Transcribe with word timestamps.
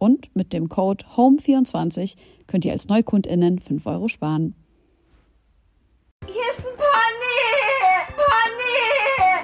Und 0.00 0.34
mit 0.34 0.54
dem 0.54 0.70
Code 0.70 1.04
HOME24 1.14 2.16
könnt 2.46 2.64
ihr 2.64 2.72
als 2.72 2.88
NeukundInnen 2.88 3.58
5 3.58 3.84
Euro 3.84 4.08
sparen. 4.08 4.54
Hier 6.26 6.40
ist 6.50 6.60
ein 6.60 6.74
Pony! 6.74 7.38
Pony! 8.16 8.78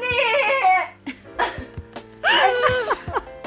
Nee! 0.01 1.12
Es 2.23 2.55
ist 2.73 2.89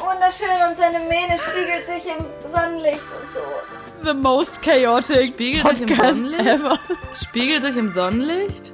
wunderschön 0.06 0.70
und 0.70 0.78
seine 0.78 1.00
Mähne 1.08 1.36
spiegelt 1.40 1.88
sich 1.88 2.06
im 2.16 2.26
Sonnenlicht 2.52 3.02
und 3.02 3.34
so. 3.34 4.08
The 4.08 4.14
most 4.14 4.62
chaotic 4.62 5.34
Spiegelt 5.34 5.68
sich 5.68 5.82
im 5.82 5.96
Sonnenlicht? 5.98 6.46
ever. 6.46 6.80
Spiegelt 7.16 7.64
sich 7.64 7.76
im 7.76 7.92
Sonnenlicht? 7.92 8.74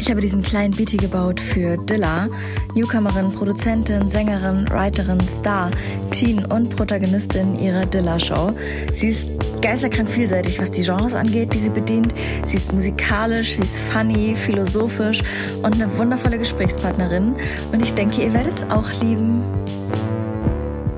Ich 0.00 0.10
habe 0.10 0.22
diesen 0.22 0.40
kleinen 0.40 0.74
Beaty 0.74 0.96
gebaut 0.96 1.38
für 1.38 1.76
Dilla, 1.76 2.30
Newcomerin, 2.74 3.32
Produzentin, 3.32 4.08
Sängerin, 4.08 4.66
Writerin, 4.70 5.20
Star, 5.28 5.70
Teen 6.10 6.42
und 6.46 6.74
Protagonistin 6.74 7.58
ihrer 7.58 7.84
Dilla-Show. 7.84 8.54
Sie 8.94 9.08
ist 9.08 9.28
geisterkrank 9.60 10.08
vielseitig, 10.08 10.58
was 10.58 10.70
die 10.70 10.84
Genres 10.84 11.12
angeht, 11.12 11.52
die 11.52 11.58
sie 11.58 11.68
bedient. 11.68 12.14
Sie 12.46 12.56
ist 12.56 12.72
musikalisch, 12.72 13.52
sie 13.56 13.62
ist 13.62 13.78
funny, 13.78 14.34
philosophisch 14.34 15.22
und 15.62 15.74
eine 15.74 15.98
wundervolle 15.98 16.38
Gesprächspartnerin. 16.38 17.36
Und 17.70 17.82
ich 17.82 17.92
denke, 17.92 18.22
ihr 18.22 18.32
werdet 18.32 18.56
es 18.56 18.70
auch 18.70 18.90
lieben. 19.02 19.44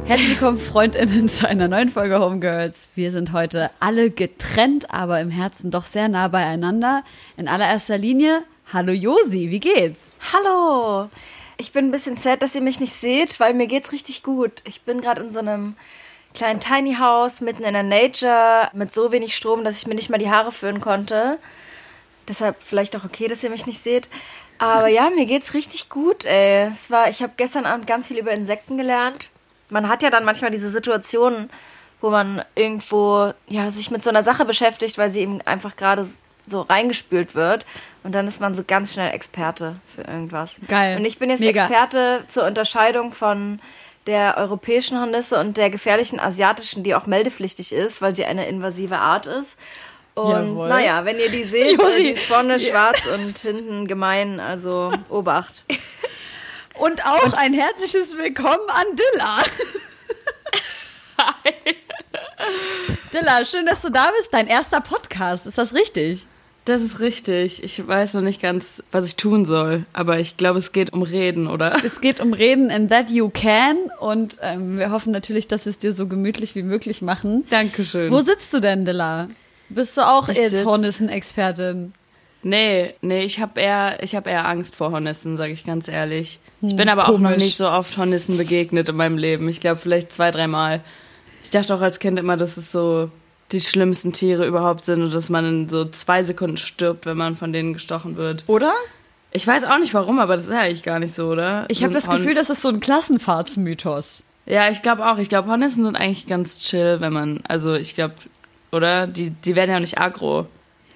Herzlich 0.04 0.30
willkommen, 0.30 0.58
FreundInnen, 0.58 1.28
zu 1.28 1.48
einer 1.48 1.66
neuen 1.66 1.88
Folge 1.88 2.20
Homegirls. 2.20 2.88
Wir 2.94 3.10
sind 3.10 3.32
heute 3.32 3.70
alle 3.80 4.10
getrennt, 4.10 4.94
aber 4.94 5.20
im 5.20 5.30
Herzen 5.30 5.72
doch 5.72 5.86
sehr 5.86 6.08
nah 6.08 6.28
beieinander. 6.28 7.02
In 7.36 7.48
allererster 7.48 7.98
Linie, 7.98 8.42
hallo 8.72 8.92
Josi, 8.92 9.50
wie 9.50 9.60
geht's? 9.60 10.00
Hallo! 10.32 11.10
Ich 11.58 11.72
bin 11.72 11.88
ein 11.88 11.90
bisschen 11.90 12.16
sad, 12.16 12.42
dass 12.42 12.54
ihr 12.54 12.62
mich 12.62 12.80
nicht 12.80 12.92
seht, 12.92 13.38
weil 13.38 13.54
mir 13.54 13.66
geht's 13.66 13.92
richtig 13.92 14.22
gut. 14.22 14.62
Ich 14.64 14.82
bin 14.82 15.00
gerade 15.00 15.22
in 15.22 15.32
so 15.32 15.40
einem 15.40 15.76
kleinen 16.34 16.60
Tiny 16.60 16.94
House 16.94 17.40
mitten 17.40 17.64
in 17.64 17.74
der 17.74 17.82
Nature 17.82 18.70
mit 18.72 18.94
so 18.94 19.12
wenig 19.12 19.36
Strom, 19.36 19.62
dass 19.64 19.76
ich 19.76 19.86
mir 19.86 19.94
nicht 19.94 20.08
mal 20.08 20.18
die 20.18 20.30
Haare 20.30 20.52
föhnen 20.52 20.80
konnte. 20.80 21.38
Deshalb 22.28 22.56
vielleicht 22.60 22.96
auch 22.96 23.04
okay, 23.04 23.28
dass 23.28 23.44
ihr 23.44 23.50
mich 23.50 23.66
nicht 23.66 23.80
seht. 23.80 24.08
Aber 24.58 24.88
ja, 24.88 25.10
mir 25.10 25.26
geht's 25.26 25.54
richtig 25.54 25.88
gut, 25.88 26.24
ey. 26.24 26.70
Es 26.72 26.90
war, 26.90 27.10
ich 27.10 27.22
habe 27.22 27.34
gestern 27.36 27.66
Abend 27.66 27.86
ganz 27.86 28.06
viel 28.06 28.18
über 28.18 28.32
Insekten 28.32 28.78
gelernt. 28.78 29.28
Man 29.68 29.88
hat 29.88 30.02
ja 30.02 30.10
dann 30.10 30.24
manchmal 30.24 30.50
diese 30.50 30.70
Situationen, 30.70 31.50
wo 32.00 32.10
man 32.10 32.42
irgendwo 32.54 33.32
ja, 33.48 33.70
sich 33.70 33.90
mit 33.90 34.02
so 34.02 34.10
einer 34.10 34.22
Sache 34.22 34.44
beschäftigt, 34.44 34.98
weil 34.98 35.10
sie 35.10 35.20
eben 35.20 35.42
einfach 35.42 35.76
gerade 35.76 36.06
so 36.46 36.62
reingespült 36.62 37.34
wird. 37.34 37.66
Und 38.02 38.12
dann 38.12 38.26
ist 38.26 38.40
man 38.40 38.54
so 38.54 38.64
ganz 38.66 38.92
schnell 38.92 39.12
Experte 39.12 39.76
für 39.94 40.02
irgendwas. 40.02 40.56
Geil. 40.68 40.96
Und 40.98 41.04
ich 41.04 41.18
bin 41.18 41.30
jetzt 41.30 41.40
Mega. 41.40 41.62
Experte 41.62 42.24
zur 42.28 42.44
Unterscheidung 42.44 43.12
von 43.12 43.60
der 44.06 44.36
europäischen 44.38 44.98
Hornisse 44.98 45.38
und 45.38 45.56
der 45.56 45.70
gefährlichen 45.70 46.18
asiatischen, 46.18 46.82
die 46.82 46.94
auch 46.94 47.06
meldepflichtig 47.06 47.72
ist, 47.72 48.02
weil 48.02 48.14
sie 48.14 48.24
eine 48.24 48.46
invasive 48.46 48.98
Art 48.98 49.26
ist. 49.26 49.56
Und 50.14 50.48
Jawohl. 50.48 50.68
naja, 50.68 51.04
wenn 51.04 51.18
ihr 51.18 51.30
die 51.30 51.44
seht, 51.44 51.80
die 51.98 52.10
ist 52.10 52.24
vorne 52.24 52.58
schwarz 52.60 53.06
und 53.06 53.38
hinten 53.38 53.86
gemein, 53.86 54.40
also 54.40 54.92
Obacht. 55.08 55.64
Und 56.78 57.04
auch 57.04 57.34
ein 57.34 57.52
herzliches 57.52 58.16
Willkommen 58.16 58.68
an 58.68 58.86
Dilla. 58.96 59.44
Dilla, 63.12 63.44
schön, 63.44 63.66
dass 63.66 63.82
du 63.82 63.90
da 63.90 64.10
bist. 64.18 64.32
Dein 64.32 64.46
erster 64.46 64.80
Podcast, 64.80 65.46
ist 65.46 65.58
das 65.58 65.74
richtig? 65.74 66.26
Das 66.64 66.82
ist 66.82 67.00
richtig. 67.00 67.62
Ich 67.64 67.86
weiß 67.86 68.14
noch 68.14 68.22
nicht 68.22 68.40
ganz, 68.40 68.84
was 68.92 69.06
ich 69.06 69.16
tun 69.16 69.44
soll. 69.44 69.84
Aber 69.92 70.20
ich 70.20 70.36
glaube, 70.36 70.58
es 70.58 70.72
geht 70.72 70.92
um 70.92 71.02
Reden, 71.02 71.48
oder? 71.48 71.76
Es 71.84 72.00
geht 72.00 72.20
um 72.20 72.32
Reden 72.32 72.70
and 72.70 72.90
that 72.90 73.10
you 73.10 73.30
can 73.30 73.76
und 73.98 74.38
ähm, 74.42 74.78
wir 74.78 74.90
hoffen 74.90 75.12
natürlich, 75.12 75.48
dass 75.48 75.64
wir 75.66 75.70
es 75.70 75.78
dir 75.78 75.92
so 75.92 76.06
gemütlich 76.06 76.54
wie 76.54 76.62
möglich 76.62 77.02
machen. 77.02 77.44
Dankeschön. 77.50 78.12
Wo 78.12 78.20
sitzt 78.20 78.54
du 78.54 78.60
denn, 78.60 78.84
Dilla? 78.84 79.28
Bist 79.68 79.96
du 79.96 80.02
auch 80.02 80.28
jetzt 80.28 80.64
Hornissen-Expertin? 80.64 81.94
nee, 82.42 82.94
nee, 83.00 83.24
ich 83.24 83.40
habe 83.40 83.60
eher, 83.60 84.02
ich 84.02 84.14
hab 84.14 84.26
eher 84.26 84.46
Angst 84.48 84.76
vor 84.76 84.90
Hornissen, 84.92 85.36
sage 85.36 85.52
ich 85.52 85.64
ganz 85.64 85.88
ehrlich. 85.88 86.40
Ich 86.60 86.76
bin 86.76 86.88
aber 86.88 87.04
auch 87.08 87.18
noch 87.18 87.30
komisch. 87.30 87.44
nicht 87.44 87.56
so 87.56 87.68
oft 87.68 87.96
Hornissen 87.96 88.36
begegnet 88.36 88.88
in 88.88 88.96
meinem 88.96 89.18
Leben. 89.18 89.48
Ich 89.48 89.60
glaube, 89.60 89.76
vielleicht 89.76 90.12
zwei, 90.12 90.30
dreimal. 90.30 90.82
Ich 91.42 91.50
dachte 91.50 91.74
auch 91.74 91.80
als 91.80 91.98
Kind 91.98 92.18
immer, 92.18 92.36
dass 92.36 92.56
es 92.56 92.70
so 92.70 93.10
die 93.52 93.60
schlimmsten 93.60 94.12
Tiere 94.12 94.46
überhaupt 94.46 94.84
sind 94.84 95.02
und 95.02 95.14
dass 95.14 95.28
man 95.28 95.44
in 95.44 95.68
so 95.68 95.84
zwei 95.84 96.22
Sekunden 96.22 96.56
stirbt, 96.56 97.06
wenn 97.06 97.16
man 97.16 97.36
von 97.36 97.52
denen 97.52 97.72
gestochen 97.72 98.16
wird. 98.16 98.44
Oder? 98.46 98.72
Ich 99.30 99.46
weiß 99.46 99.64
auch 99.64 99.78
nicht 99.78 99.94
warum, 99.94 100.18
aber 100.18 100.34
das 100.34 100.44
ist 100.44 100.52
ja 100.52 100.60
eigentlich 100.60 100.82
gar 100.82 100.98
nicht 100.98 101.14
so, 101.14 101.28
oder? 101.28 101.64
Ich 101.68 101.82
habe 101.82 101.94
das 101.94 102.08
Gefühl, 102.08 102.34
das 102.34 102.50
ist 102.50 102.62
so 102.62 102.68
ein 102.68 102.80
Klassenfahrtsmythos. 102.80 104.24
Ja, 104.44 104.68
ich 104.68 104.82
glaube 104.82 105.06
auch. 105.06 105.18
Ich 105.18 105.28
glaube, 105.28 105.48
Hornissen 105.48 105.84
sind 105.84 105.96
eigentlich 105.96 106.26
ganz 106.26 106.60
chill, 106.60 107.00
wenn 107.00 107.12
man, 107.12 107.42
also 107.48 107.74
ich 107.74 107.94
glaube, 107.94 108.14
oder? 108.72 109.06
Die, 109.06 109.30
die 109.30 109.56
werden 109.56 109.70
ja 109.70 109.76
auch 109.76 109.80
nicht 109.80 109.98
aggro. 109.98 110.46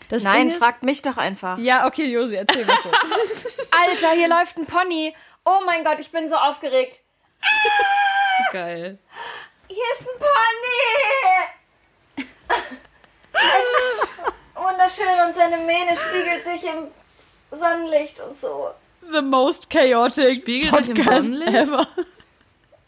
Das 0.09 0.23
Nein, 0.23 0.49
ist- 0.49 0.59
fragt 0.59 0.83
mich 0.83 1.03
doch 1.03 1.17
einfach. 1.17 1.59
Ja, 1.59 1.87
okay, 1.87 2.11
Josi, 2.13 2.37
erzähl 2.37 2.65
mal 2.65 2.77
kurz. 2.77 2.95
Alter, 3.89 4.11
hier 4.17 4.29
läuft 4.29 4.59
ein 4.59 4.67
Pony. 4.67 5.15
Oh 5.45 5.61
mein 5.65 5.85
Gott, 5.85 5.99
ich 6.01 6.11
bin 6.11 6.29
so 6.29 6.35
aufgeregt. 6.35 7.01
Geil. 8.53 8.99
Hier 9.69 9.85
ist 9.95 10.03
ein 10.03 10.19
Pony! 10.19 11.56
Es 12.49 13.41
ist 13.41 14.33
wunderschön 14.55 15.27
und 15.29 15.35
seine 15.35 15.59
Mähne 15.59 15.93
spiegelt 15.97 16.45
sich 16.45 16.71
im 16.71 16.89
Sonnenlicht 17.59 18.21
und 18.21 18.41
so. 18.41 18.71
The 19.13 19.23
most 19.23 19.71
chaotic 19.71 20.35
Spiegelt 20.41 20.75
sich 20.77 20.89
im 20.89 20.95
Podcast 20.97 21.23
Sonnenlicht? 21.25 21.55
ever. 21.55 21.87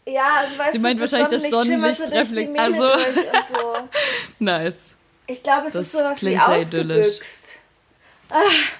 Ja, 0.05 0.27
also 0.37 0.57
weißt 0.57 0.71
Sie 0.73 0.77
du, 0.79 0.83
meint 0.83 1.01
das 1.01 1.11
wahrscheinlich, 1.11 1.41
das 1.43 1.51
Sonnenlicht 1.51 1.97
Sonnenlicht 1.99 2.51
Mähne 2.51 2.67
reflekt- 2.67 3.15
durch 3.15 3.33
und 3.33 3.47
so. 3.61 3.75
Nice. 4.39 4.89
Ich 5.27 5.43
glaube, 5.43 5.67
es 5.67 5.73
Das 5.73 5.85
ist 5.85 5.91
sowas 5.91 6.15
wie 6.21 6.25
klingt 6.31 6.45
sehr 6.45 6.57
idyllisch. 6.61 7.07
ausgebüxt. 7.07 7.45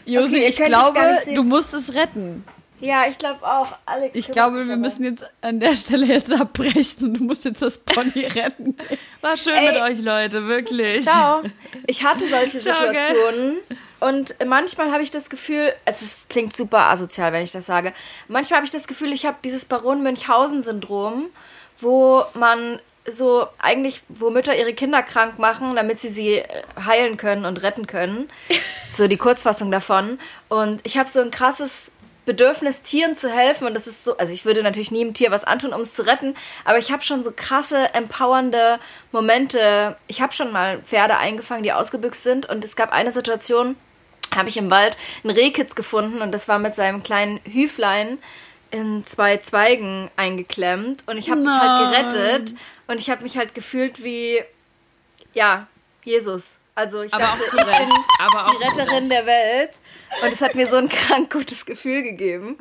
Josi, 0.06 0.28
Okay, 0.28 0.48
ich 0.48 0.56
glaube, 0.58 1.00
du 1.34 1.44
musst 1.44 1.74
es 1.74 1.94
retten. 1.94 2.44
Ja, 2.80 3.08
ich 3.08 3.18
glaube 3.18 3.46
auch. 3.46 3.68
Alex. 3.86 4.16
Ich 4.16 4.31
glaube, 4.31 4.68
wir 4.68 4.78
müssen 4.78 5.04
jetzt 5.04 5.30
an 5.42 5.60
der 5.60 5.76
Stelle 5.76 6.06
jetzt 6.06 6.31
abbrechen. 6.31 7.14
Du 7.14 7.24
musst 7.24 7.46
jetzt 7.46 7.62
das 7.62 7.78
Pony 7.78 8.26
retten. 8.34 8.78
War 9.22 9.36
schön 9.36 9.56
Ey. 9.56 9.74
mit 9.74 9.81
euch, 9.81 10.02
Leute, 10.02 10.48
wirklich. 10.48 11.04
Ciao. 11.06 11.44
Ich 11.88 12.04
hatte 12.04 12.28
solche 12.28 12.60
Ciao, 12.60 12.92
gell? 12.92 13.06
Situationen 13.06 13.58
und 14.00 14.36
manchmal 14.46 14.92
habe 14.92 15.04
ich 15.04 15.12
das 15.12 15.30
Gefühl, 15.30 15.74
es 15.86 16.02
ist, 16.02 16.30
klingt 16.30 16.56
super 16.56 16.90
asozial, 16.90 17.34
wenn 17.34 17.44
ich 17.44 17.52
das 17.52 17.66
sage. 17.66 17.94
Manchmal 18.28 18.58
habe 18.58 18.66
ich 18.66 18.72
das 18.72 18.88
Gefühl, 18.88 19.12
ich 19.12 19.25
habe 19.25 19.38
dieses 19.44 19.66
Baron 19.66 20.02
Münchhausen-Syndrom, 20.04 21.28
wo 21.80 22.24
man 22.34 22.80
so 23.06 23.48
eigentlich, 23.58 24.04
wo 24.08 24.30
Mütter 24.30 24.56
ihre 24.56 24.74
Kinder 24.74 25.04
krank 25.04 25.40
machen, 25.40 25.75
damit 25.75 26.00
sie 26.00 26.10
sie 26.10 26.44
heilen 26.86 27.18
können 27.18 27.46
und 27.46 27.62
retten 27.62 27.88
können. 27.88 28.30
So 28.92 29.08
die 29.08 29.18
Kurzfassung 29.18 29.70
davon. 29.70 30.18
Und 30.50 30.82
ich 30.84 30.98
habe 30.98 31.08
so 31.08 31.22
ein 31.22 31.30
krasses 31.30 31.92
Bedürfnis, 32.30 32.84
Tieren 32.84 33.18
zu 33.18 33.28
helfen. 33.28 33.66
Und 33.66 33.74
das 33.74 33.88
ist 33.88 34.04
so, 34.04 34.16
also 34.18 34.31
ich 34.31 34.46
würde 34.46 34.62
natürlich 34.62 34.92
nie 34.92 35.02
einem 35.02 35.16
Tier 35.16 35.31
was 35.31 35.46
antun, 35.46 35.74
um 35.74 35.81
es 35.81 35.96
zu 35.96 36.06
retten, 36.06 36.36
aber 36.64 36.78
ich 36.78 36.92
habe 36.92 37.02
schon 37.02 37.24
so 37.24 37.34
krasse, 37.36 37.92
empowernde 37.96 38.80
Momente. 39.12 39.98
Ich 40.06 40.22
habe 40.22 40.31
schon 40.31 40.52
mal 40.52 40.78
Pferde 40.84 41.18
eingefangen, 41.18 41.64
die 41.64 41.74
ausgebüxt 41.74 42.22
sind. 42.22 42.48
Und 42.48 42.64
es 42.64 42.76
gab 42.76 42.92
eine 42.92 43.12
Situation, 43.12 43.76
habe 44.36 44.48
ich 44.48 44.58
im 44.58 44.70
Wald 44.70 44.96
ein 45.24 45.31
Rehkitz 45.31 45.74
gefunden 45.74 46.22
und 46.22 46.31
das 46.31 46.48
war 46.48 46.60
mit 46.60 46.76
seinem 46.76 47.02
kleinen 47.02 47.40
Hüflein 47.46 48.20
in 48.70 49.04
zwei 49.08 49.38
Zweigen 49.38 50.12
eingeklemmt 50.16 51.04
und 51.08 51.18
ich 51.18 51.32
habe 51.32 51.42
das 51.44 51.60
halt 51.60 52.14
gerettet 52.14 52.56
und 52.86 53.00
ich 53.00 53.10
habe 53.10 53.24
mich 53.24 53.38
halt 53.38 53.56
gefühlt 53.56 54.04
wie 54.04 54.44
ja 55.34 55.66
Jesus. 56.04 56.60
Also 56.75 57.02
ich 57.02 57.12
Aber 57.12 57.24
dachte, 57.24 57.44
ich 57.44 57.52
bin 57.52 57.90
Aber 58.20 58.46
auch 58.46 58.52
die 58.52 58.64
Retterin 58.64 59.10
der 59.10 59.25
Welt 59.25 59.72
und 60.24 60.34
es 60.34 60.42
hat 60.42 60.56
mir 60.56 60.68
so 60.68 60.76
ein 60.78 60.90
krank 60.90 61.32
gutes 61.32 61.66
Gefühl 61.66 62.04
gegeben. 62.04 62.58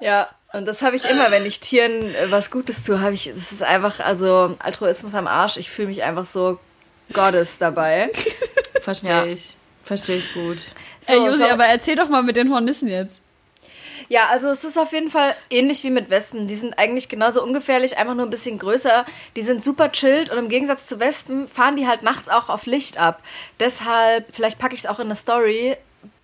Ja, 0.00 0.28
und 0.52 0.66
das 0.66 0.82
habe 0.82 0.96
ich 0.96 1.04
immer, 1.04 1.30
wenn 1.30 1.46
ich 1.46 1.60
Tieren 1.60 2.14
äh, 2.14 2.30
was 2.30 2.50
Gutes 2.50 2.82
tue, 2.84 3.00
habe 3.00 3.14
ich, 3.14 3.24
das 3.32 3.52
ist 3.52 3.62
einfach, 3.62 4.00
also 4.00 4.56
Altruismus 4.58 5.14
am 5.14 5.26
Arsch. 5.26 5.56
Ich 5.56 5.70
fühle 5.70 5.88
mich 5.88 6.02
einfach 6.02 6.24
so 6.24 6.58
Gottes 7.12 7.58
dabei. 7.58 8.10
Verstehe 8.82 9.10
Ja. 9.10 9.24
ich. 9.26 9.56
Verstehe 9.82 10.16
ich 10.16 10.32
gut. 10.34 10.58
So, 11.02 11.12
Ey, 11.12 11.18
Josi, 11.26 11.38
so- 11.38 11.44
aber 11.48 11.66
erzähl 11.66 11.96
doch 11.96 12.08
mal 12.08 12.22
mit 12.22 12.36
den 12.36 12.52
Hornissen 12.52 12.88
jetzt. 12.88 13.16
Ja, 14.08 14.26
also 14.28 14.48
es 14.48 14.64
ist 14.64 14.76
auf 14.76 14.92
jeden 14.92 15.08
Fall 15.08 15.36
ähnlich 15.50 15.84
wie 15.84 15.90
mit 15.90 16.10
Wespen. 16.10 16.48
Die 16.48 16.56
sind 16.56 16.76
eigentlich 16.78 17.08
genauso 17.08 17.42
ungefährlich, 17.44 17.96
einfach 17.96 18.14
nur 18.14 18.26
ein 18.26 18.30
bisschen 18.30 18.58
größer. 18.58 19.06
Die 19.36 19.42
sind 19.42 19.62
super 19.62 19.92
chillt 19.92 20.30
und 20.30 20.38
im 20.38 20.48
Gegensatz 20.48 20.86
zu 20.88 20.98
Wespen 20.98 21.46
fahren 21.46 21.76
die 21.76 21.86
halt 21.86 22.02
nachts 22.02 22.28
auch 22.28 22.48
auf 22.48 22.66
Licht 22.66 22.98
ab. 22.98 23.22
Deshalb, 23.60 24.26
vielleicht 24.34 24.58
packe 24.58 24.74
ich 24.74 24.80
es 24.80 24.86
auch 24.86 24.98
in 24.98 25.06
eine 25.06 25.14
Story, 25.14 25.76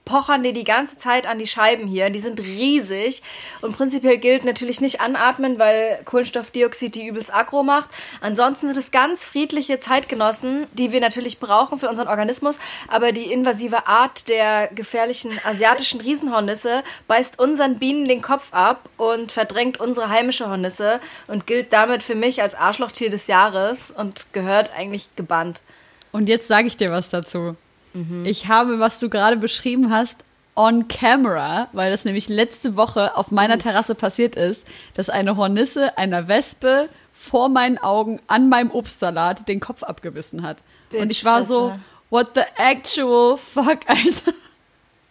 pochern 0.06 0.42
die 0.42 0.54
die 0.54 0.64
ganze 0.64 0.96
Zeit 0.96 1.26
an 1.26 1.38
die 1.38 1.46
Scheiben 1.46 1.86
hier. 1.86 2.08
Die 2.08 2.18
sind 2.18 2.40
riesig 2.40 3.22
und 3.60 3.76
prinzipiell 3.76 4.16
gilt 4.16 4.44
natürlich 4.44 4.80
nicht 4.80 5.02
anatmen, 5.02 5.58
weil 5.58 6.00
Kohlenstoffdioxid 6.06 6.94
die 6.94 7.06
übelst 7.06 7.34
aggro 7.34 7.62
macht. 7.62 7.90
Ansonsten 8.22 8.68
sind 8.68 8.78
es 8.78 8.92
ganz 8.92 9.26
friedliche 9.26 9.78
Zeitgenossen, 9.78 10.66
die 10.72 10.92
wir 10.92 11.00
natürlich 11.00 11.40
brauchen 11.40 11.78
für 11.78 11.90
unseren 11.90 12.08
Organismus, 12.08 12.58
aber 12.88 13.12
die 13.12 13.30
invasive 13.30 13.86
Art 13.86 14.28
der 14.28 14.68
gefährlichen 14.68 15.32
asiatischen 15.44 16.00
Riesenhornisse 16.00 16.84
beißt 17.08 17.38
unseren 17.38 17.78
Bienen 17.78 18.06
den 18.06 18.22
Kopf 18.22 18.52
ab 18.52 18.88
und 18.96 19.32
verdrängt 19.32 19.80
unsere 19.80 20.08
heimische 20.08 20.48
Hornisse 20.48 21.00
und 21.26 21.48
gilt 21.48 21.72
damit 21.72 22.04
für 22.04 22.14
mich 22.14 22.40
als 22.40 22.54
Arschlochtier 22.54 23.10
des 23.10 23.26
Jahres 23.26 23.90
und 23.90 24.32
gehört 24.32 24.70
eigentlich 24.72 25.08
gebannt. 25.16 25.62
Und 26.12 26.28
jetzt 26.28 26.46
sage 26.46 26.68
ich 26.68 26.76
dir 26.76 26.92
was 26.92 27.10
dazu. 27.10 27.56
Ich 28.24 28.48
habe, 28.48 28.78
was 28.78 28.98
du 28.98 29.08
gerade 29.08 29.36
beschrieben 29.36 29.90
hast, 29.90 30.16
on 30.54 30.88
camera, 30.88 31.68
weil 31.72 31.90
das 31.90 32.04
nämlich 32.04 32.28
letzte 32.28 32.76
Woche 32.76 33.16
auf 33.16 33.30
meiner 33.30 33.58
Terrasse 33.58 33.94
passiert 33.94 34.36
ist, 34.36 34.64
dass 34.94 35.10
eine 35.10 35.36
Hornisse 35.36 35.96
einer 35.98 36.28
Wespe 36.28 36.88
vor 37.12 37.48
meinen 37.48 37.78
Augen 37.78 38.20
an 38.26 38.48
meinem 38.48 38.70
Obstsalat 38.70 39.48
den 39.48 39.60
Kopf 39.60 39.82
abgebissen 39.82 40.42
hat. 40.42 40.58
Und 40.92 41.10
ich 41.10 41.24
war 41.24 41.44
so, 41.44 41.78
what 42.10 42.28
the 42.34 42.42
actual 42.56 43.38
fuck, 43.38 43.80
Alter. 43.86 44.32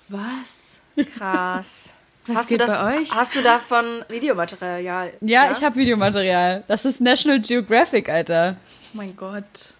Was? 0.09 0.79
Krass. 1.17 1.91
Was 2.27 2.37
hast 2.37 2.47
geht 2.49 2.59
du 2.59 2.65
das, 2.65 2.77
bei 2.79 3.01
euch? 3.01 3.11
Hast 3.13 3.35
du 3.35 3.43
davon 3.43 4.03
Videomaterial? 4.09 5.13
Ja, 5.21 5.51
ich 5.51 5.63
habe 5.63 5.75
Videomaterial. 5.75 6.63
Das 6.67 6.83
ist 6.83 6.99
National 6.99 7.39
Geographic, 7.39 8.09
Alter. 8.09 8.57
Oh 8.93 8.97
mein 8.97 9.15
Gott. 9.15 9.75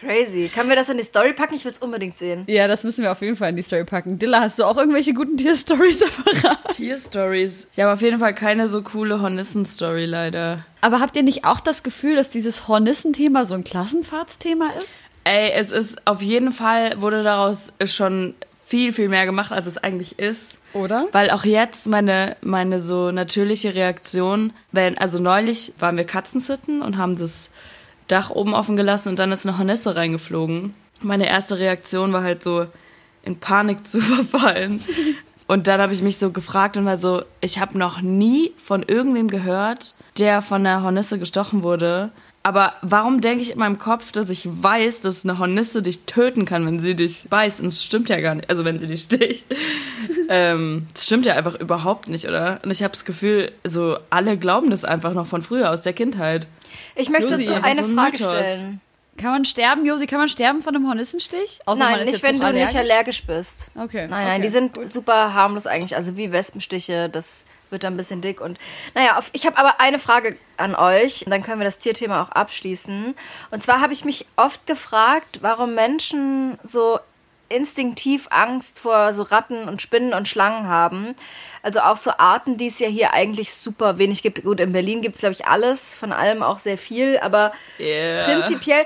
Crazy. 0.00 0.50
Können 0.54 0.68
wir 0.68 0.76
das 0.76 0.88
in 0.88 0.96
die 0.96 1.02
Story 1.02 1.32
packen? 1.32 1.54
Ich 1.54 1.64
will 1.64 1.72
es 1.72 1.78
unbedingt 1.78 2.16
sehen. 2.16 2.44
Ja, 2.46 2.68
das 2.68 2.84
müssen 2.84 3.02
wir 3.02 3.10
auf 3.12 3.20
jeden 3.20 3.36
Fall 3.36 3.50
in 3.50 3.56
die 3.56 3.62
Story 3.62 3.84
packen. 3.84 4.18
Dilla, 4.18 4.40
hast 4.40 4.58
du 4.58 4.64
auch 4.64 4.76
irgendwelche 4.76 5.12
guten 5.14 5.36
Tier-Stories 5.36 5.98
parat? 6.42 6.68
Tierstories. 6.70 7.68
Ich 7.72 7.80
habe 7.80 7.92
auf 7.92 8.02
jeden 8.02 8.18
Fall 8.18 8.34
keine 8.34 8.68
so 8.68 8.82
coole 8.82 9.20
Hornissen-Story 9.20 10.04
leider. 10.04 10.64
Aber 10.80 11.00
habt 11.00 11.16
ihr 11.16 11.22
nicht 11.22 11.44
auch 11.44 11.60
das 11.60 11.82
Gefühl, 11.82 12.16
dass 12.16 12.30
dieses 12.30 12.68
Hornissen-Thema 12.68 13.46
so 13.46 13.54
ein 13.54 13.64
Klassenfahrtsthema 13.64 14.68
ist? 14.80 14.94
Ey, 15.24 15.50
es 15.54 15.72
ist 15.72 16.06
auf 16.06 16.22
jeden 16.22 16.52
Fall, 16.52 17.00
wurde 17.00 17.22
daraus 17.22 17.72
schon 17.84 18.34
viel, 18.64 18.92
viel 18.92 19.08
mehr 19.08 19.24
gemacht, 19.24 19.50
als 19.50 19.66
es 19.66 19.78
eigentlich 19.78 20.18
ist. 20.18 20.58
Oder? 20.74 21.06
Weil 21.12 21.30
auch 21.30 21.44
jetzt 21.44 21.88
meine, 21.88 22.36
meine 22.42 22.78
so 22.80 23.10
natürliche 23.10 23.74
Reaktion, 23.74 24.52
wenn, 24.72 24.98
also 24.98 25.18
neulich 25.18 25.72
waren 25.78 25.96
wir 25.96 26.04
Katzensitten 26.04 26.82
und 26.82 26.98
haben 26.98 27.16
das 27.18 27.50
Dach 28.08 28.30
oben 28.30 28.54
offen 28.54 28.76
gelassen 28.76 29.10
und 29.10 29.18
dann 29.18 29.32
ist 29.32 29.46
eine 29.46 29.58
Hornisse 29.58 29.96
reingeflogen. 29.96 30.74
Meine 31.00 31.28
erste 31.28 31.58
Reaktion 31.58 32.12
war 32.12 32.22
halt 32.22 32.42
so, 32.42 32.66
in 33.22 33.38
Panik 33.38 33.86
zu 33.88 34.00
verfallen. 34.00 34.82
Und 35.46 35.66
dann 35.66 35.80
habe 35.80 35.94
ich 35.94 36.02
mich 36.02 36.18
so 36.18 36.30
gefragt 36.30 36.76
und 36.76 36.84
war 36.84 36.96
so, 36.96 37.22
ich 37.40 37.58
habe 37.58 37.78
noch 37.78 38.02
nie 38.02 38.52
von 38.62 38.82
irgendwem 38.82 39.28
gehört, 39.28 39.94
der 40.18 40.42
von 40.42 40.66
einer 40.66 40.82
Hornisse 40.82 41.18
gestochen 41.18 41.62
wurde. 41.62 42.10
Aber 42.42 42.74
warum 42.82 43.20
denke 43.20 43.42
ich 43.42 43.52
in 43.52 43.58
meinem 43.58 43.78
Kopf, 43.78 44.12
dass 44.12 44.30
ich 44.30 44.46
weiß, 44.46 45.00
dass 45.00 45.24
eine 45.24 45.38
Hornisse 45.38 45.82
dich 45.82 46.04
töten 46.04 46.44
kann, 46.44 46.64
wenn 46.66 46.78
sie 46.78 46.94
dich 46.94 47.26
beißt? 47.28 47.60
Und 47.60 47.68
es 47.68 47.82
stimmt 47.82 48.08
ja 48.08 48.20
gar 48.20 48.34
nicht. 48.34 48.48
Also 48.48 48.64
wenn 48.64 48.78
sie 48.78 48.86
dich 48.86 49.02
sticht. 49.02 49.46
ähm, 50.28 50.86
das 50.92 51.06
stimmt 51.06 51.26
ja 51.26 51.34
einfach 51.34 51.58
überhaupt 51.58 52.08
nicht, 52.08 52.26
oder? 52.26 52.60
Und 52.62 52.70
ich 52.70 52.82
habe 52.82 52.92
das 52.92 53.04
Gefühl, 53.04 53.52
so 53.64 53.98
alle 54.10 54.36
glauben 54.36 54.70
das 54.70 54.84
einfach 54.84 55.14
noch 55.14 55.26
von 55.26 55.42
früher, 55.42 55.70
aus 55.70 55.82
der 55.82 55.94
Kindheit. 55.94 56.46
Ich 56.94 57.08
möchte 57.08 57.34
Josi, 57.34 57.52
einfach 57.52 57.64
eine 57.64 57.82
so 57.82 57.88
ein 57.88 57.94
Frage 57.94 58.18
Mythos. 58.18 58.32
stellen. 58.32 58.80
Kann 59.16 59.32
man 59.32 59.44
sterben, 59.44 59.84
Josi, 59.84 60.06
kann 60.06 60.20
man 60.20 60.28
sterben 60.28 60.62
von 60.62 60.76
einem 60.76 60.86
Hornissenstich? 60.86 61.60
Außer 61.66 61.78
man 61.78 61.88
Nein, 61.90 61.98
ist 62.00 62.04
nicht 62.04 62.14
jetzt 62.14 62.22
wenn 62.22 62.40
du 62.40 62.52
nicht 62.52 62.76
allergisch 62.76 63.24
bist. 63.24 63.66
Okay. 63.74 64.06
Nein, 64.08 64.10
nein, 64.10 64.32
okay. 64.34 64.42
die 64.42 64.48
sind 64.48 64.88
super 64.88 65.34
harmlos 65.34 65.66
eigentlich, 65.66 65.96
also 65.96 66.16
wie 66.16 66.30
Wespenstiche, 66.30 67.08
das 67.08 67.44
wird 67.70 67.84
dann 67.84 67.94
ein 67.94 67.96
bisschen 67.96 68.20
dick 68.20 68.40
und 68.40 68.58
naja, 68.94 69.18
auf, 69.18 69.30
ich 69.32 69.44
habe 69.44 69.58
aber 69.58 69.80
eine 69.80 69.98
Frage 69.98 70.36
an 70.56 70.74
euch, 70.74 71.24
dann 71.28 71.42
können 71.42 71.60
wir 71.60 71.64
das 71.64 71.78
Tierthema 71.78 72.22
auch 72.22 72.30
abschließen. 72.30 73.14
Und 73.50 73.62
zwar 73.62 73.80
habe 73.80 73.92
ich 73.92 74.04
mich 74.04 74.26
oft 74.36 74.66
gefragt, 74.66 75.40
warum 75.42 75.74
Menschen 75.74 76.58
so 76.62 76.98
instinktiv 77.48 78.28
Angst 78.30 78.78
vor 78.78 79.12
so 79.12 79.22
Ratten 79.22 79.68
und 79.68 79.82
Spinnen 79.82 80.12
und 80.12 80.28
Schlangen 80.28 80.66
haben. 80.68 81.14
Also 81.62 81.80
auch 81.80 81.96
so 81.96 82.12
Arten, 82.18 82.56
die 82.56 82.66
es 82.66 82.78
ja 82.78 82.88
hier 82.88 83.12
eigentlich 83.12 83.52
super 83.52 83.98
wenig 83.98 84.22
gibt. 84.22 84.42
Gut, 84.42 84.60
in 84.60 84.72
Berlin 84.72 85.02
gibt 85.02 85.16
es, 85.16 85.20
glaube 85.20 85.34
ich, 85.34 85.46
alles, 85.46 85.94
von 85.94 86.12
allem 86.12 86.42
auch 86.42 86.58
sehr 86.58 86.78
viel, 86.78 87.18
aber 87.18 87.52
Yeah. 87.78 88.24
prinzipiell, 88.24 88.84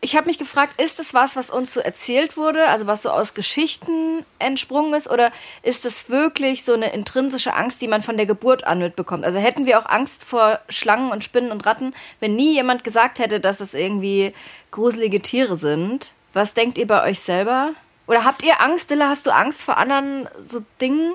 ich 0.00 0.16
habe 0.16 0.26
mich 0.26 0.38
gefragt, 0.38 0.78
ist 0.80 1.00
es 1.00 1.14
was, 1.14 1.34
was 1.34 1.48
uns 1.48 1.72
so 1.72 1.80
erzählt 1.80 2.36
wurde, 2.36 2.68
also 2.68 2.86
was 2.86 3.00
so 3.00 3.10
aus 3.10 3.32
Geschichten 3.32 4.24
entsprungen 4.38 4.92
ist, 4.92 5.10
oder 5.10 5.32
ist 5.62 5.86
es 5.86 6.10
wirklich 6.10 6.62
so 6.62 6.74
eine 6.74 6.92
intrinsische 6.92 7.54
Angst, 7.54 7.80
die 7.80 7.88
man 7.88 8.02
von 8.02 8.18
der 8.18 8.26
Geburt 8.26 8.64
an 8.64 8.80
mitbekommt? 8.80 9.24
Also 9.24 9.38
hätten 9.38 9.64
wir 9.64 9.78
auch 9.78 9.86
Angst 9.86 10.22
vor 10.24 10.60
Schlangen 10.68 11.10
und 11.10 11.24
Spinnen 11.24 11.50
und 11.50 11.64
Ratten, 11.64 11.94
wenn 12.20 12.36
nie 12.36 12.52
jemand 12.52 12.84
gesagt 12.84 13.18
hätte, 13.18 13.40
dass 13.40 13.60
es 13.60 13.72
irgendwie 13.72 14.34
gruselige 14.70 15.22
Tiere 15.22 15.56
sind? 15.56 16.12
Was 16.34 16.52
denkt 16.52 16.76
ihr 16.76 16.86
bei 16.86 17.02
euch 17.02 17.20
selber? 17.20 17.72
Oder 18.06 18.24
habt 18.24 18.42
ihr 18.42 18.60
Angst, 18.60 18.90
Dilla, 18.90 19.08
hast 19.08 19.26
du 19.26 19.34
Angst 19.34 19.62
vor 19.62 19.78
anderen 19.78 20.28
so 20.46 20.62
Dingen? 20.80 21.14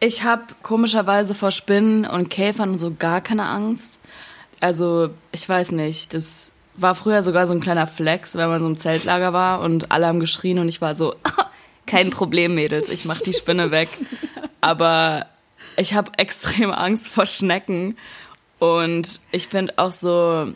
Ich 0.00 0.22
habe 0.22 0.42
komischerweise 0.62 1.34
vor 1.34 1.50
Spinnen 1.50 2.04
und 2.04 2.30
Käfern 2.30 2.70
und 2.70 2.78
so 2.78 2.94
gar 2.94 3.20
keine 3.20 3.46
Angst. 3.46 3.98
Also, 4.60 5.10
ich 5.32 5.48
weiß 5.48 5.72
nicht, 5.72 6.14
das 6.14 6.52
war 6.76 6.94
früher 6.94 7.22
sogar 7.22 7.46
so 7.46 7.54
ein 7.54 7.60
kleiner 7.60 7.86
Flex, 7.86 8.36
wenn 8.36 8.48
man 8.48 8.60
so 8.60 8.66
im 8.66 8.76
Zeltlager 8.76 9.32
war 9.32 9.60
und 9.60 9.90
alle 9.90 10.06
haben 10.06 10.20
geschrien 10.20 10.58
und 10.58 10.68
ich 10.68 10.80
war 10.80 10.94
so, 10.94 11.14
kein 11.86 12.10
Problem, 12.10 12.54
Mädels, 12.54 12.88
ich 12.88 13.04
mach 13.04 13.20
die 13.20 13.32
Spinne 13.32 13.70
weg. 13.70 13.88
Aber 14.60 15.26
ich 15.76 15.94
habe 15.94 16.12
extrem 16.18 16.70
Angst 16.70 17.08
vor 17.08 17.26
Schnecken 17.26 17.96
und 18.58 19.20
ich 19.30 19.48
finde 19.48 19.74
auch 19.76 19.92
so 19.92 20.52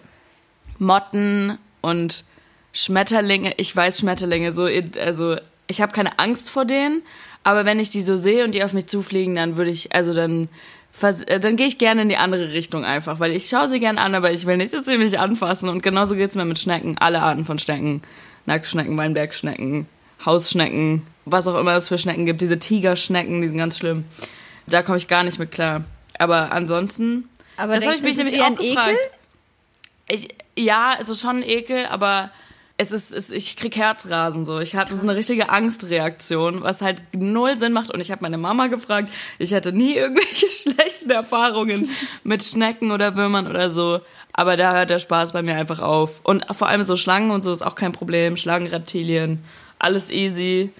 Motten 0.79 1.59
und 1.81 2.25
Schmetterlinge, 2.73 3.55
ich 3.57 3.75
weiß 3.75 3.99
Schmetterlinge 3.99 4.53
so, 4.53 4.69
also 5.01 5.37
ich 5.69 5.81
habe 5.81 5.93
keine 5.93 6.19
Angst 6.19 6.51
vor 6.51 6.65
denen, 6.65 7.03
aber 7.45 7.65
wenn 7.65 7.79
ich 7.79 7.91
die 7.91 8.03
so 8.03 8.15
sehe 8.15 8.45
und 8.45 8.55
die 8.55 8.65
auf 8.65 8.73
mich 8.73 8.87
zufliegen, 8.87 9.37
dann 9.37 9.57
würde 9.57 9.71
ich, 9.71 9.95
also 9.95 10.13
dann, 10.13 10.49
äh, 11.01 11.39
dann 11.39 11.57
gehe 11.57 11.67
ich 11.67 11.79
gerne 11.79 12.03
in 12.03 12.09
die 12.09 12.17
andere 12.17 12.53
Richtung 12.53 12.85
einfach, 12.85 13.21
weil 13.21 13.33
ich 13.33 13.49
schaue 13.49 13.69
sie 13.69 13.79
gern 13.79 13.99
an, 13.99 14.15
aber 14.15 14.33
ich 14.33 14.47
will 14.47 14.57
nicht, 14.57 14.73
dass 14.73 14.87
sie 14.87 14.99
mich 14.99 15.19
anfassen 15.19 15.69
und 15.69 15.83
genauso 15.83 16.17
geht's 16.17 16.35
mir 16.35 16.45
mit 16.45 16.59
Schnecken, 16.59 16.99
alle 16.99 17.21
Arten 17.21 17.45
von 17.45 17.59
Schnecken, 17.59 18.03
Nacktschnecken, 18.47 18.97
Weinbergschnecken, 18.99 19.87
Hausschnecken, 20.25 21.07
was 21.27 21.47
auch 21.47 21.59
immer 21.59 21.75
es 21.75 21.89
für 21.89 21.99
Schnecken 21.99 22.25
gibt, 22.25 22.41
diese 22.41 22.59
Tigerschnecken, 22.59 23.43
die 23.43 23.49
sind 23.49 23.59
ganz 23.59 23.79
schlimm. 23.79 24.05
Da 24.67 24.83
komme 24.83 24.99
ich 24.99 25.09
gar 25.09 25.23
nicht 25.23 25.39
mit 25.39 25.53
klar. 25.53 25.85
Aber 26.19 26.53
ansonsten, 26.53 27.29
Aber 27.57 27.75
das 27.75 27.87
habe 27.87 27.97
ich 27.97 28.03
mich 28.03 28.17
nämlich 28.17 28.35
es 28.35 28.41
auch 28.41 28.47
ein 28.47 28.57
gefragt. 28.57 29.11
Ich, 30.09 30.29
ja, 30.57 30.97
es 30.99 31.09
ist 31.09 31.21
schon 31.21 31.37
ein 31.37 31.43
Ekel, 31.43 31.87
aber 31.87 32.31
es 32.81 32.93
ist, 32.93 33.13
es, 33.13 33.31
ich 33.33 33.57
krieg 33.57 33.77
Herzrasen 33.77 34.47
so. 34.47 34.61
Ich 34.61 34.77
hatte 34.77 34.95
so 34.95 35.07
eine 35.07 35.17
richtige 35.17 35.51
Angstreaktion, 35.51 36.63
was 36.63 36.81
halt 36.81 37.03
null 37.13 37.59
Sinn 37.59 37.73
macht. 37.73 37.93
Und 37.93 37.99
ich 37.99 38.13
habe 38.13 38.23
meine 38.23 38.39
Mama 38.39 38.69
gefragt. 38.69 39.11
Ich 39.39 39.53
hatte 39.53 39.73
nie 39.73 39.95
irgendwelche 39.95 40.47
schlechten 40.49 41.11
Erfahrungen 41.11 41.91
mit 42.23 42.45
Schnecken 42.45 42.93
oder 42.93 43.17
Würmern 43.17 43.49
oder 43.49 43.69
so. 43.69 44.01
Aber 44.33 44.57
da 44.57 44.73
hört 44.73 44.91
der 44.91 45.01
Spaß 45.01 45.33
bei 45.33 45.43
mir 45.43 45.57
einfach 45.57 45.81
auf. 45.81 46.21
Und 46.23 46.47
vor 46.53 46.69
allem 46.69 46.85
so 46.85 46.97
Schlangen 46.97 47.33
und 47.33 47.43
so 47.43 47.51
ist 47.51 47.63
auch 47.63 47.75
kein 47.75 47.91
Problem. 47.91 48.37
Schlangen, 48.37 48.69
Reptilien, 48.69 49.45
alles 49.81 50.11
easy. 50.11 50.71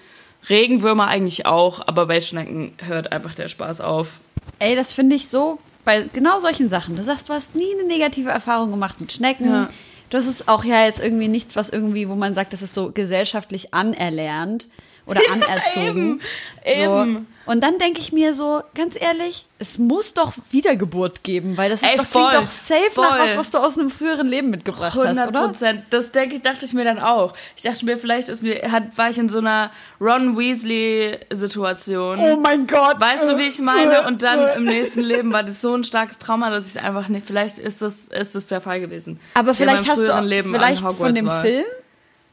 Regenwürmer 0.47 1.07
eigentlich 1.07 1.45
auch, 1.45 1.85
aber 1.85 2.05
bei 2.05 2.21
Schnecken 2.21 2.71
hört 2.87 3.11
einfach 3.11 3.33
der 3.33 3.49
Spaß 3.49 3.81
auf. 3.81 4.19
Ey, 4.59 4.77
das 4.77 4.93
finde 4.93 5.17
ich 5.17 5.27
so 5.27 5.59
bei 5.83 6.05
genau 6.13 6.39
solchen 6.39 6.69
Sachen. 6.69 6.95
Du 6.95 7.03
sagst, 7.03 7.27
du 7.27 7.33
hast 7.33 7.55
nie 7.55 7.73
eine 7.77 7.85
negative 7.85 8.29
Erfahrung 8.29 8.71
gemacht 8.71 9.01
mit 9.01 9.11
Schnecken. 9.11 9.49
Ja. 9.51 9.69
Das 10.09 10.27
ist 10.27 10.47
auch 10.47 10.63
ja 10.63 10.85
jetzt 10.85 10.99
irgendwie 10.99 11.27
nichts, 11.27 11.55
was 11.55 11.69
irgendwie, 11.69 12.09
wo 12.09 12.15
man 12.15 12.35
sagt, 12.35 12.53
das 12.53 12.61
ist 12.61 12.73
so 12.73 12.91
gesellschaftlich 12.91 13.73
anerlernt 13.73 14.67
oder 15.09 15.21
anerzogen. 15.31 16.21
Eben, 16.65 16.85
So. 16.85 17.01
eben. 17.01 17.27
Und 17.45 17.61
dann 17.61 17.79
denke 17.79 17.99
ich 17.99 18.11
mir 18.11 18.35
so, 18.35 18.61
ganz 18.75 18.93
ehrlich, 18.99 19.43
es 19.57 19.79
muss 19.79 20.13
doch 20.13 20.33
Wiedergeburt 20.51 21.23
geben, 21.23 21.57
weil 21.57 21.71
das 21.71 21.81
ist 21.81 21.89
Ey, 21.89 21.97
doch, 21.97 22.05
voll, 22.05 22.29
klingt 22.29 22.43
doch 22.45 22.51
safe 22.51 23.01
nach 23.01 23.09
voll. 23.17 23.19
was, 23.27 23.37
was 23.37 23.51
du 23.51 23.57
aus 23.57 23.75
einem 23.77 23.89
früheren 23.89 24.27
Leben 24.27 24.51
mitgebracht 24.51 24.93
hast, 24.95 25.01
100 25.17 25.29
oder? 25.29 25.41
Prozent. 25.47 25.81
Das 25.89 26.11
denke 26.11 26.35
ich, 26.35 26.43
dachte 26.43 26.63
ich 26.65 26.73
mir 26.75 26.83
dann 26.83 26.99
auch. 26.99 27.33
Ich 27.55 27.63
dachte 27.63 27.83
mir, 27.85 27.97
vielleicht 27.97 28.29
ist 28.29 28.43
mir, 28.43 28.71
hat, 28.71 28.95
war 28.99 29.09
ich 29.09 29.17
in 29.17 29.29
so 29.29 29.39
einer 29.39 29.71
Ron 29.99 30.37
Weasley-Situation. 30.37 32.19
Oh 32.19 32.37
mein 32.37 32.67
Gott. 32.67 32.99
Weißt 32.99 33.29
du, 33.29 33.37
wie 33.37 33.47
ich 33.47 33.59
meine? 33.59 34.03
Und 34.07 34.21
dann 34.23 34.39
im 34.57 34.65
nächsten 34.65 35.01
Leben 35.01 35.33
war 35.33 35.43
das 35.43 35.61
so 35.61 35.73
ein 35.73 35.83
starkes 35.83 36.19
Trauma, 36.19 36.49
dass 36.49 36.75
ich 36.75 36.81
einfach 36.81 37.07
nicht, 37.07 37.25
vielleicht 37.25 37.57
ist 37.57 37.81
das, 37.81 38.05
ist 38.09 38.35
das 38.35 38.47
der 38.47 38.61
Fall 38.61 38.79
gewesen. 38.79 39.19
Aber 39.33 39.53
vielleicht 39.53 39.87
hast 39.87 40.07
du 40.07 40.15
auch, 40.15 40.21
Leben 40.21 40.53
vielleicht 40.53 40.81
von 40.83 41.15
dem 41.15 41.25
war. 41.27 41.41
Film 41.41 41.65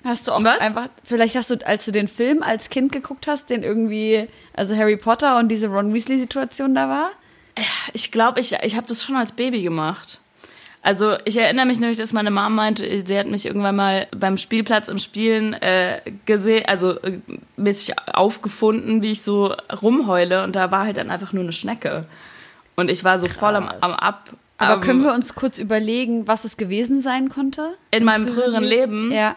hast 0.06 0.26
du 0.26 0.32
auch 0.32 0.42
Was? 0.44 0.60
einfach 0.60 0.88
vielleicht 1.04 1.34
hast 1.36 1.50
du 1.50 1.56
als 1.66 1.84
du 1.84 1.92
den 1.92 2.08
Film 2.08 2.42
als 2.42 2.70
Kind 2.70 2.92
geguckt 2.92 3.26
hast, 3.26 3.50
den 3.50 3.62
irgendwie 3.62 4.28
also 4.54 4.74
Harry 4.76 4.96
Potter 4.96 5.38
und 5.38 5.48
diese 5.48 5.68
Ron 5.68 5.92
Weasley 5.94 6.18
Situation 6.18 6.74
da 6.74 6.88
war. 6.88 7.10
Ich 7.94 8.12
glaube, 8.12 8.40
ich, 8.40 8.52
ich 8.62 8.76
habe 8.76 8.86
das 8.86 9.02
schon 9.02 9.16
als 9.16 9.32
Baby 9.32 9.62
gemacht. 9.62 10.20
Also 10.82 11.16
ich 11.24 11.36
erinnere 11.36 11.66
mich 11.66 11.80
nämlich, 11.80 11.98
dass 11.98 12.12
meine 12.12 12.30
Mom 12.30 12.54
meinte, 12.54 13.02
sie 13.04 13.18
hat 13.18 13.26
mich 13.26 13.44
irgendwann 13.46 13.74
mal 13.74 14.06
beim 14.16 14.38
Spielplatz 14.38 14.88
im 14.88 14.98
Spielen 14.98 15.54
äh, 15.54 16.00
gesehen, 16.26 16.64
also 16.68 17.00
äh, 17.00 17.18
mäßig 17.56 17.94
aufgefunden, 18.12 19.02
wie 19.02 19.12
ich 19.12 19.22
so 19.22 19.52
rumheule 19.82 20.44
und 20.44 20.54
da 20.54 20.70
war 20.70 20.84
halt 20.84 20.98
dann 20.98 21.10
einfach 21.10 21.32
nur 21.32 21.42
eine 21.42 21.52
Schnecke. 21.52 22.06
Und 22.76 22.90
ich 22.90 23.02
war 23.02 23.18
so 23.18 23.26
voll 23.26 23.56
am, 23.56 23.68
am 23.80 23.92
Ab. 23.94 24.30
Aber 24.58 24.74
am- 24.74 24.80
können 24.80 25.02
wir 25.02 25.12
uns 25.14 25.34
kurz 25.34 25.58
überlegen, 25.58 26.28
was 26.28 26.44
es 26.44 26.56
gewesen 26.56 27.00
sein 27.00 27.30
konnte? 27.30 27.74
in 27.90 28.04
meinem 28.04 28.28
früheren 28.28 28.62
Leben? 28.62 29.10
Ja. 29.10 29.34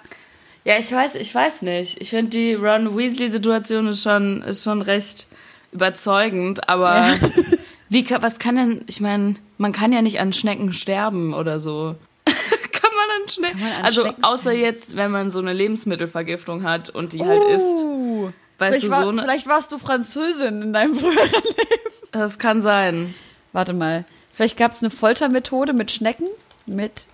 Ja, 0.70 0.78
ich 0.78 0.92
weiß, 0.92 1.16
ich 1.16 1.34
weiß 1.34 1.64
nicht. 1.64 2.00
Ich 2.00 2.12
finde 2.12 2.30
die 2.30 2.54
Ron 2.54 2.96
Weasley-Situation 2.96 3.88
ist 3.88 4.04
schon, 4.04 4.44
ist 4.44 4.64
schon 4.64 4.84
recht 4.84 5.26
überzeugend, 5.72 6.70
aber 6.70 7.16
wie, 7.90 8.04
ka- 8.04 8.22
was 8.22 8.38
kann 8.38 8.56
denn, 8.56 8.84
ich 8.86 9.02
meine, 9.02 9.34
man 9.58 9.72
kann 9.72 9.92
ja 9.92 10.04
nicht 10.04 10.20
an 10.20 10.32
Schnecken 10.32 10.72
sterben 10.72 11.34
oder 11.34 11.60
so. 11.60 11.96
kann 12.26 12.92
man 12.96 13.22
an 13.24 13.30
Schnecken? 13.30 13.60
man 13.62 13.72
an 13.72 13.84
also 13.84 14.04
Schnecken 14.04 14.24
außer 14.24 14.52
jetzt, 14.52 14.96
wenn 14.96 15.10
man 15.10 15.32
so 15.32 15.40
eine 15.40 15.54
Lebensmittelvergiftung 15.54 16.62
hat 16.62 16.92
und 16.92 17.14
die 17.14 17.26
halt 17.26 17.42
isst. 17.46 17.66
Uh, 17.82 18.30
Weißt 18.60 18.76
vielleicht, 18.76 18.84
du, 18.86 18.90
war, 18.92 19.04
so 19.06 19.10
eine, 19.10 19.22
vielleicht 19.24 19.48
warst 19.48 19.72
du 19.72 19.80
Französin 19.80 20.62
in 20.62 20.72
deinem 20.72 20.94
früheren 21.00 21.18
Leben. 21.18 22.10
das 22.12 22.38
kann 22.38 22.62
sein. 22.62 23.16
Warte 23.54 23.74
mal. 23.74 24.06
Vielleicht 24.34 24.56
gab 24.56 24.76
es 24.76 24.84
eine 24.84 24.92
Foltermethode 24.92 25.74
mit 25.74 25.90
Schnecken? 25.90 26.28
Mit 26.68 27.08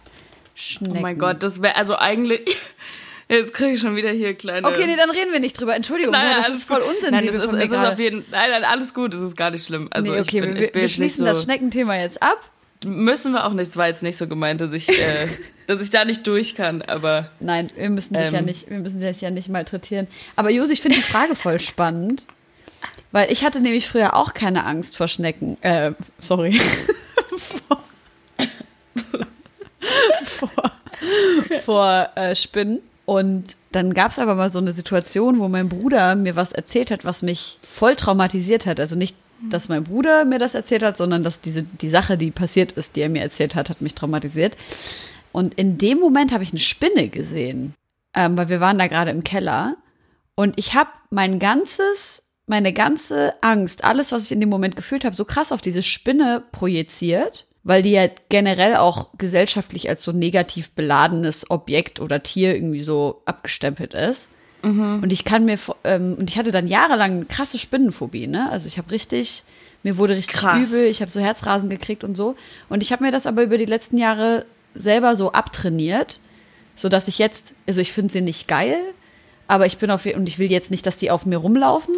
Schnecken. 0.55 0.97
Oh 0.97 1.01
mein 1.01 1.17
Gott, 1.17 1.41
das 1.41 1.61
wäre 1.61 1.77
also 1.77 1.95
eigentlich. 1.95 2.57
Jetzt 3.27 3.53
kriege 3.53 3.71
ich 3.71 3.79
schon 3.79 3.95
wieder 3.95 4.11
hier 4.11 4.35
kleine. 4.35 4.67
Okay, 4.67 4.85
nee, 4.85 4.95
dann 4.95 5.09
reden 5.09 5.31
wir 5.31 5.39
nicht 5.39 5.59
drüber. 5.59 5.75
Entschuldigung, 5.75 6.11
Nein, 6.11 6.27
nein, 6.27 6.35
das 6.37 6.45
alles 6.45 6.57
ist 6.57 6.65
voll 6.65 6.81
unsensibel 6.81 7.11
Nein, 7.11 7.27
es 7.27 7.33
ist, 7.35 7.53
es 7.53 7.71
ist 7.71 7.83
auf 7.83 7.97
jeden 7.97 8.25
Nein, 8.29 8.51
nein, 8.51 8.63
alles 8.63 8.93
gut, 8.93 9.15
es 9.15 9.21
ist 9.21 9.35
gar 9.35 9.49
nicht 9.49 9.65
schlimm. 9.65 9.87
Also 9.91 10.11
nee, 10.11 10.19
okay, 10.19 10.37
ich 10.37 10.41
bin, 10.41 10.55
wir, 10.55 10.61
ich 10.61 10.71
bin 10.71 10.81
wir 10.83 10.89
schließen 10.89 11.19
so. 11.19 11.25
das 11.25 11.43
Schneckenthema 11.43 11.95
jetzt 11.95 12.21
ab. 12.21 12.51
Müssen 12.85 13.33
wir 13.33 13.45
auch 13.45 13.53
nicht, 13.53 13.67
es 13.67 13.77
war 13.77 13.87
jetzt 13.87 14.03
nicht 14.03 14.17
so 14.17 14.27
gemeint, 14.27 14.61
dass 14.61 14.73
ich, 14.73 14.89
äh, 14.89 15.27
dass 15.67 15.81
ich 15.81 15.89
da 15.89 16.05
nicht 16.05 16.27
durch 16.27 16.53
kann, 16.53 16.83
aber 16.83 17.31
Nein, 17.39 17.69
wir 17.75 17.89
müssen 17.89 18.13
dich 18.13 18.27
Ähm. 18.27 18.33
ja 18.33 18.41
nicht, 18.41 18.69
wir 18.69 18.77
müssen 18.77 18.99
dich 18.99 19.21
ja 19.21 19.31
nicht 19.31 19.49
malträtieren. 19.49 20.07
Aber 20.35 20.51
Josi, 20.51 20.73
ich 20.73 20.81
finde 20.81 20.97
die 20.97 21.03
Frage 21.03 21.35
voll 21.35 21.59
spannend. 21.59 22.25
Weil 23.11 23.31
ich 23.31 23.43
hatte 23.43 23.59
nämlich 23.61 23.87
früher 23.87 24.13
auch 24.13 24.33
keine 24.33 24.65
Angst 24.65 24.97
vor 24.97 25.07
Schnecken. 25.07 25.57
Äh, 25.61 25.93
sorry. 26.19 26.59
vor 27.37 27.83
vor, 30.25 30.49
vor 31.63 32.09
äh, 32.15 32.35
Spinnen. 32.35 32.81
Und 33.05 33.55
dann 33.71 33.93
gab 33.93 34.11
es 34.11 34.19
aber 34.19 34.35
mal 34.35 34.51
so 34.51 34.59
eine 34.59 34.73
Situation, 34.73 35.39
wo 35.39 35.47
mein 35.47 35.69
Bruder 35.69 36.15
mir 36.15 36.35
was 36.35 36.51
erzählt 36.51 36.91
hat, 36.91 37.05
was 37.05 37.21
mich 37.21 37.59
voll 37.61 37.95
traumatisiert 37.95 38.65
hat. 38.65 38.79
Also 38.79 38.95
nicht, 38.95 39.15
dass 39.49 39.69
mein 39.69 39.83
Bruder 39.83 40.25
mir 40.25 40.39
das 40.39 40.55
erzählt 40.55 40.81
hat, 40.83 40.97
sondern 40.97 41.23
dass 41.23 41.41
diese, 41.41 41.63
die 41.63 41.89
Sache, 41.89 42.17
die 42.17 42.31
passiert 42.31 42.71
ist, 42.71 42.95
die 42.95 43.01
er 43.01 43.09
mir 43.09 43.21
erzählt 43.21 43.53
hat, 43.53 43.69
hat 43.69 43.81
mich 43.81 43.93
traumatisiert. 43.93 44.57
Und 45.31 45.53
in 45.55 45.77
dem 45.77 45.99
Moment 45.99 46.31
habe 46.31 46.43
ich 46.43 46.51
eine 46.51 46.59
Spinne 46.59 47.09
gesehen, 47.09 47.75
ähm, 48.15 48.37
weil 48.37 48.49
wir 48.49 48.59
waren 48.59 48.79
da 48.79 48.87
gerade 48.87 49.11
im 49.11 49.23
Keller. 49.23 49.75
Und 50.35 50.57
ich 50.57 50.73
habe 50.73 50.89
mein 51.11 51.37
ganzes, 51.39 52.29
meine 52.47 52.73
ganze 52.73 53.33
Angst, 53.41 53.83
alles, 53.83 54.11
was 54.11 54.23
ich 54.23 54.31
in 54.31 54.39
dem 54.39 54.49
Moment 54.49 54.75
gefühlt 54.75 55.05
habe, 55.05 55.15
so 55.15 55.25
krass 55.25 55.51
auf 55.51 55.61
diese 55.61 55.83
Spinne 55.83 56.43
projiziert, 56.51 57.45
weil 57.65 57.83
die 57.83 57.91
ja 57.91 58.07
generell 58.29 58.77
auch 58.77 59.09
gesellschaftlich 59.17 59.89
als 59.89 60.03
so 60.03 60.13
negativ 60.13 60.71
beladenes 60.71 61.49
Objekt 61.51 61.99
oder 61.99 62.23
Tier 62.23 62.55
irgendwie 62.55 62.81
so 62.81 63.21
abgestempelt 63.25 63.93
ist. 63.93 64.29
Und 64.61 65.11
ich 65.13 65.25
kann 65.25 65.45
mir, 65.45 65.59
ähm, 65.83 66.15
und 66.17 66.27
ich 66.27 66.39
hatte 66.39 66.51
dann 66.51 66.65
jahrelang 66.65 67.11
eine 67.11 67.25
krasse 67.25 67.59
Spinnenphobie, 67.59 68.25
ne? 68.25 68.49
Also 68.49 68.67
ich 68.67 68.79
habe 68.79 68.89
richtig, 68.89 69.43
mir 69.83 69.97
wurde 69.97 70.15
richtig 70.15 70.37
Krass. 70.37 70.57
übel, 70.71 70.85
ich 70.89 71.01
habe 71.01 71.11
so 71.11 71.19
Herzrasen 71.19 71.69
gekriegt 71.69 72.03
und 72.03 72.15
so. 72.15 72.35
Und 72.67 72.81
ich 72.81 72.91
habe 72.91 73.03
mir 73.03 73.11
das 73.11 73.27
aber 73.27 73.43
über 73.43 73.59
die 73.59 73.65
letzten 73.65 73.97
Jahre 73.99 74.43
selber 74.73 75.15
so 75.15 75.31
abtrainiert, 75.33 76.19
so 76.75 76.89
dass 76.89 77.07
ich 77.07 77.19
jetzt, 77.19 77.53
also 77.67 77.79
ich 77.79 77.93
finde 77.93 78.11
sie 78.11 78.21
nicht 78.21 78.47
geil, 78.47 78.77
aber 79.47 79.67
ich 79.67 79.77
bin 79.77 79.91
auf 79.91 80.05
und 80.07 80.27
ich 80.27 80.39
will 80.39 80.49
jetzt 80.49 80.71
nicht, 80.71 80.85
dass 80.87 80.97
die 80.97 81.11
auf 81.11 81.27
mir 81.27 81.37
rumlaufen, 81.37 81.93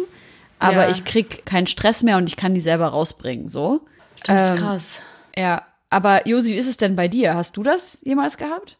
aber 0.58 0.84
Ja. 0.84 0.90
ich 0.90 1.06
krieg 1.06 1.46
keinen 1.46 1.66
Stress 1.68 2.02
mehr 2.02 2.18
und 2.18 2.28
ich 2.28 2.36
kann 2.36 2.52
die 2.52 2.60
selber 2.60 2.88
rausbringen, 2.88 3.48
so. 3.48 3.80
das 4.26 4.50
Ähm, 4.50 4.54
ist 4.56 4.60
krass. 4.60 5.02
Ja, 5.38 5.62
aber 5.88 6.26
Josi, 6.26 6.50
wie 6.50 6.58
ist 6.58 6.66
es 6.68 6.76
denn 6.78 6.96
bei 6.96 7.06
dir? 7.06 7.34
Hast 7.34 7.56
du 7.56 7.62
das 7.62 7.98
jemals 8.02 8.36
gehabt? 8.36 8.76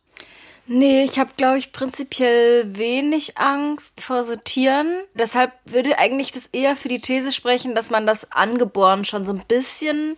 Nee, 0.66 1.04
ich 1.04 1.18
habe, 1.18 1.30
glaube 1.36 1.56
ich, 1.58 1.72
prinzipiell 1.72 2.76
wenig 2.76 3.38
Angst 3.38 4.02
vor 4.02 4.24
so 4.24 4.36
Tieren. 4.36 4.88
Deshalb 5.14 5.52
würde 5.64 5.98
eigentlich 5.98 6.32
das 6.32 6.46
eher 6.46 6.76
für 6.76 6.88
die 6.88 7.00
These 7.00 7.32
sprechen, 7.32 7.74
dass 7.74 7.90
man 7.90 8.06
das 8.06 8.32
angeboren 8.32 9.04
schon 9.06 9.24
so 9.24 9.32
ein 9.32 9.42
bisschen 9.46 10.16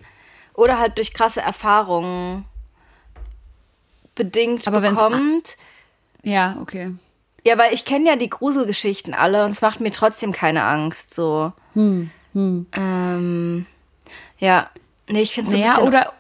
oder 0.55 0.79
halt 0.79 0.99
durch 0.99 1.13
krasse 1.15 1.41
Erfahrungen 1.41 2.45
bedingt 4.15 4.67
Aber 4.67 4.81
bekommt. 4.81 5.57
Ja, 6.23 6.57
okay. 6.61 6.93
Ja, 7.45 7.57
weil 7.57 7.73
ich 7.73 7.85
kenne 7.85 8.09
ja 8.11 8.17
die 8.17 8.29
Gruselgeschichten 8.29 9.15
alle 9.15 9.45
und 9.45 9.53
es 9.53 9.63
macht 9.63 9.81
mir 9.81 9.93
trotzdem 9.93 10.33
keine 10.33 10.65
Angst. 10.65 11.15
So. 11.15 11.53
Hm, 11.75 12.11
Ähm, 12.35 13.67
ja, 14.39 14.69
nee, 15.09 15.23
ich 15.23 15.33
finde 15.33 15.51
so 15.51 15.57
ein 15.57 15.61
Naja, 15.61 15.75
bisschen 15.75 15.89
oder. 15.89 16.13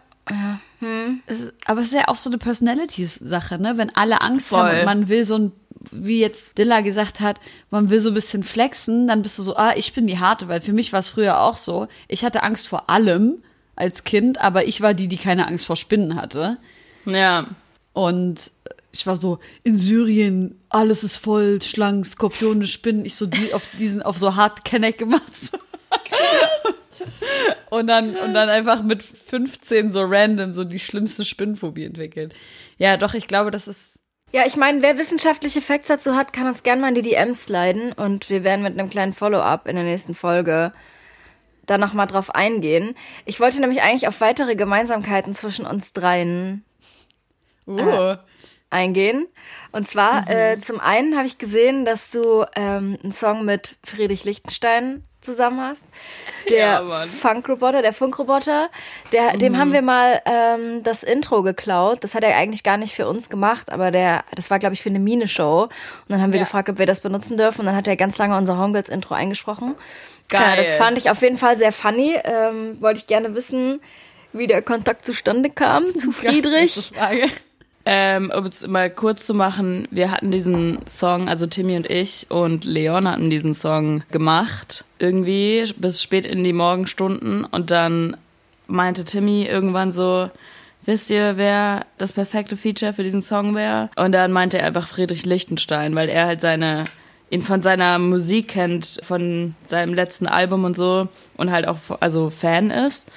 Es 1.26 1.40
ist, 1.40 1.52
aber 1.66 1.80
es 1.80 1.88
ist 1.88 1.94
ja 1.94 2.08
auch 2.08 2.16
so 2.16 2.30
eine 2.30 2.38
Personality-Sache, 2.38 3.58
ne? 3.58 3.76
Wenn 3.76 3.94
alle 3.94 4.22
Angst 4.22 4.50
haben 4.52 4.70
Voll. 4.70 4.78
und 4.80 4.84
man 4.84 5.08
will 5.08 5.26
so 5.26 5.36
ein, 5.36 5.52
wie 5.90 6.20
jetzt 6.20 6.58
Dilla 6.58 6.80
gesagt 6.80 7.20
hat, 7.20 7.40
man 7.70 7.90
will 7.90 8.00
so 8.00 8.10
ein 8.10 8.14
bisschen 8.14 8.44
flexen, 8.44 9.08
dann 9.08 9.22
bist 9.22 9.38
du 9.38 9.42
so, 9.42 9.56
ah, 9.56 9.72
ich 9.76 9.92
bin 9.92 10.06
die 10.06 10.18
Harte, 10.18 10.48
weil 10.48 10.60
für 10.60 10.72
mich 10.72 10.92
war 10.92 11.00
es 11.00 11.08
früher 11.08 11.40
auch 11.40 11.56
so. 11.56 11.88
Ich 12.08 12.24
hatte 12.24 12.42
Angst 12.42 12.68
vor 12.68 12.88
allem 12.88 13.42
als 13.76 14.04
Kind, 14.04 14.40
aber 14.40 14.66
ich 14.66 14.80
war 14.80 14.94
die, 14.94 15.08
die 15.08 15.16
keine 15.16 15.48
Angst 15.48 15.66
vor 15.66 15.76
Spinnen 15.76 16.16
hatte. 16.16 16.58
Ja. 17.06 17.48
Und 17.92 18.50
ich 18.92 19.06
war 19.06 19.16
so, 19.16 19.38
in 19.62 19.78
Syrien, 19.78 20.58
alles 20.68 21.04
ist 21.04 21.16
voll, 21.18 21.62
Schlangen, 21.62 22.04
Skorpione, 22.04 22.66
Spinnen. 22.66 23.04
Ich 23.04 23.14
so 23.14 23.26
die 23.26 23.54
auf 23.54 23.66
diesen, 23.78 24.02
auf 24.02 24.18
so 24.18 24.34
hart 24.36 24.64
Kenneck 24.64 24.98
gemacht. 24.98 25.22
und 27.70 27.86
dann, 27.86 28.16
und 28.16 28.34
dann 28.34 28.48
einfach 28.48 28.82
mit 28.82 29.02
15 29.02 29.90
so 29.90 30.02
random 30.02 30.54
so 30.54 30.64
die 30.64 30.78
schlimmste 30.78 31.24
Spinnenphobie 31.24 31.84
entwickelt. 31.84 32.34
Ja, 32.78 32.96
doch, 32.96 33.14
ich 33.14 33.26
glaube, 33.26 33.50
das 33.50 33.68
ist, 33.68 34.00
Ja, 34.32 34.46
ich 34.46 34.56
meine, 34.56 34.82
wer 34.82 34.98
wissenschaftliche 34.98 35.60
Facts 35.60 35.88
dazu 35.88 36.14
hat, 36.14 36.32
kann 36.32 36.46
uns 36.46 36.62
gerne 36.62 36.80
mal 36.80 36.88
in 36.88 36.94
die 36.94 37.02
DMs 37.02 37.48
leiten 37.48 37.92
und 37.92 38.30
wir 38.30 38.44
werden 38.44 38.62
mit 38.62 38.78
einem 38.78 38.90
kleinen 38.90 39.12
Follow-up 39.12 39.68
in 39.68 39.76
der 39.76 39.84
nächsten 39.84 40.14
Folge 40.14 40.72
da 41.66 41.78
nochmal 41.78 42.06
drauf 42.06 42.34
eingehen. 42.34 42.96
Ich 43.24 43.40
wollte 43.40 43.60
nämlich 43.60 43.82
eigentlich 43.82 44.08
auf 44.08 44.20
weitere 44.20 44.56
Gemeinsamkeiten 44.56 45.34
zwischen 45.34 45.66
uns 45.66 45.92
dreien 45.92 46.64
uh, 47.68 48.16
eingehen. 48.70 49.26
Und 49.72 49.88
zwar, 49.88 50.28
äh, 50.28 50.60
zum 50.60 50.80
einen 50.80 51.16
habe 51.16 51.26
ich 51.26 51.38
gesehen, 51.38 51.84
dass 51.84 52.10
du 52.10 52.44
ähm, 52.56 52.98
einen 53.02 53.12
Song 53.12 53.44
mit 53.44 53.76
Friedrich 53.84 54.24
Lichtenstein 54.24 55.04
zusammen 55.20 55.60
hast. 55.60 55.86
Der 56.48 56.58
Ja. 56.58 57.06
Funkroboter, 57.06 57.82
der 57.82 57.92
Funkroboter, 57.92 58.70
der, 59.12 59.36
dem 59.36 59.58
haben 59.58 59.72
wir 59.72 59.82
mal 59.82 60.20
ähm, 60.24 60.82
das 60.82 61.02
Intro 61.02 61.42
geklaut. 61.42 62.02
Das 62.02 62.14
hat 62.14 62.24
er 62.24 62.36
eigentlich 62.36 62.62
gar 62.64 62.76
nicht 62.78 62.94
für 62.94 63.06
uns 63.08 63.28
gemacht, 63.28 63.70
aber 63.70 63.90
der, 63.90 64.24
das 64.34 64.50
war, 64.50 64.58
glaube 64.58 64.74
ich, 64.74 64.82
für 64.82 64.88
eine 64.88 64.98
Mine-Show. 64.98 65.62
Und 65.64 65.70
dann 66.08 66.22
haben 66.22 66.32
wir 66.32 66.38
Ja. 66.40 66.44
gefragt, 66.44 66.68
ob 66.70 66.78
wir 66.78 66.86
das 66.86 67.00
benutzen 67.00 67.36
dürfen. 67.36 67.60
Und 67.60 67.66
dann 67.66 67.76
hat 67.76 67.86
er 67.86 67.96
ganz 67.96 68.16
lange 68.18 68.36
unser 68.36 68.56
Homegirls-Intro 68.58 69.14
eingesprochen. 69.14 69.74
Geil. 70.28 70.42
Ja, 70.42 70.56
das 70.56 70.76
fand 70.76 70.96
ich 70.98 71.10
auf 71.10 71.20
jeden 71.22 71.36
Fall 71.38 71.56
sehr 71.56 71.72
funny. 71.72 72.16
Ähm, 72.24 72.80
wollte 72.80 72.98
ich 73.00 73.06
gerne 73.06 73.34
wissen, 73.34 73.80
wie 74.32 74.46
der 74.46 74.62
Kontakt 74.62 75.04
zustande 75.04 75.50
kam 75.50 75.94
zu 75.94 76.12
Friedrich. 76.12 76.92
Frage. 76.96 77.28
Ähm, 77.92 78.30
um 78.32 78.44
es 78.44 78.64
mal 78.68 78.88
kurz 78.88 79.26
zu 79.26 79.34
machen, 79.34 79.88
wir 79.90 80.12
hatten 80.12 80.30
diesen 80.30 80.78
Song, 80.86 81.28
also 81.28 81.48
Timmy 81.48 81.74
und 81.74 81.90
ich 81.90 82.28
und 82.30 82.64
Leon 82.64 83.08
hatten 83.08 83.30
diesen 83.30 83.52
Song 83.52 84.04
gemacht, 84.12 84.84
irgendwie 85.00 85.64
bis 85.76 86.00
spät 86.00 86.24
in 86.24 86.44
die 86.44 86.52
Morgenstunden 86.52 87.44
und 87.44 87.72
dann 87.72 88.16
meinte 88.68 89.02
Timmy 89.02 89.42
irgendwann 89.42 89.90
so, 89.90 90.30
wisst 90.84 91.10
ihr, 91.10 91.36
wer 91.36 91.84
das 91.98 92.12
perfekte 92.12 92.56
Feature 92.56 92.92
für 92.92 93.02
diesen 93.02 93.22
Song 93.22 93.56
wäre? 93.56 93.90
Und 93.96 94.12
dann 94.12 94.30
meinte 94.30 94.58
er 94.58 94.68
einfach 94.68 94.86
Friedrich 94.86 95.26
Lichtenstein, 95.26 95.96
weil 95.96 96.08
er 96.08 96.26
halt 96.26 96.40
seine 96.40 96.84
ihn 97.28 97.42
von 97.42 97.60
seiner 97.60 97.98
Musik 97.98 98.46
kennt, 98.46 99.00
von 99.02 99.56
seinem 99.64 99.94
letzten 99.94 100.28
Album 100.28 100.62
und 100.62 100.76
so 100.76 101.08
und 101.36 101.50
halt 101.50 101.66
auch 101.66 101.78
also 101.98 102.30
Fan 102.30 102.70
ist. 102.70 103.10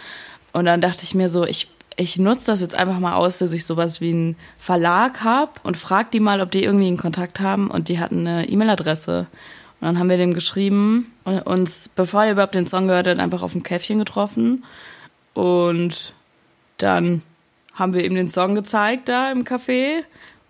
Und 0.52 0.66
dann 0.66 0.82
dachte 0.82 1.04
ich 1.04 1.14
mir 1.14 1.30
so, 1.30 1.46
ich 1.46 1.70
ich 1.96 2.18
nutze 2.18 2.48
das 2.48 2.62
jetzt 2.62 2.76
einfach 2.76 3.00
mal 3.00 3.16
aus, 3.16 3.38
dass 3.38 3.54
ich 3.54 3.66
sowas 3.66 4.02
wie 4.02 4.12
einen 4.12 4.36
Verlag 4.58 5.24
habe 5.24 5.52
und 5.64 5.78
frag 5.78 6.12
die 6.12 6.20
mal, 6.20 6.42
ob 6.42 6.52
die 6.52 6.64
irgendwie 6.64 6.88
einen 6.88 6.98
Kontakt 6.98 7.40
haben 7.40 7.70
und 7.70 7.90
die 7.90 8.00
hatten 8.00 8.28
eine 8.28 8.50
E-Mail-Adresse. 8.50 9.28
Und 9.82 9.88
dann 9.88 10.00
haben 10.00 10.10
wir 10.10 10.18
dem 10.18 10.34
geschrieben 10.34 11.12
und 11.24 11.40
uns, 11.42 11.90
bevor 11.90 12.24
er 12.24 12.32
überhaupt 12.32 12.56
den 12.56 12.68
Song 12.68 12.88
gehört 12.88 13.08
hat, 13.08 13.20
einfach 13.20 13.42
auf 13.42 13.54
ein 13.54 13.64
Käffchen 13.64 14.00
getroffen. 14.00 14.64
Und 15.34 16.14
dann 16.78 17.22
haben 17.74 17.94
wir 17.94 18.06
ihm 18.06 18.16
den 18.16 18.30
Song 18.30 18.56
gezeigt 18.56 19.10
da 19.10 19.32
im 19.32 19.44
Café 19.44 20.04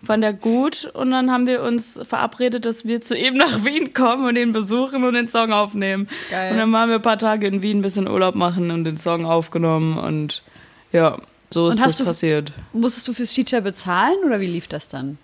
fand 0.04 0.22
er 0.22 0.32
gut 0.32 0.90
und 0.94 1.10
dann 1.10 1.30
haben 1.30 1.46
wir 1.46 1.62
uns 1.62 2.00
verabredet, 2.06 2.64
dass 2.64 2.84
wir 2.84 3.00
zu 3.00 3.16
ihm 3.16 3.34
nach 3.34 3.64
Wien 3.64 3.92
kommen 3.92 4.26
und 4.26 4.36
ihn 4.36 4.52
besuchen 4.52 5.04
und 5.04 5.14
den 5.14 5.28
Song 5.28 5.52
aufnehmen. 5.52 6.08
Geil. 6.30 6.52
Und 6.52 6.58
dann 6.58 6.72
waren 6.72 6.88
wir 6.88 6.96
ein 6.96 7.02
paar 7.02 7.18
Tage 7.18 7.46
in 7.46 7.62
Wien 7.62 7.78
ein 7.78 7.82
bisschen 7.82 8.08
Urlaub 8.08 8.34
machen 8.34 8.70
und 8.70 8.84
den 8.84 8.96
Song 8.96 9.24
aufgenommen 9.24 9.98
und 9.98 10.42
ja, 10.92 11.18
so 11.54 11.68
ist 11.68 11.82
das 11.82 11.96
du, 11.96 12.04
passiert. 12.04 12.52
Musstest 12.72 13.08
du 13.08 13.14
fürs 13.14 13.32
Feature 13.32 13.62
bezahlen 13.62 14.16
oder 14.26 14.40
wie 14.40 14.46
lief 14.46 14.68
das 14.68 14.88
dann? 14.88 15.18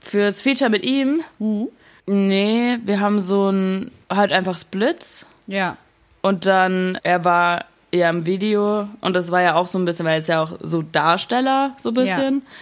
Fürs 0.00 0.42
Feature 0.42 0.70
mit 0.70 0.84
ihm? 0.84 1.22
Mhm. 1.38 1.68
Nee, 2.06 2.78
wir 2.84 3.00
haben 3.00 3.18
so 3.18 3.50
ein 3.50 3.90
halt 4.10 4.30
einfach 4.30 4.56
Splits. 4.56 5.26
Ja. 5.46 5.76
Und 6.22 6.46
dann, 6.46 6.98
er 7.02 7.24
war 7.24 7.64
ja 7.92 8.10
im 8.10 8.26
Video 8.26 8.88
und 9.00 9.16
das 9.16 9.30
war 9.30 9.40
ja 9.42 9.54
auch 9.56 9.66
so 9.66 9.78
ein 9.78 9.84
bisschen, 9.84 10.06
weil 10.06 10.12
er 10.12 10.18
ist 10.18 10.28
ja 10.28 10.42
auch 10.42 10.52
so 10.62 10.82
Darsteller, 10.82 11.74
so 11.78 11.90
ein 11.90 11.94
bisschen. 11.94 12.34
Ja 12.34 12.52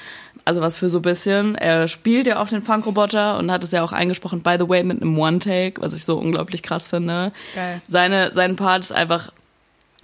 also 0.44 0.60
was 0.60 0.76
für 0.76 0.88
so 0.88 0.98
ein 0.98 1.02
bisschen. 1.02 1.54
Er 1.54 1.88
spielt 1.88 2.26
ja 2.26 2.40
auch 2.40 2.48
den 2.48 2.62
Funkroboter 2.62 3.38
und 3.38 3.50
hat 3.50 3.62
es 3.64 3.70
ja 3.70 3.82
auch 3.82 3.92
eingesprochen, 3.92 4.42
by 4.42 4.56
the 4.58 4.68
way, 4.68 4.82
mit 4.82 5.00
einem 5.00 5.18
One-Take, 5.18 5.80
was 5.80 5.94
ich 5.94 6.04
so 6.04 6.18
unglaublich 6.18 6.62
krass 6.62 6.88
finde. 6.88 7.32
Geil. 7.54 7.80
Seine, 7.86 8.32
sein 8.32 8.56
Part 8.56 8.82
ist 8.82 8.92
einfach 8.92 9.32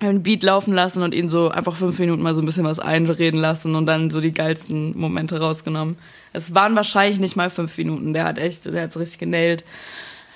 einen 0.00 0.22
Beat 0.22 0.42
laufen 0.42 0.74
lassen 0.74 1.02
und 1.02 1.12
ihn 1.12 1.28
so 1.28 1.48
einfach 1.48 1.76
fünf 1.76 1.98
Minuten 1.98 2.22
mal 2.22 2.34
so 2.34 2.42
ein 2.42 2.46
bisschen 2.46 2.64
was 2.64 2.78
einreden 2.78 3.40
lassen 3.40 3.74
und 3.74 3.86
dann 3.86 4.10
so 4.10 4.20
die 4.20 4.32
geilsten 4.32 4.96
Momente 4.96 5.40
rausgenommen. 5.40 5.96
Es 6.32 6.54
waren 6.54 6.76
wahrscheinlich 6.76 7.18
nicht 7.18 7.36
mal 7.36 7.50
fünf 7.50 7.76
Minuten. 7.78 8.12
Der 8.12 8.24
hat 8.24 8.38
echt, 8.38 8.66
der 8.66 8.82
hat's 8.82 8.98
richtig 8.98 9.18
genäht. 9.18 9.64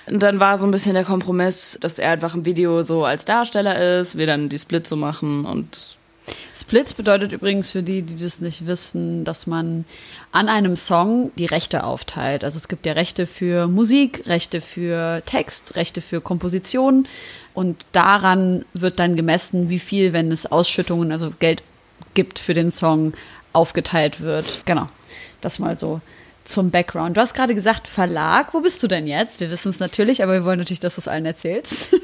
Und 0.05 0.21
dann 0.21 0.41
war 0.41 0.57
so 0.57 0.67
ein 0.67 0.71
bisschen 0.71 0.95
der 0.95 1.05
Kompromiss, 1.05 1.77
dass 1.79 1.97
er 1.97 2.11
einfach 2.11 2.35
im 2.35 2.43
Video 2.43 2.81
so 2.81 3.05
als 3.05 3.23
Darsteller 3.23 3.99
ist, 3.99 4.17
wir 4.17 4.27
dann 4.27 4.49
die 4.49 4.57
Split 4.57 4.85
so 4.85 4.97
machen 4.97 5.45
und 5.45 5.97
Splits 6.55 6.93
bedeutet 6.93 7.31
übrigens 7.31 7.71
für 7.71 7.83
die, 7.83 8.01
die 8.01 8.15
das 8.15 8.39
nicht 8.39 8.65
wissen, 8.65 9.25
dass 9.25 9.45
man 9.45 9.85
an 10.31 10.47
einem 10.47 10.75
Song 10.77 11.31
die 11.37 11.45
Rechte 11.45 11.83
aufteilt. 11.83 12.43
Also 12.43 12.57
es 12.57 12.67
gibt 12.67 12.85
ja 12.85 12.93
Rechte 12.93 13.27
für 13.27 13.67
Musik, 13.67 14.23
Rechte 14.25 14.61
für 14.61 15.21
Text, 15.25 15.75
Rechte 15.75 16.01
für 16.01 16.21
Komposition 16.21 17.07
und 17.53 17.85
daran 17.91 18.65
wird 18.73 18.99
dann 18.99 19.15
gemessen, 19.15 19.69
wie 19.69 19.79
viel, 19.79 20.13
wenn 20.13 20.31
es 20.31 20.51
Ausschüttungen, 20.51 21.11
also 21.11 21.31
Geld 21.39 21.63
gibt 22.13 22.39
für 22.39 22.53
den 22.53 22.71
Song, 22.71 23.13
aufgeteilt 23.53 24.21
wird. 24.21 24.63
Genau. 24.65 24.89
Das 25.41 25.59
mal 25.59 25.77
so 25.77 26.01
zum 26.43 26.71
Background. 26.71 27.17
Du 27.17 27.21
hast 27.21 27.33
gerade 27.33 27.55
gesagt 27.55 27.87
Verlag. 27.87 28.53
Wo 28.53 28.61
bist 28.61 28.81
du 28.83 28.87
denn 28.87 29.07
jetzt? 29.07 29.39
Wir 29.39 29.49
wissen 29.49 29.69
es 29.69 29.79
natürlich, 29.79 30.23
aber 30.23 30.33
wir 30.33 30.45
wollen 30.45 30.59
natürlich, 30.59 30.79
dass 30.79 30.95
du 30.95 31.01
es 31.01 31.07
allen 31.07 31.25
erzählst. 31.25 31.95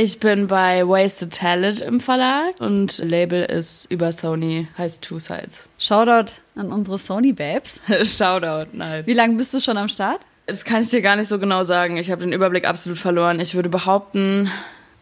Ich 0.00 0.20
bin 0.20 0.46
bei 0.46 0.86
Wasted 0.86 1.34
Talent 1.34 1.80
im 1.80 1.98
Verlag 1.98 2.60
und 2.60 2.98
Label 2.98 3.42
ist 3.42 3.90
über 3.90 4.12
Sony, 4.12 4.68
heißt 4.78 5.02
Two 5.02 5.18
Sides. 5.18 5.68
Shoutout 5.76 6.34
an 6.54 6.70
unsere 6.70 7.00
Sony 7.00 7.32
Babes. 7.32 7.80
Shoutout, 8.04 8.76
nice. 8.76 9.06
Wie 9.06 9.14
lange 9.14 9.34
bist 9.34 9.54
du 9.54 9.60
schon 9.60 9.76
am 9.76 9.88
Start? 9.88 10.20
Das 10.46 10.64
kann 10.64 10.82
ich 10.82 10.90
dir 10.90 11.02
gar 11.02 11.16
nicht 11.16 11.26
so 11.26 11.40
genau 11.40 11.64
sagen. 11.64 11.96
Ich 11.96 12.12
habe 12.12 12.22
den 12.22 12.32
Überblick 12.32 12.64
absolut 12.64 12.96
verloren. 12.96 13.40
Ich 13.40 13.56
würde 13.56 13.70
behaupten, 13.70 14.48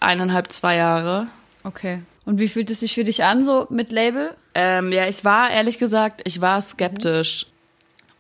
eineinhalb, 0.01 0.51
zwei 0.53 0.77
Jahre. 0.77 1.29
Okay. 1.65 2.01
Und 2.25 2.39
wie 2.41 2.49
fühlt 2.49 2.71
es 2.71 2.81
sich 2.81 2.95
für 2.95 3.05
dich 3.05 3.25
an, 3.25 3.45
so 3.45 3.67
mit 3.71 3.93
Label? 3.93 4.35
Ähm, 4.55 4.93
ja, 4.93 5.07
ich 5.07 5.25
war, 5.25 5.51
ehrlich 5.51 5.79
gesagt, 5.79 6.23
ich 6.25 6.41
war 6.41 6.61
skeptisch. 6.61 7.47
Mhm. 7.47 7.51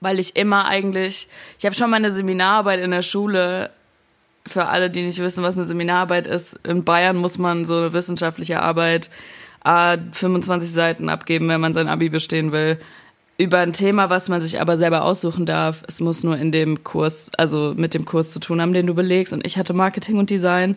Weil 0.00 0.18
ich 0.20 0.36
immer 0.36 0.66
eigentlich, 0.66 1.28
ich 1.58 1.64
habe 1.64 1.74
schon 1.74 1.90
meine 1.90 2.10
Seminararbeit 2.10 2.80
in 2.80 2.90
der 2.90 3.02
Schule 3.02 3.70
für 4.46 4.66
alle, 4.66 4.90
die 4.90 5.02
nicht 5.02 5.18
wissen, 5.18 5.42
was 5.42 5.56
eine 5.56 5.66
Seminararbeit 5.66 6.26
ist, 6.26 6.54
in 6.62 6.84
Bayern 6.84 7.16
muss 7.16 7.38
man 7.38 7.64
so 7.64 7.76
eine 7.76 7.92
wissenschaftliche 7.92 8.62
Arbeit 8.62 9.10
äh, 9.64 9.98
25 10.12 10.70
Seiten 10.70 11.08
abgeben, 11.08 11.48
wenn 11.48 11.60
man 11.60 11.74
sein 11.74 11.88
Abi 11.88 12.08
bestehen 12.08 12.52
will. 12.52 12.78
Über 13.38 13.58
ein 13.58 13.72
Thema, 13.72 14.08
was 14.08 14.28
man 14.28 14.40
sich 14.40 14.60
aber 14.60 14.76
selber 14.76 15.02
aussuchen 15.02 15.44
darf. 15.44 15.82
Es 15.88 16.00
muss 16.00 16.22
nur 16.24 16.38
in 16.38 16.52
dem 16.52 16.84
Kurs, 16.84 17.30
also 17.36 17.74
mit 17.76 17.92
dem 17.92 18.06
Kurs 18.06 18.30
zu 18.30 18.40
tun 18.40 18.62
haben, 18.62 18.72
den 18.72 18.86
du 18.86 18.94
belegst. 18.94 19.32
Und 19.34 19.44
ich 19.44 19.58
hatte 19.58 19.74
Marketing 19.74 20.18
und 20.18 20.30
Design 20.30 20.76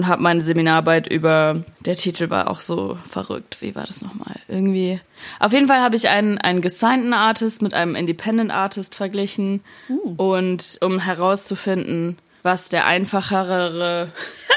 und 0.00 0.08
habe 0.08 0.22
meine 0.22 0.40
Seminararbeit 0.40 1.08
über, 1.08 1.62
der 1.80 1.94
Titel 1.94 2.30
war 2.30 2.50
auch 2.50 2.60
so 2.60 2.96
verrückt. 3.06 3.58
Wie 3.60 3.74
war 3.74 3.84
das 3.84 4.00
nochmal? 4.00 4.34
Irgendwie. 4.48 4.98
Auf 5.40 5.52
jeden 5.52 5.66
Fall 5.66 5.80
habe 5.80 5.94
ich 5.94 6.08
einen, 6.08 6.38
einen 6.38 6.62
gesignten 6.62 7.12
Artist 7.12 7.60
mit 7.60 7.74
einem 7.74 7.94
Independent 7.94 8.50
Artist 8.50 8.94
verglichen. 8.94 9.60
Uh. 9.90 10.14
Und 10.16 10.78
um 10.80 11.00
herauszufinden, 11.00 12.16
was 12.42 12.70
der 12.70 12.86
einfachere 12.86 14.10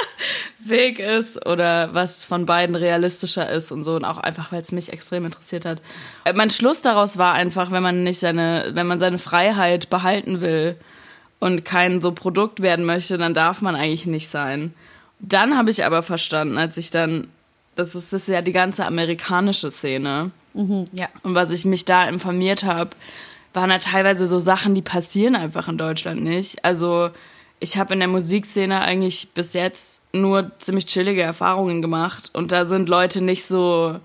Weg 0.59 0.99
ist 0.99 1.45
oder 1.45 1.93
was 1.93 2.23
von 2.23 2.45
beiden 2.45 2.77
realistischer 2.77 3.51
ist 3.51 3.73
und 3.73 3.83
so 3.83 3.97
und 3.97 4.05
auch 4.05 4.19
einfach, 4.19 4.53
weil 4.53 4.61
es 4.61 4.71
mich 4.71 4.93
extrem 4.93 5.25
interessiert 5.25 5.65
hat. 5.65 5.81
Äh, 6.23 6.31
mein 6.31 6.51
Schluss 6.51 6.81
daraus 6.81 7.17
war 7.17 7.33
einfach, 7.33 7.69
wenn 7.71 7.83
man 7.83 8.03
nicht 8.03 8.19
seine, 8.19 8.71
wenn 8.75 8.87
man 8.87 9.01
seine 9.01 9.17
Freiheit 9.17 9.89
behalten 9.89 10.39
will 10.39 10.77
und 11.41 11.65
kein 11.65 11.99
so 11.99 12.13
Produkt 12.13 12.61
werden 12.61 12.85
möchte, 12.85 13.17
dann 13.17 13.33
darf 13.33 13.61
man 13.61 13.75
eigentlich 13.75 14.05
nicht 14.05 14.29
sein. 14.29 14.73
Dann 15.23 15.57
habe 15.57 15.71
ich 15.71 15.85
aber 15.85 16.03
verstanden, 16.03 16.57
als 16.57 16.77
ich 16.77 16.89
dann, 16.89 17.27
das 17.75 17.95
ist, 17.95 18.13
das 18.13 18.23
ist 18.23 18.33
ja 18.33 18.41
die 18.41 18.51
ganze 18.51 18.85
amerikanische 18.85 19.71
Szene. 19.71 20.31
Mhm, 20.53 20.85
ja. 20.91 21.07
Und 21.23 21.33
was 21.33 21.49
ich 21.49 21.65
mich 21.65 21.85
da 21.85 22.07
informiert 22.07 22.63
habe, 22.63 22.91
waren 23.53 23.69
da 23.69 23.77
teilweise 23.77 24.25
so 24.25 24.37
Sachen, 24.37 24.75
die 24.75 24.81
passieren 24.81 25.35
einfach 25.35 25.67
in 25.69 25.77
Deutschland 25.77 26.23
nicht. 26.23 26.63
Also 26.65 27.09
ich 27.59 27.77
habe 27.77 27.93
in 27.93 27.99
der 27.99 28.09
Musikszene 28.09 28.81
eigentlich 28.81 29.29
bis 29.33 29.53
jetzt 29.53 30.01
nur 30.11 30.51
ziemlich 30.59 30.87
chillige 30.87 31.21
Erfahrungen 31.21 31.81
gemacht 31.81 32.29
und 32.33 32.51
da 32.51 32.65
sind 32.65 32.89
Leute 32.89 33.23
nicht 33.23 33.45
so 33.45 33.99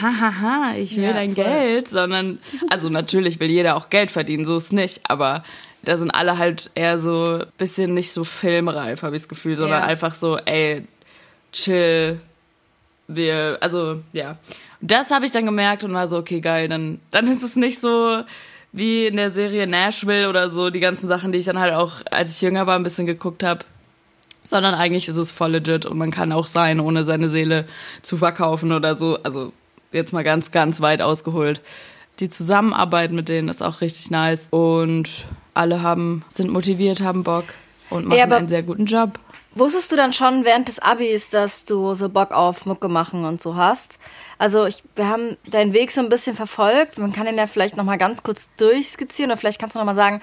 hahaha, 0.00 0.74
ich 0.78 0.96
will 0.96 1.04
ja, 1.04 1.12
dein 1.12 1.34
voll. 1.34 1.44
Geld, 1.44 1.88
sondern 1.88 2.38
also 2.70 2.88
natürlich 2.88 3.38
will 3.40 3.50
jeder 3.50 3.76
auch 3.76 3.90
Geld 3.90 4.10
verdienen, 4.10 4.46
so 4.46 4.56
ist 4.56 4.72
nicht, 4.72 5.02
aber 5.04 5.42
da 5.84 5.96
sind 5.96 6.10
alle 6.10 6.38
halt 6.38 6.70
eher 6.74 6.98
so 6.98 7.42
bisschen 7.58 7.94
nicht 7.94 8.12
so 8.12 8.24
filmreif, 8.24 9.02
habe 9.02 9.16
ich 9.16 9.22
das 9.22 9.28
Gefühl, 9.28 9.56
sondern 9.56 9.80
ja. 9.80 9.86
einfach 9.86 10.14
so, 10.14 10.38
ey, 10.38 10.86
chill. 11.52 12.20
Wir, 13.06 13.58
also 13.60 14.02
ja, 14.12 14.38
das 14.80 15.10
habe 15.10 15.26
ich 15.26 15.30
dann 15.30 15.44
gemerkt 15.44 15.84
und 15.84 15.92
war 15.92 16.08
so, 16.08 16.16
okay, 16.16 16.40
geil, 16.40 16.68
dann 16.68 17.00
dann 17.10 17.26
ist 17.26 17.42
es 17.42 17.54
nicht 17.54 17.78
so 17.78 18.24
wie 18.74 19.06
in 19.06 19.16
der 19.16 19.30
Serie 19.30 19.68
Nashville 19.68 20.28
oder 20.28 20.50
so, 20.50 20.68
die 20.68 20.80
ganzen 20.80 21.06
Sachen, 21.06 21.30
die 21.30 21.38
ich 21.38 21.44
dann 21.44 21.60
halt 21.60 21.72
auch, 21.74 22.00
als 22.10 22.34
ich 22.34 22.42
jünger 22.42 22.66
war, 22.66 22.76
ein 22.76 22.82
bisschen 22.82 23.06
geguckt 23.06 23.44
habe. 23.44 23.64
Sondern 24.42 24.74
eigentlich 24.74 25.08
ist 25.08 25.16
es 25.16 25.30
voll 25.30 25.52
legit 25.52 25.86
und 25.86 25.96
man 25.96 26.10
kann 26.10 26.32
auch 26.32 26.46
sein, 26.46 26.80
ohne 26.80 27.04
seine 27.04 27.28
Seele 27.28 27.66
zu 28.02 28.16
verkaufen 28.16 28.72
oder 28.72 28.94
so. 28.96 29.18
Also 29.22 29.52
jetzt 29.92 30.12
mal 30.12 30.24
ganz, 30.24 30.50
ganz 30.50 30.80
weit 30.80 31.00
ausgeholt. 31.00 31.62
Die 32.20 32.28
Zusammenarbeit 32.28 33.10
mit 33.10 33.28
denen 33.28 33.48
ist 33.48 33.62
auch 33.62 33.80
richtig 33.80 34.10
nice 34.10 34.48
und 34.50 35.26
alle 35.52 35.82
haben, 35.82 36.24
sind 36.28 36.50
motiviert, 36.50 37.02
haben 37.02 37.24
Bock 37.24 37.44
und 37.90 38.06
machen 38.06 38.18
ja, 38.18 38.24
einen 38.24 38.48
sehr 38.48 38.62
guten 38.62 38.86
Job. 38.86 39.18
Wusstest 39.56 39.92
du 39.92 39.96
dann 39.96 40.12
schon 40.12 40.44
während 40.44 40.68
des 40.68 40.80
Abis, 40.80 41.30
dass 41.30 41.64
du 41.64 41.94
so 41.94 42.08
Bock 42.08 42.32
auf 42.32 42.66
Mucke 42.66 42.88
machen 42.88 43.24
und 43.24 43.40
so 43.40 43.54
hast? 43.54 43.98
Also 44.36 44.66
ich, 44.66 44.82
wir 44.96 45.08
haben 45.08 45.36
deinen 45.46 45.72
Weg 45.72 45.92
so 45.92 46.00
ein 46.00 46.08
bisschen 46.08 46.34
verfolgt. 46.34 46.98
Man 46.98 47.12
kann 47.12 47.26
den 47.26 47.36
ja 47.36 47.46
vielleicht 47.46 47.76
noch 47.76 47.84
mal 47.84 47.96
ganz 47.96 48.24
kurz 48.24 48.50
durchskizzieren 48.56 49.30
oder 49.30 49.38
vielleicht 49.38 49.60
kannst 49.60 49.76
du 49.76 49.78
noch 49.78 49.86
mal 49.86 49.94
sagen, 49.94 50.20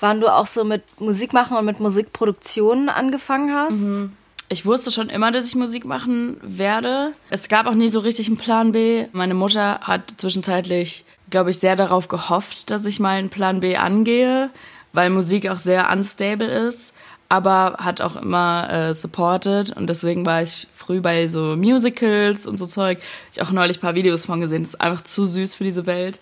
wann 0.00 0.20
du 0.20 0.28
auch 0.28 0.46
so 0.46 0.64
mit 0.64 0.82
Musik 1.00 1.32
machen 1.32 1.56
und 1.56 1.64
mit 1.64 1.80
Musikproduktionen 1.80 2.90
angefangen 2.90 3.54
hast. 3.54 3.80
Mhm. 3.80 4.12
Ich 4.50 4.66
wusste 4.66 4.92
schon 4.92 5.08
immer, 5.08 5.32
dass 5.32 5.46
ich 5.46 5.54
Musik 5.54 5.86
machen 5.86 6.36
werde. 6.42 7.14
Es 7.30 7.48
gab 7.48 7.66
auch 7.66 7.74
nie 7.74 7.88
so 7.88 8.00
richtig 8.00 8.26
einen 8.26 8.36
Plan 8.36 8.72
B. 8.72 9.06
Meine 9.12 9.32
Mutter 9.32 9.80
hat 9.80 10.12
zwischenzeitlich, 10.18 11.06
glaube 11.34 11.50
ich, 11.50 11.58
sehr 11.58 11.74
darauf 11.74 12.06
gehofft, 12.06 12.70
dass 12.70 12.86
ich 12.86 13.00
mal 13.00 13.18
einen 13.18 13.28
Plan 13.28 13.58
B 13.58 13.76
angehe, 13.76 14.50
weil 14.92 15.10
Musik 15.10 15.48
auch 15.48 15.58
sehr 15.58 15.90
unstable 15.90 16.46
ist 16.46 16.94
aber 17.28 17.76
hat 17.78 18.00
auch 18.00 18.14
immer 18.14 18.68
äh, 18.70 18.94
supported 18.94 19.76
und 19.76 19.88
deswegen 19.88 20.24
war 20.24 20.42
ich 20.42 20.68
früh 20.72 21.00
bei 21.00 21.26
so 21.26 21.56
Musicals 21.56 22.46
und 22.46 22.58
so 22.58 22.66
Zeug. 22.66 22.98
Ich 23.32 23.42
auch 23.42 23.50
neulich 23.50 23.78
ein 23.78 23.80
paar 23.80 23.96
Videos 23.96 24.26
von 24.26 24.40
gesehen. 24.40 24.62
Das 24.62 24.74
ist 24.74 24.80
einfach 24.80 25.02
zu 25.02 25.24
süß 25.24 25.56
für 25.56 25.64
diese 25.64 25.86
Welt. 25.86 26.20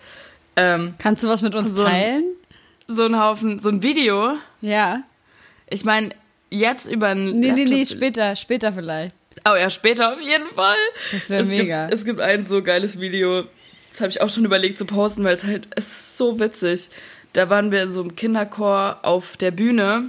Ähm, 0.57 0.94
Kannst 0.98 1.22
du 1.22 1.29
was 1.29 1.42
mit 1.42 1.55
uns 1.55 1.75
so 1.75 1.85
teilen? 1.85 2.25
Ein, 2.88 2.94
so 2.94 3.05
ein 3.05 3.20
Haufen, 3.20 3.59
so 3.59 3.68
ein 3.68 3.83
Video. 3.83 4.37
Ja. 4.62 5.03
Ich 5.68 5.85
meine, 5.85 6.11
jetzt 6.51 6.90
über 6.90 7.09
ein. 7.09 7.40
Nee, 7.40 7.48
Laptop 7.48 7.68
nee, 7.68 7.77
nee, 7.77 7.87
später, 7.87 8.37
später 8.37 8.72
vielleicht. 8.72 9.14
Oh 9.46 9.55
ja, 9.55 9.70
später 9.70 10.12
auf 10.12 10.20
jeden 10.20 10.46
Fall. 10.46 10.77
Das 11.11 11.29
wäre 11.29 11.44
mega. 11.44 11.83
Gibt, 11.85 11.94
es 11.94 12.05
gibt 12.05 12.20
ein 12.20 12.46
so 12.46 12.62
geiles 12.62 13.01
Video, 13.01 13.44
das 13.93 14.01
habe 14.01 14.11
ich 14.11 14.23
auch 14.23 14.31
schon 14.31 14.47
überlegt 14.47 14.79
zu 14.79 14.87
posten, 14.87 15.23
weil 15.23 15.35
es 15.35 15.45
halt, 15.45 15.69
es 15.77 15.87
ist 15.87 16.17
so 16.17 16.41
witzig. 16.41 16.89
Da 17.35 17.51
waren 17.51 17.71
wir 17.71 17.83
in 17.83 17.93
so 17.93 18.01
einem 18.01 18.17
Kinderchor 18.17 19.01
auf 19.03 19.37
der 19.37 19.51
Bühne 19.51 20.09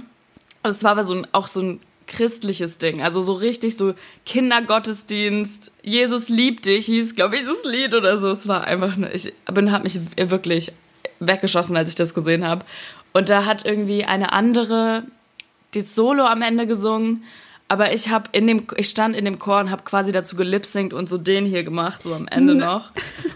Das 0.62 0.82
war 0.82 0.92
aber 0.92 1.04
so 1.04 1.14
ein, 1.14 1.26
auch 1.32 1.46
so 1.46 1.60
ein 1.60 1.80
christliches 2.06 2.78
Ding. 2.78 3.02
Also 3.02 3.20
so 3.20 3.34
richtig 3.34 3.76
so 3.76 3.94
Kindergottesdienst. 4.24 5.72
Jesus 5.82 6.30
liebt 6.30 6.64
dich 6.64 6.86
hieß, 6.86 7.14
glaube 7.14 7.36
ich, 7.36 7.42
das 7.44 7.70
Lied 7.70 7.94
oder 7.94 8.16
so. 8.16 8.30
Es 8.30 8.48
war 8.48 8.64
einfach 8.64 8.96
nur, 8.96 9.14
ich 9.14 9.30
bin, 9.52 9.70
hab 9.70 9.84
mich 9.84 10.00
wirklich 10.16 10.72
weggeschossen, 11.20 11.76
als 11.76 11.90
ich 11.90 11.94
das 11.94 12.14
gesehen 12.14 12.46
habe. 12.46 12.64
Und 13.12 13.28
da 13.28 13.44
hat 13.44 13.66
irgendwie 13.66 14.04
eine 14.04 14.32
andere 14.32 15.04
das 15.72 15.94
Solo 15.94 16.24
am 16.24 16.40
Ende 16.40 16.66
gesungen. 16.66 17.24
Aber 17.74 17.92
ich 17.92 18.08
habe 18.08 18.30
in 18.30 18.46
dem, 18.46 18.68
ich 18.76 18.88
stand 18.88 19.16
in 19.16 19.24
dem 19.24 19.40
Chor 19.40 19.58
und 19.58 19.72
habe 19.72 19.82
quasi 19.82 20.12
dazu 20.12 20.36
gelipsingt 20.36 20.92
und 20.92 21.08
so 21.08 21.18
den 21.18 21.44
hier 21.44 21.64
gemacht, 21.64 22.04
so 22.04 22.14
am 22.14 22.28
Ende 22.28 22.54
noch. 22.54 22.92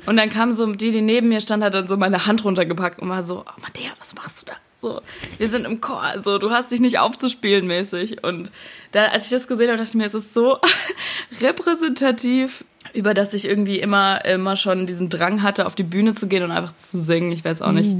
Und 0.07 0.17
dann 0.17 0.31
kam 0.31 0.53
so 0.53 0.65
die, 0.75 0.93
die 0.93 1.01
neben 1.01 1.29
mir 1.29 1.41
stand, 1.41 1.65
hat 1.65 1.75
dann 1.75 1.89
so 1.89 1.97
meine 1.97 2.25
Hand 2.25 2.45
runtergepackt 2.45 3.01
und 3.01 3.09
war 3.09 3.25
so, 3.25 3.45
oh 3.45 3.61
Mattea, 3.61 3.91
was 3.99 4.15
machst 4.15 4.43
du 4.43 4.53
da? 4.53 4.53
So, 4.81 5.03
wir 5.39 5.49
sind 5.49 5.67
im 5.67 5.81
Chor, 5.81 6.01
also 6.01 6.39
du 6.39 6.53
hast 6.53 6.71
dich 6.71 6.79
nicht 6.79 7.01
aufzuspielen 7.01 7.67
mäßig. 7.67 8.23
Und 8.23 8.53
da, 8.93 9.07
als 9.07 9.25
ich 9.25 9.33
das 9.33 9.49
gesehen 9.49 9.71
habe, 9.71 9.79
dachte 9.79 9.91
ich 9.91 9.97
mir, 9.97 10.07
es 10.07 10.15
ist 10.15 10.33
so 10.33 10.59
repräsentativ, 11.41 12.63
über 12.95 13.15
das 13.15 13.35
ich 13.35 13.45
irgendwie 13.45 13.81
immer, 13.81 14.25
immer 14.25 14.55
schon 14.55 14.87
diesen 14.87 15.09
Drang 15.09 15.43
hatte, 15.43 15.67
auf 15.67 15.75
die 15.75 15.83
Bühne 15.83 16.15
zu 16.15 16.29
gehen 16.29 16.45
und 16.45 16.53
einfach 16.53 16.71
zu 16.77 17.03
singen. 17.03 17.33
Ich 17.33 17.45
weiß 17.45 17.61
auch 17.61 17.73
nicht. 17.73 17.91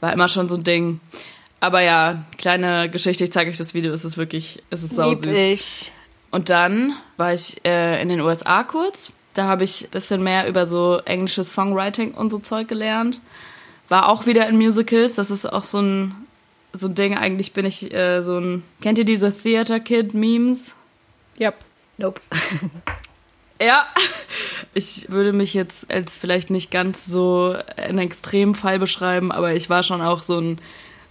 War 0.00 0.14
immer 0.14 0.28
schon 0.28 0.48
so 0.48 0.56
ein 0.56 0.64
Ding. 0.64 1.00
Aber 1.60 1.80
ja, 1.80 2.24
kleine 2.36 2.90
Geschichte, 2.90 3.24
ich 3.24 3.32
zeige 3.32 3.50
euch 3.50 3.56
das 3.56 3.74
Video, 3.74 3.92
es 3.92 4.04
ist 4.04 4.16
wirklich, 4.16 4.62
es 4.70 4.82
ist 4.82 4.94
sausüß. 4.94 5.22
Lieblich. 5.22 5.92
Und 6.30 6.50
dann 6.50 6.94
war 7.16 7.32
ich 7.32 7.64
äh, 7.64 8.02
in 8.02 8.08
den 8.08 8.20
USA 8.20 8.64
kurz. 8.64 9.12
Da 9.34 9.44
habe 9.44 9.64
ich 9.64 9.84
ein 9.84 9.90
bisschen 9.90 10.22
mehr 10.22 10.48
über 10.48 10.66
so 10.66 11.00
englisches 11.04 11.54
Songwriting 11.54 12.12
und 12.12 12.30
so 12.30 12.38
Zeug 12.38 12.68
gelernt. 12.68 13.20
War 13.88 14.08
auch 14.08 14.26
wieder 14.26 14.48
in 14.48 14.56
Musicals. 14.56 15.14
Das 15.14 15.30
ist 15.30 15.46
auch 15.46 15.64
so 15.64 15.80
ein, 15.80 16.14
so 16.72 16.88
ein 16.88 16.94
Ding. 16.94 17.16
Eigentlich 17.16 17.52
bin 17.52 17.66
ich 17.66 17.92
äh, 17.92 18.22
so 18.22 18.38
ein. 18.38 18.62
Kennt 18.80 18.98
ihr 18.98 19.04
diese 19.04 19.36
Theater 19.36 19.80
Kid 19.80 20.14
Memes? 20.14 20.76
Yep. 21.40 21.54
Nope. 21.98 22.20
Ja. 23.60 23.86
Ich 24.76 25.08
würde 25.08 25.32
mich 25.32 25.54
jetzt 25.54 25.88
als 25.88 26.16
vielleicht 26.16 26.50
nicht 26.50 26.72
ganz 26.72 27.06
so 27.06 27.56
einen 27.76 28.00
Extremfall 28.00 28.80
beschreiben, 28.80 29.30
aber 29.30 29.54
ich 29.54 29.70
war 29.70 29.84
schon 29.84 30.02
auch 30.02 30.20
so 30.20 30.40
ein, 30.40 30.58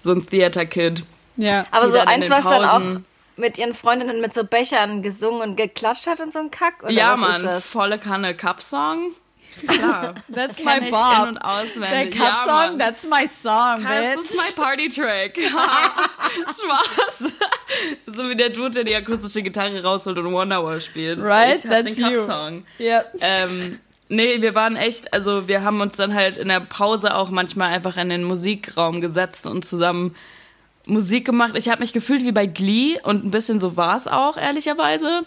so 0.03 0.11
ein 0.11 0.25
Theater 0.25 0.65
Kid. 0.65 1.03
Ja. 1.37 1.63
Aber 1.71 1.89
so 1.89 1.97
eins, 1.97 2.29
was 2.29 2.43
dann 2.43 2.65
auch 2.65 3.01
mit 3.37 3.57
ihren 3.57 3.73
Freundinnen 3.73 4.21
mit 4.21 4.33
so 4.33 4.43
Bechern 4.43 5.01
gesungen 5.01 5.41
und 5.41 5.55
geklatscht 5.55 6.05
hat 6.05 6.19
und 6.19 6.31
so 6.31 6.39
ein 6.39 6.51
Kack? 6.51 6.83
Oder 6.83 6.91
ja, 6.91 7.13
was 7.13 7.19
Mann, 7.19 7.35
Ist 7.37 7.45
das? 7.45 7.65
volle 7.65 7.97
Kanne 7.97 8.35
Cup-Song. 8.35 9.11
Klar. 9.67 10.15
That's 10.33 10.57
Kenn 10.57 10.65
my 10.65 10.71
ich 10.79 10.85
in- 10.85 10.91
Bob. 10.91 11.27
und 11.27 11.37
auswendig. 11.37 12.17
Der 12.17 12.25
Ja, 12.25 12.29
Cup 12.31 12.45
Mann. 12.47 12.69
Song, 12.69 12.79
that's 12.79 13.03
my 13.03 13.29
song, 13.43 13.83
Das 13.87 14.15
bitch. 14.15 14.25
ist 14.31 14.37
mein 14.37 14.65
Party-Track. 14.65 15.37
Spaß. 16.47 17.33
so 18.07 18.29
wie 18.29 18.35
der 18.35 18.49
Dude, 18.49 18.71
der 18.71 18.83
die 18.83 18.95
akustische 18.95 19.41
Gitarre 19.41 19.81
rausholt 19.83 20.17
und 20.17 20.31
Wonderwall 20.33 20.81
spielt. 20.81 21.21
Right, 21.21 21.55
ich 21.55 21.61
that's 21.69 21.95
den 21.95 21.95
you. 21.95 22.17
Cup-Song. 22.25 22.65
Yep. 22.79 23.13
Ähm, 23.21 23.79
nee, 24.13 24.41
wir 24.41 24.56
waren 24.56 24.76
echt, 24.76 25.13
also 25.13 25.47
wir 25.47 25.63
haben 25.63 25.82
uns 25.82 25.97
dann 25.97 26.13
halt 26.13 26.38
in 26.38 26.47
der 26.47 26.60
Pause 26.60 27.15
auch 27.15 27.30
manchmal 27.30 27.73
einfach 27.73 27.97
in 27.97 28.10
den 28.10 28.23
Musikraum 28.23 29.02
gesetzt 29.02 29.47
und 29.47 29.65
zusammen 29.65 30.15
Musik 30.86 31.26
gemacht. 31.26 31.54
Ich 31.56 31.69
habe 31.69 31.82
mich 31.82 31.93
gefühlt 31.93 32.23
wie 32.23 32.32
bei 32.32 32.45
Glee 32.45 32.99
und 33.04 33.26
ein 33.26 33.32
bisschen 33.32 33.60
so 33.60 33.78
war 33.78 33.95
es 33.95 34.08
auch, 34.08 34.38
ehrlicherweise. 34.38 35.23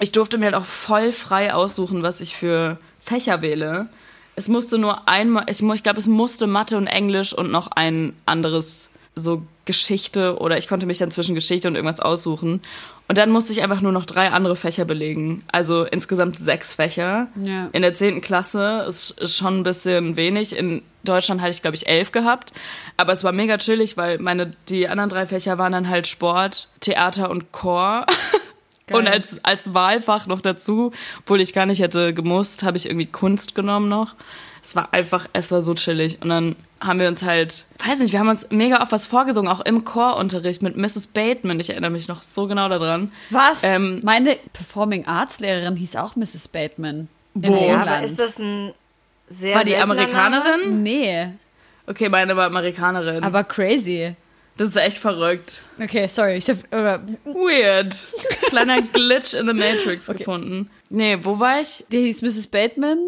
Ich 0.00 0.12
durfte 0.12 0.38
mir 0.38 0.46
halt 0.46 0.54
auch 0.54 0.64
voll 0.64 1.12
frei 1.12 1.54
aussuchen, 1.54 2.02
was 2.02 2.20
ich 2.20 2.36
für 2.36 2.78
Fächer 3.00 3.42
wähle. 3.42 3.88
Es 4.36 4.48
musste 4.48 4.78
nur 4.78 5.08
einmal, 5.08 5.44
ich, 5.48 5.62
ich 5.62 5.82
glaube, 5.82 5.98
es 5.98 6.06
musste 6.06 6.46
Mathe 6.46 6.76
und 6.76 6.86
Englisch 6.86 7.32
und 7.32 7.50
noch 7.50 7.68
ein 7.72 8.14
anderes, 8.26 8.90
so 9.18 9.42
Geschichte 9.64 10.38
oder 10.38 10.56
ich 10.56 10.68
konnte 10.68 10.86
mich 10.86 10.98
dann 10.98 11.10
zwischen 11.10 11.34
Geschichte 11.34 11.68
und 11.68 11.74
irgendwas 11.74 12.00
aussuchen. 12.00 12.60
Und 13.06 13.18
dann 13.18 13.30
musste 13.30 13.52
ich 13.52 13.62
einfach 13.62 13.80
nur 13.80 13.92
noch 13.92 14.04
drei 14.04 14.30
andere 14.30 14.56
Fächer 14.56 14.84
belegen. 14.84 15.44
Also 15.50 15.84
insgesamt 15.84 16.38
sechs 16.38 16.74
Fächer. 16.74 17.28
Ja. 17.42 17.68
In 17.72 17.82
der 17.82 17.94
zehnten 17.94 18.20
Klasse 18.20 18.84
ist, 18.86 19.10
ist 19.12 19.36
schon 19.36 19.58
ein 19.58 19.62
bisschen 19.62 20.16
wenig. 20.16 20.56
In 20.56 20.82
Deutschland 21.04 21.40
hatte 21.40 21.50
ich, 21.50 21.62
glaube 21.62 21.76
ich, 21.76 21.86
elf 21.86 22.12
gehabt. 22.12 22.52
Aber 22.96 23.12
es 23.12 23.24
war 23.24 23.32
mega 23.32 23.58
chillig, 23.58 23.96
weil 23.96 24.18
meine, 24.18 24.52
die 24.68 24.88
anderen 24.88 25.10
drei 25.10 25.26
Fächer 25.26 25.58
waren 25.58 25.72
dann 25.72 25.88
halt 25.88 26.06
Sport, 26.06 26.68
Theater 26.80 27.30
und 27.30 27.52
Chor. 27.52 28.06
Und 28.90 29.06
als, 29.06 29.44
als 29.44 29.74
Wahlfach 29.74 30.26
noch 30.26 30.40
dazu, 30.40 30.92
obwohl 31.20 31.42
ich 31.42 31.52
gar 31.52 31.66
nicht 31.66 31.80
hätte 31.80 32.14
gemusst, 32.14 32.62
habe 32.62 32.78
ich 32.78 32.86
irgendwie 32.86 33.04
Kunst 33.04 33.54
genommen 33.54 33.90
noch. 33.90 34.14
Es 34.62 34.74
war 34.76 34.92
einfach, 34.92 35.26
es 35.32 35.50
war 35.52 35.60
so 35.62 35.74
chillig. 35.74 36.18
Und 36.22 36.28
dann 36.30 36.56
haben 36.80 37.00
wir 37.00 37.08
uns 37.08 37.22
halt, 37.22 37.64
weiß 37.86 37.98
nicht, 38.00 38.12
wir 38.12 38.20
haben 38.20 38.28
uns 38.28 38.50
mega 38.50 38.82
oft 38.82 38.92
was 38.92 39.06
vorgesungen, 39.06 39.48
auch 39.48 39.60
im 39.60 39.84
Chorunterricht 39.84 40.62
mit 40.62 40.76
Mrs. 40.76 41.08
Bateman. 41.08 41.58
Ich 41.60 41.70
erinnere 41.70 41.90
mich 41.90 42.08
noch 42.08 42.22
so 42.22 42.46
genau 42.46 42.68
daran. 42.68 43.12
Was? 43.30 43.62
Ähm, 43.62 44.00
Meine 44.04 44.36
Performing 44.52 45.06
Arts 45.06 45.40
Lehrerin 45.40 45.76
hieß 45.76 45.96
auch 45.96 46.16
Mrs. 46.16 46.48
Bateman. 46.48 47.08
Wo? 47.34 47.46
In 47.48 47.52
Ja, 47.52 47.58
England. 47.60 47.88
aber 47.88 48.02
ist 48.02 48.18
das 48.18 48.38
ein 48.38 48.72
sehr 49.28 49.54
War 49.56 49.64
die 49.64 49.72
Name? 49.72 49.94
Amerikanerin? 49.94 50.82
Nee, 50.82 51.28
Okay, 51.86 52.10
meine 52.10 52.36
war 52.36 52.44
Amerikanerin. 52.46 53.24
aber 53.24 53.44
crazy. 53.44 54.14
das 54.58 54.68
ist 54.70 54.76
echt 54.76 54.98
verrückt. 54.98 55.62
Okay, 55.82 56.06
sorry, 56.12 56.36
ich 56.36 56.48
hab, 56.50 56.58
oder, 56.70 57.00
Weird. 57.24 58.08
Kleiner 58.50 58.82
Glitch 58.92 59.32
in 59.32 59.46
the 59.46 59.54
Matrix 59.54 60.06
gefunden. 60.06 60.68
Nee, 60.90 61.16
wo 61.22 61.38
war 61.40 61.60
ich? 61.60 61.84
die 61.90 62.04
hieß 62.04 62.20
Mrs. 62.22 62.48
Bateman. 62.48 62.98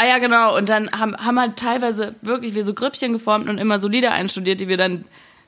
Ah 0.00 0.06
ja, 0.06 0.18
genau. 0.18 0.56
Und 0.56 0.68
dann 0.68 0.90
haben, 0.92 1.16
haben 1.16 1.40
halt 1.40 1.56
teilweise 1.56 2.14
wirklich 2.22 2.54
wie 2.54 2.62
so 2.62 2.72
Grüppchen 2.72 3.12
geformt 3.12 3.48
und 3.48 3.58
immer 3.58 3.78
so 3.80 3.88
Lieder 3.88 4.12
einstudiert, 4.12 4.60
die 4.60 4.68
wir 4.68 4.76
dann 4.76 5.04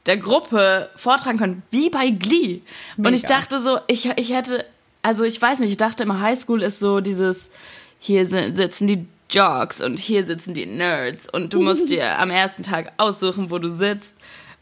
der 0.07 0.17
Gruppe 0.17 0.91
vortragen 0.97 1.39
können, 1.39 1.63
wie 1.71 1.89
bei 1.89 2.11
Glee. 2.11 2.61
Und 2.97 3.13
ich 3.15 3.23
Mega. 3.23 3.37
dachte 3.37 3.59
so, 3.59 3.79
ich, 3.87 4.11
ich 4.17 4.33
hätte, 4.35 4.65
also 5.03 5.23
ich 5.25 5.41
weiß 5.41 5.61
nicht, 5.61 5.71
ich 5.71 5.77
dachte 5.77 6.03
immer, 6.03 6.21
Highschool 6.21 6.63
ist 6.63 6.81
so 6.81 7.01
dieses, 7.01 7.53
hier 8.01 8.27
si- 8.27 8.53
sitzen 8.53 8.87
die 8.89 9.07
Jocks 9.31 9.81
und 9.81 9.99
hier 10.01 10.27
sitzen 10.27 10.55
die 10.55 10.67
Nerds 10.67 11.29
und 11.33 11.55
du 11.55 11.61
musst 11.61 11.89
dir 11.91 12.19
am 12.19 12.31
ersten 12.31 12.65
Tag 12.65 12.93
aussuchen, 12.97 13.51
wo 13.51 13.59
du 13.59 13.69
sitzt, 13.69 14.17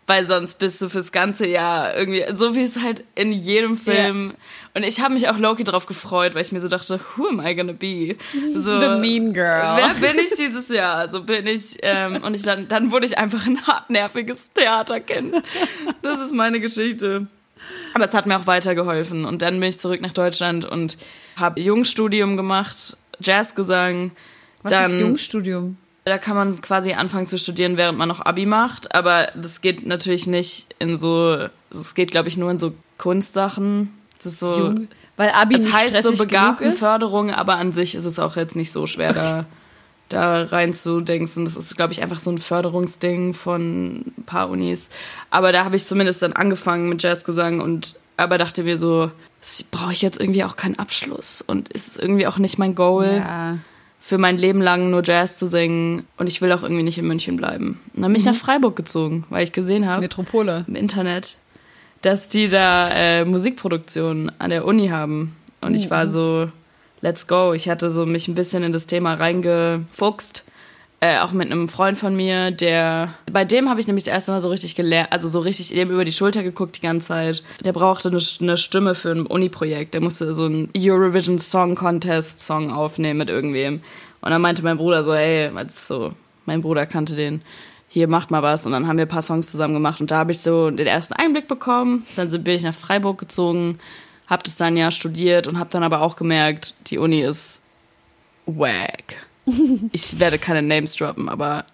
weil 0.09 0.25
sonst 0.25 0.55
bist 0.55 0.81
du 0.81 0.89
fürs 0.89 1.13
ganze 1.13 1.47
Jahr 1.47 1.95
irgendwie, 1.95 2.25
so 2.35 2.55
wie 2.55 2.63
es 2.63 2.81
halt 2.81 3.05
in 3.15 3.31
jedem 3.31 3.77
Film. 3.77 4.33
Und 4.75 4.83
ich 4.83 5.01
habe 5.01 5.13
mich 5.13 5.29
auch 5.29 5.37
Loki 5.37 5.65
drauf 5.65 5.85
gefreut, 5.85 6.35
weil 6.35 6.41
ich 6.41 6.51
mir 6.51 6.61
so 6.61 6.69
dachte, 6.69 6.99
who 7.17 7.29
am 7.29 7.47
I 7.47 7.55
gonna 7.55 7.75
be? 7.75 8.17
So, 8.55 8.81
The 8.81 8.99
Mean 8.99 9.35
Girl. 9.35 9.77
Wer 9.77 9.95
bin 10.01 10.19
ich 10.19 10.35
dieses 10.35 10.71
Jahr? 10.71 11.07
So 11.09 11.25
bin 11.25 11.47
ich, 11.47 11.77
ähm, 11.83 12.23
und 12.23 12.35
ich 12.35 12.43
dann, 12.43 12.69
dann 12.69 12.91
wurde 12.91 13.05
ich 13.05 13.19
einfach 13.19 13.47
ein 13.47 13.67
hartnerviges 13.67 14.51
Theaterkind. 14.55 15.35
Das 16.01 16.21
ist 16.21 16.35
meine 16.35 16.59
Geschichte. 16.59 17.27
Aber 17.93 18.07
es 18.07 18.15
hat 18.15 18.25
mir 18.25 18.39
auch 18.39 18.47
weitergeholfen. 18.47 19.27
Und 19.27 19.43
dann 19.43 19.61
bin 19.61 19.69
ich 19.69 19.79
zurück 19.79 20.01
nach 20.01 20.15
Deutschland 20.15 20.65
und 20.65 20.97
habe 21.37 21.61
Jungstudium 21.61 22.39
gemacht, 22.39 22.97
Jazzgesang. 23.21 24.13
Was 24.63 24.73
dann, 24.73 24.95
ist 24.95 25.01
Jungstudium? 25.01 25.77
Da 26.09 26.19
kann 26.19 26.37
man 26.37 26.61
quasi 26.61 26.93
anfangen 26.93 27.27
zu 27.27 27.39
studieren, 27.39 27.77
während 27.77 27.99
man 27.99 28.09
noch 28.09 28.25
Abi 28.25 28.47
macht. 28.47 28.95
Aber 28.95 29.29
das 29.37 29.61
geht 29.61 29.87
natürlich 29.87 30.27
nicht 30.27 30.67
in 30.79 30.97
so, 30.97 31.33
also 31.33 31.51
es 31.71 31.95
geht, 31.95 32.11
glaube 32.11 32.29
ich, 32.29 32.37
nur 32.37 32.51
in 32.51 32.59
so 32.59 32.75
Kunstsachen. 32.99 33.95
Das 34.17 34.27
ist 34.27 34.39
so, 34.41 34.59
Jung? 34.59 34.89
Weil 35.17 35.31
Abi 35.31 35.57
es 35.57 35.73
heißt 35.73 36.03
so? 36.03 36.13
Begabtenförderung, 36.13 37.31
aber 37.31 37.57
an 37.57 37.73
sich 37.73 37.95
ist 37.95 38.05
es 38.05 38.19
auch 38.19 38.37
jetzt 38.37 38.57
nicht 38.57 38.71
so 38.71 38.87
schwer, 38.87 39.13
da, 39.13 39.47
da 40.09 40.45
reinzudenken. 40.45 41.45
Das 41.45 41.57
ist, 41.57 41.77
glaube 41.77 41.93
ich, 41.93 42.03
einfach 42.03 42.21
so 42.21 42.31
ein 42.31 42.39
Förderungsding 42.39 43.35
von 43.35 44.05
ein 44.17 44.25
paar 44.25 44.49
Unis. 44.49 44.91
Aber 45.31 45.53
da 45.53 45.65
habe 45.65 45.77
ich 45.77 45.87
zumindest 45.87 46.23
dann 46.23 46.33
angefangen 46.33 46.89
mit 46.89 47.03
Jazzgesang 47.03 47.61
und 47.61 47.99
aber 48.17 48.39
dachte 48.39 48.65
mir 48.65 48.77
so, 48.77 49.11
brauche 49.71 49.93
ich 49.93 50.03
jetzt 50.03 50.21
irgendwie 50.21 50.43
auch 50.45 50.57
keinen 50.57 50.79
Abschluss 50.79 51.43
und 51.43 51.69
ist 51.69 51.89
es 51.89 51.97
irgendwie 51.97 52.27
auch 52.27 52.39
nicht 52.39 52.59
mein 52.59 52.75
Goal, 52.75 53.17
Ja. 53.19 53.59
Für 54.09 54.17
mein 54.17 54.39
Leben 54.39 54.63
lang 54.63 54.89
nur 54.89 55.03
Jazz 55.05 55.37
zu 55.37 55.47
singen 55.47 56.07
und 56.17 56.31
ich 56.31 56.41
will 56.41 56.51
auch 56.53 56.63
irgendwie 56.63 56.83
nicht 56.83 56.97
in 56.97 57.07
München 57.07 57.37
bleiben. 57.37 57.79
Und 57.95 58.01
dann 58.01 58.11
bin 58.11 58.19
ich 58.19 58.25
nach 58.25 58.35
Freiburg 58.35 58.75
gezogen, 58.75 59.27
weil 59.29 59.45
ich 59.45 59.53
gesehen 59.53 59.87
habe 59.87 60.01
Metropole. 60.01 60.65
im 60.67 60.77
Internet, 60.77 61.37
dass 62.01 62.27
die 62.27 62.49
da 62.49 62.89
äh, 62.91 63.27
Musikproduktion 63.27 64.33
an 64.39 64.49
der 64.49 64.65
Uni 64.65 64.89
haben. 64.89 65.37
Und 65.61 65.75
ich 65.75 65.91
war 65.91 66.09
so, 66.09 66.51
let's 67.03 67.27
go. 67.27 67.53
Ich 67.53 67.69
hatte 67.69 67.91
so 67.91 68.07
mich 68.07 68.29
ein 68.29 68.35
bisschen 68.35 68.63
in 68.63 68.73
das 68.73 68.87
Thema 68.87 69.13
reingefuchst. 69.13 70.47
Äh, 71.01 71.19
auch 71.21 71.31
mit 71.31 71.51
einem 71.51 71.69
Freund 71.69 71.97
von 71.97 72.17
mir, 72.17 72.51
der, 72.51 73.15
bei 73.31 73.45
dem 73.45 73.71
habe 73.71 73.79
ich 73.79 73.87
nämlich 73.87 74.07
das 74.07 74.15
erste 74.15 74.33
Mal 74.33 74.41
so 74.41 74.49
richtig 74.51 74.75
gelernt, 74.75 75.13
also 75.13 75.29
so 75.29 75.39
richtig 75.39 75.69
dem 75.69 75.93
über 75.93 76.05
die 76.05 76.11
Schulter 76.11 76.43
geguckt 76.43 76.77
die 76.77 76.81
ganze 76.81 77.09
Zeit. 77.09 77.45
Der 77.65 77.73
brauchte 77.73 78.09
eine, 78.09 78.21
eine 78.41 78.57
Stimme 78.57 78.97
für 78.97 79.13
ein 79.13 79.25
Uni-Projekt. 79.27 79.95
Der 79.95 80.01
musste 80.01 80.33
so 80.33 80.47
einen 80.47 80.71
Eurovision 80.77 81.39
Song 81.39 81.77
Contest 81.77 82.41
Song 82.41 82.73
aufnehmen 82.73 83.19
mit 83.19 83.29
irgendwem. 83.29 83.81
Und 84.23 84.31
dann 84.31 84.43
meinte 84.43 84.65
mein 84.65 84.77
Bruder 84.77 85.05
so, 85.05 85.15
hey, 85.15 85.53
als 85.55 85.87
so, 85.87 86.15
mein 86.47 86.63
Bruder 86.63 86.85
kannte 86.85 87.15
den, 87.15 87.43
hier 87.89 88.09
macht 88.09 88.33
mal 88.33 88.43
was. 88.43 88.67
Und 88.67 88.73
dann 88.73 88.89
haben 88.89 88.99
wir 88.99 89.07
ein 89.07 89.09
paar 89.09 89.23
Songs 89.23 89.49
zusammen 89.49 89.75
gemacht 89.75 90.01
und 90.01 90.11
da 90.11 90.19
habe 90.19 90.33
ich 90.33 90.41
so 90.41 90.69
den 90.73 90.89
ersten 90.89 91.15
Einblick 91.15 91.47
bekommen. 91.47 92.05
Dann 92.17 92.29
bin 92.43 92.55
ich 92.55 92.65
nach 92.65 92.75
Freiburg 92.75 93.19
gezogen, 93.19 93.79
habe 94.27 94.43
das 94.43 94.57
dann 94.57 94.77
ja 94.77 94.91
studiert 94.91 95.47
und 95.47 95.61
habe 95.61 95.71
dann 95.71 95.85
aber 95.85 96.03
auch 96.03 96.17
gemerkt, 96.17 96.75
die 96.89 96.99
Uni 96.99 97.21
ist 97.21 97.61
wack. 98.47 99.28
Ich 99.93 100.19
werde 100.19 100.39
keine 100.39 100.63
Names 100.63 100.95
droppen, 100.97 101.29
aber 101.29 101.65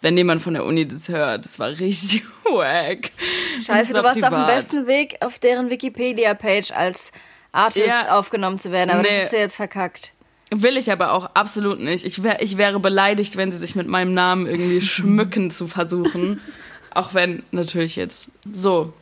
wenn 0.00 0.16
jemand 0.16 0.42
von 0.42 0.54
der 0.54 0.64
Uni 0.64 0.86
das 0.86 1.08
hört. 1.08 1.44
Das 1.44 1.58
war 1.58 1.68
richtig 1.68 2.24
wack. 2.44 3.10
Scheiße, 3.64 3.94
du 3.94 4.02
warst 4.02 4.20
privat. 4.20 4.32
auf 4.32 4.38
dem 4.38 4.46
besten 4.46 4.86
Weg, 4.86 5.16
auf 5.20 5.38
deren 5.38 5.70
Wikipedia-Page 5.70 6.72
als 6.72 7.12
Artist 7.52 7.86
ja. 7.86 8.18
aufgenommen 8.18 8.58
zu 8.58 8.72
werden, 8.72 8.90
aber 8.90 9.02
nee. 9.02 9.08
das 9.08 9.24
ist 9.24 9.32
ja 9.32 9.38
jetzt 9.40 9.56
verkackt. 9.56 10.12
Will 10.54 10.76
ich 10.76 10.92
aber 10.92 11.12
auch 11.12 11.30
absolut 11.34 11.80
nicht. 11.80 12.04
Ich, 12.04 12.22
wär, 12.22 12.42
ich 12.42 12.58
wäre 12.58 12.78
beleidigt, 12.78 13.36
wenn 13.36 13.50
sie 13.50 13.58
sich 13.58 13.74
mit 13.74 13.88
meinem 13.88 14.12
Namen 14.12 14.46
irgendwie 14.46 14.80
schmücken 14.82 15.50
zu 15.50 15.66
versuchen. 15.66 16.40
Auch 16.92 17.14
wenn 17.14 17.42
natürlich 17.52 17.96
jetzt 17.96 18.32
so. 18.50 18.92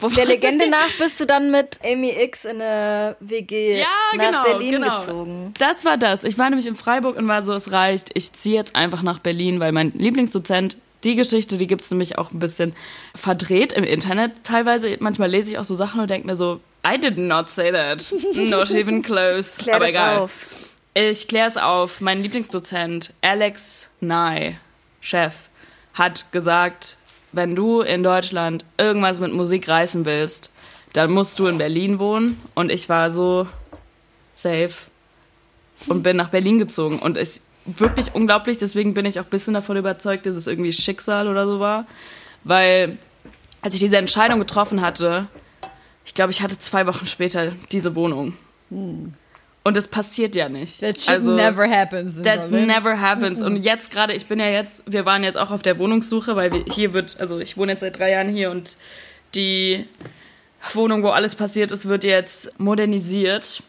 Der 0.00 0.26
Legende 0.26 0.68
nach 0.68 0.90
bist 0.98 1.18
du 1.20 1.26
dann 1.26 1.50
mit 1.50 1.80
Amy 1.84 2.10
X 2.10 2.44
in 2.44 2.62
eine 2.62 3.16
WG 3.20 3.78
ja, 3.78 3.86
nach 4.16 4.26
genau, 4.26 4.44
Berlin 4.44 4.70
genau. 4.72 4.98
gezogen. 4.98 5.54
Das 5.58 5.84
war 5.84 5.96
das. 5.96 6.24
Ich 6.24 6.38
war 6.38 6.48
nämlich 6.48 6.66
in 6.66 6.76
Freiburg 6.76 7.16
und 7.16 7.26
war 7.26 7.42
so, 7.42 7.52
es 7.54 7.72
reicht. 7.72 8.10
Ich 8.14 8.32
ziehe 8.32 8.54
jetzt 8.54 8.76
einfach 8.76 9.02
nach 9.02 9.18
Berlin, 9.18 9.58
weil 9.58 9.72
mein 9.72 9.92
Lieblingsdozent, 9.94 10.76
die 11.04 11.16
Geschichte, 11.16 11.58
die 11.58 11.66
gibt 11.66 11.82
es 11.82 11.90
nämlich 11.90 12.18
auch 12.18 12.30
ein 12.32 12.38
bisschen 12.38 12.74
verdreht 13.14 13.72
im 13.72 13.84
Internet. 13.84 14.32
Teilweise, 14.44 14.96
manchmal 15.00 15.30
lese 15.30 15.50
ich 15.52 15.58
auch 15.58 15.64
so 15.64 15.74
Sachen 15.74 16.00
und 16.00 16.10
denke 16.10 16.26
mir 16.26 16.36
so, 16.36 16.60
I 16.86 16.98
did 16.98 17.18
not 17.18 17.50
say 17.50 17.72
that. 17.72 18.12
Not 18.34 18.70
even 18.70 19.02
close. 19.02 19.62
Klär 19.62 19.76
Aber 19.76 19.88
egal. 19.88 20.18
Auf. 20.18 20.32
Ich 20.94 21.28
kläre 21.28 21.48
es 21.48 21.56
auf. 21.56 22.00
Mein 22.00 22.22
Lieblingsdozent, 22.22 23.14
Alex 23.20 23.90
Nye, 24.00 24.56
Chef, 25.00 25.48
hat 25.94 26.30
gesagt, 26.32 26.97
wenn 27.32 27.54
du 27.54 27.80
in 27.80 28.02
Deutschland 28.02 28.64
irgendwas 28.78 29.20
mit 29.20 29.32
Musik 29.32 29.68
reißen 29.68 30.04
willst, 30.04 30.50
dann 30.92 31.10
musst 31.10 31.38
du 31.38 31.46
in 31.46 31.58
Berlin 31.58 31.98
wohnen. 31.98 32.40
Und 32.54 32.70
ich 32.70 32.88
war 32.88 33.10
so 33.10 33.46
safe 34.34 34.74
und 35.86 36.02
bin 36.02 36.16
nach 36.16 36.30
Berlin 36.30 36.58
gezogen. 36.58 36.98
Und 36.98 37.16
es 37.16 37.42
wirklich 37.66 38.14
unglaublich, 38.14 38.58
deswegen 38.58 38.94
bin 38.94 39.04
ich 39.04 39.20
auch 39.20 39.24
ein 39.24 39.30
bisschen 39.30 39.54
davon 39.54 39.76
überzeugt, 39.76 40.26
dass 40.26 40.36
es 40.36 40.46
irgendwie 40.46 40.72
Schicksal 40.72 41.28
oder 41.28 41.46
so 41.46 41.60
war. 41.60 41.86
Weil 42.44 42.98
als 43.60 43.74
ich 43.74 43.80
diese 43.80 43.98
Entscheidung 43.98 44.38
getroffen 44.38 44.80
hatte, 44.80 45.28
ich 46.04 46.14
glaube, 46.14 46.30
ich 46.30 46.40
hatte 46.42 46.58
zwei 46.58 46.86
Wochen 46.86 47.06
später 47.06 47.52
diese 47.70 47.94
Wohnung. 47.94 48.34
Hm. 48.70 49.12
Und 49.64 49.76
es 49.76 49.88
passiert 49.88 50.34
ja 50.34 50.48
nicht. 50.48 50.80
That 50.80 50.98
shit 50.98 51.10
also, 51.10 51.34
never 51.34 51.68
happens. 51.68 52.16
that 52.16 52.50
Berlin. 52.50 52.66
never 52.66 53.00
happens. 53.00 53.42
Und 53.42 53.56
jetzt 53.64 53.90
gerade, 53.90 54.14
ich 54.14 54.26
bin 54.26 54.38
ja 54.38 54.48
jetzt, 54.48 54.82
wir 54.86 55.04
waren 55.04 55.24
jetzt 55.24 55.36
auch 55.36 55.50
auf 55.50 55.62
der 55.62 55.78
Wohnungssuche, 55.78 56.36
weil 56.36 56.52
wir, 56.52 56.64
hier 56.72 56.94
wird, 56.94 57.20
also 57.20 57.38
ich 57.38 57.56
wohne 57.56 57.72
jetzt 57.72 57.80
seit 57.80 57.98
drei 57.98 58.12
Jahren 58.12 58.28
hier 58.28 58.50
und 58.50 58.76
die 59.34 59.84
Wohnung, 60.72 61.02
wo 61.02 61.08
alles 61.08 61.36
passiert 61.36 61.70
ist, 61.70 61.86
wird 61.86 62.04
jetzt 62.04 62.58
modernisiert. 62.58 63.62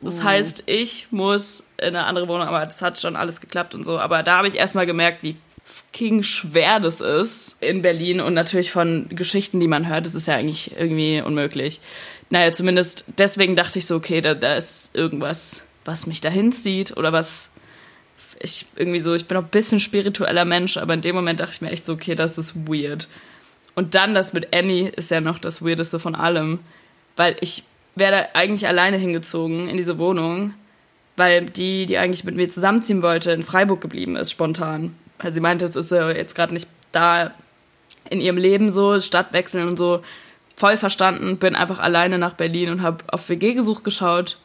Das 0.00 0.16
mhm. 0.16 0.24
heißt, 0.24 0.62
ich 0.66 1.10
muss 1.10 1.64
in 1.78 1.88
eine 1.88 2.04
andere 2.04 2.28
Wohnung, 2.28 2.46
aber 2.46 2.64
das 2.64 2.82
hat 2.82 2.98
schon 3.00 3.16
alles 3.16 3.40
geklappt 3.40 3.74
und 3.74 3.84
so. 3.84 3.98
Aber 3.98 4.22
da 4.22 4.38
habe 4.38 4.48
ich 4.48 4.56
erstmal 4.56 4.86
gemerkt, 4.86 5.22
wie 5.22 5.36
fucking 5.64 6.22
schwer 6.22 6.80
das 6.80 7.00
ist 7.00 7.62
in 7.62 7.82
Berlin 7.82 8.20
und 8.20 8.34
natürlich 8.34 8.70
von 8.70 9.06
Geschichten, 9.10 9.60
die 9.60 9.68
man 9.68 9.88
hört, 9.88 10.06
das 10.06 10.14
ist 10.14 10.26
ja 10.26 10.34
eigentlich 10.34 10.76
irgendwie 10.76 11.20
unmöglich. 11.20 11.80
Naja, 12.32 12.50
zumindest 12.52 13.04
deswegen 13.18 13.56
dachte 13.56 13.78
ich 13.78 13.86
so, 13.86 13.94
okay, 13.94 14.22
da, 14.22 14.34
da 14.34 14.56
ist 14.56 14.94
irgendwas, 14.94 15.64
was 15.84 16.06
mich 16.06 16.22
dahin 16.22 16.50
zieht 16.50 16.96
oder 16.96 17.12
was 17.12 17.50
ich 18.40 18.66
irgendwie 18.74 19.00
so, 19.00 19.14
ich 19.14 19.26
bin 19.26 19.36
auch 19.36 19.42
ein 19.42 19.50
bisschen 19.50 19.80
spiritueller 19.80 20.44
Mensch, 20.44 20.78
aber 20.78 20.94
in 20.94 21.02
dem 21.02 21.14
Moment 21.14 21.40
dachte 21.40 21.52
ich 21.52 21.60
mir 21.60 21.70
echt 21.70 21.84
so, 21.84 21.92
okay, 21.92 22.14
das 22.14 22.38
ist 22.38 22.66
weird. 22.66 23.06
Und 23.74 23.94
dann 23.94 24.14
das 24.14 24.32
mit 24.32 24.54
Annie 24.54 24.88
ist 24.88 25.10
ja 25.10 25.20
noch 25.20 25.38
das 25.38 25.62
Weirdeste 25.62 26.00
von 26.00 26.14
allem, 26.14 26.60
weil 27.16 27.36
ich 27.40 27.64
wäre 27.94 28.12
da 28.12 28.28
eigentlich 28.32 28.66
alleine 28.66 28.96
hingezogen 28.96 29.68
in 29.68 29.76
diese 29.76 29.98
Wohnung, 29.98 30.54
weil 31.16 31.44
die, 31.44 31.84
die 31.84 31.98
eigentlich 31.98 32.24
mit 32.24 32.36
mir 32.36 32.48
zusammenziehen 32.48 33.02
wollte, 33.02 33.32
in 33.32 33.42
Freiburg 33.42 33.82
geblieben 33.82 34.16
ist, 34.16 34.30
spontan 34.30 34.94
weil 35.22 35.32
sie 35.32 35.40
meinte, 35.40 35.64
es 35.64 35.76
ist 35.76 35.92
ja 35.92 36.10
jetzt 36.10 36.34
gerade 36.34 36.52
nicht 36.52 36.68
da 36.90 37.32
in 38.10 38.20
ihrem 38.20 38.36
Leben 38.36 38.70
so, 38.70 38.98
Stadtwechseln 39.00 39.68
und 39.68 39.76
so, 39.76 40.02
voll 40.56 40.76
verstanden, 40.76 41.38
bin 41.38 41.54
einfach 41.54 41.78
alleine 41.78 42.18
nach 42.18 42.34
Berlin 42.34 42.70
und 42.70 42.82
habe 42.82 43.04
auf 43.08 43.28
WG-Gesuch 43.28 43.82
geschaut, 43.82 44.38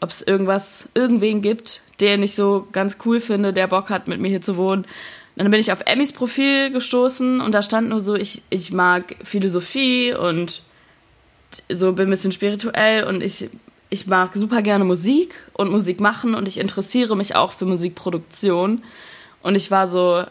ob 0.00 0.10
es 0.10 0.22
irgendwas, 0.22 0.88
irgendwen 0.94 1.42
gibt, 1.42 1.82
den 2.00 2.22
ich 2.22 2.34
so 2.34 2.66
ganz 2.72 2.98
cool 3.04 3.20
finde, 3.20 3.52
der 3.52 3.66
Bock 3.66 3.90
hat, 3.90 4.08
mit 4.08 4.20
mir 4.20 4.28
hier 4.28 4.40
zu 4.40 4.56
wohnen. 4.56 4.86
Dann 5.36 5.50
bin 5.50 5.60
ich 5.60 5.72
auf 5.72 5.82
Emmys 5.86 6.12
Profil 6.12 6.70
gestoßen 6.70 7.40
und 7.40 7.54
da 7.54 7.62
stand 7.62 7.88
nur 7.88 8.00
so, 8.00 8.16
ich, 8.16 8.42
ich 8.50 8.72
mag 8.72 9.14
Philosophie 9.22 10.12
und 10.12 10.62
so 11.68 11.92
bin 11.92 12.08
ein 12.08 12.10
bisschen 12.10 12.32
spirituell 12.32 13.04
und 13.04 13.22
ich, 13.22 13.48
ich 13.88 14.06
mag 14.06 14.34
super 14.34 14.62
gerne 14.62 14.84
Musik 14.84 15.36
und 15.52 15.70
Musik 15.70 16.00
machen 16.00 16.34
und 16.34 16.48
ich 16.48 16.58
interessiere 16.58 17.16
mich 17.16 17.36
auch 17.36 17.52
für 17.52 17.66
Musikproduktion. 17.66 18.82
Und 19.42 19.54
ich 19.54 19.70
war 19.70 19.86
so, 19.86 20.24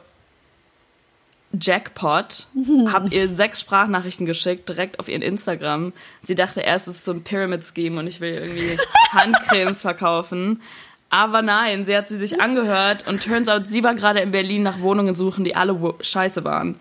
Jackpot, 1.60 2.48
hab 2.92 3.12
ihr 3.12 3.30
sechs 3.30 3.62
Sprachnachrichten 3.62 4.26
geschickt, 4.26 4.68
direkt 4.70 5.00
auf 5.00 5.10
ihren 5.10 5.22
Instagram. 5.22 5.94
Sie 6.24 6.36
dachte 6.36 6.62
erst, 6.62 6.88
es 6.88 6.98
ist 6.98 7.06
so 7.06 7.14
ein 7.14 7.24
Pyramid-Scheme 7.24 8.00
und 8.00 8.08
ich 8.08 8.20
will 8.20 8.36
irgendwie 8.36 8.78
Handcremes 9.12 9.82
verkaufen. 9.82 10.62
Aber 11.10 11.42
nein, 11.42 11.86
sie 11.86 11.96
hat 11.96 12.08
sie 12.08 12.18
sich 12.18 12.42
angehört 12.42 13.08
und 13.08 13.24
turns 13.24 13.48
out, 13.48 13.68
sie 13.68 13.84
war 13.84 13.96
gerade 13.96 14.20
in 14.20 14.32
Berlin 14.32 14.64
nach 14.64 14.82
Wohnungen 14.82 15.14
suchen, 15.14 15.46
die 15.46 15.56
alle 15.56 15.96
scheiße 16.02 16.44
waren. 16.44 16.76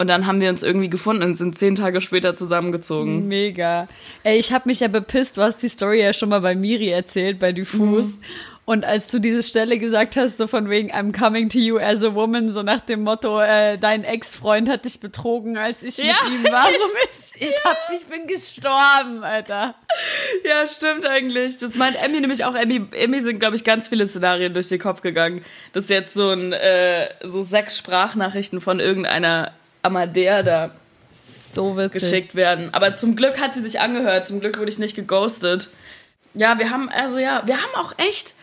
Und 0.00 0.06
dann 0.08 0.26
haben 0.26 0.40
wir 0.40 0.48
uns 0.48 0.62
irgendwie 0.62 0.88
gefunden 0.88 1.22
und 1.22 1.34
sind 1.34 1.58
zehn 1.58 1.74
Tage 1.74 2.00
später 2.00 2.34
zusammengezogen. 2.34 3.28
Mega. 3.28 3.86
Ey, 4.22 4.38
ich 4.38 4.50
hab 4.50 4.64
mich 4.64 4.80
ja 4.80 4.88
bepisst, 4.88 5.36
du 5.36 5.42
hast 5.42 5.62
die 5.62 5.68
Story 5.68 6.00
ja 6.00 6.14
schon 6.14 6.30
mal 6.30 6.40
bei 6.40 6.54
Miri 6.54 6.88
erzählt, 6.88 7.38
bei 7.38 7.52
Diffus. 7.52 8.06
Mhm. 8.06 8.18
Und 8.70 8.84
als 8.84 9.08
du 9.08 9.18
diese 9.18 9.42
Stelle 9.42 9.80
gesagt 9.80 10.14
hast, 10.14 10.36
so 10.36 10.46
von 10.46 10.70
wegen 10.70 10.92
I'm 10.92 11.10
coming 11.10 11.48
to 11.48 11.58
you 11.58 11.80
as 11.80 12.04
a 12.04 12.14
woman, 12.14 12.52
so 12.52 12.62
nach 12.62 12.80
dem 12.80 13.02
Motto, 13.02 13.40
äh, 13.40 13.76
dein 13.78 14.04
Ex-Freund 14.04 14.68
hat 14.68 14.84
dich 14.84 15.00
betrogen, 15.00 15.58
als 15.58 15.82
ich 15.82 15.96
ja. 15.96 16.14
mit 16.22 16.32
ihm 16.32 16.44
war, 16.52 16.66
so 16.66 17.34
ich, 17.40 17.64
hab, 17.64 17.76
ich 17.92 18.06
bin 18.06 18.28
gestorben, 18.28 19.24
Alter. 19.24 19.74
Ja, 20.44 20.64
stimmt 20.68 21.04
eigentlich. 21.04 21.58
Das 21.58 21.74
meint 21.74 22.00
Emmy 22.00 22.20
nämlich 22.20 22.44
auch. 22.44 22.54
Emmy, 22.54 22.86
Emmy 22.92 23.18
sind, 23.22 23.40
glaube 23.40 23.56
ich, 23.56 23.64
ganz 23.64 23.88
viele 23.88 24.06
Szenarien 24.06 24.54
durch 24.54 24.68
den 24.68 24.78
Kopf 24.78 25.00
gegangen. 25.00 25.44
dass 25.72 25.88
jetzt 25.88 26.14
so 26.14 26.30
ein, 26.30 26.52
äh, 26.52 27.08
so 27.24 27.42
sechs 27.42 27.76
Sprachnachrichten 27.76 28.60
von 28.60 28.78
irgendeiner 28.78 29.50
Amadea 29.82 30.44
da 30.44 30.70
so 31.56 31.74
geschickt 31.90 32.36
werden. 32.36 32.72
Aber 32.72 32.94
zum 32.94 33.16
Glück 33.16 33.40
hat 33.40 33.52
sie 33.52 33.62
sich 33.62 33.80
angehört. 33.80 34.28
Zum 34.28 34.38
Glück 34.38 34.60
wurde 34.60 34.70
ich 34.70 34.78
nicht 34.78 34.94
geghostet. 34.94 35.70
Ja, 36.34 36.60
wir 36.60 36.70
haben, 36.70 36.88
also 36.88 37.18
ja, 37.18 37.42
wir 37.46 37.56
haben 37.56 37.74
auch 37.74 37.94
echt 37.98 38.34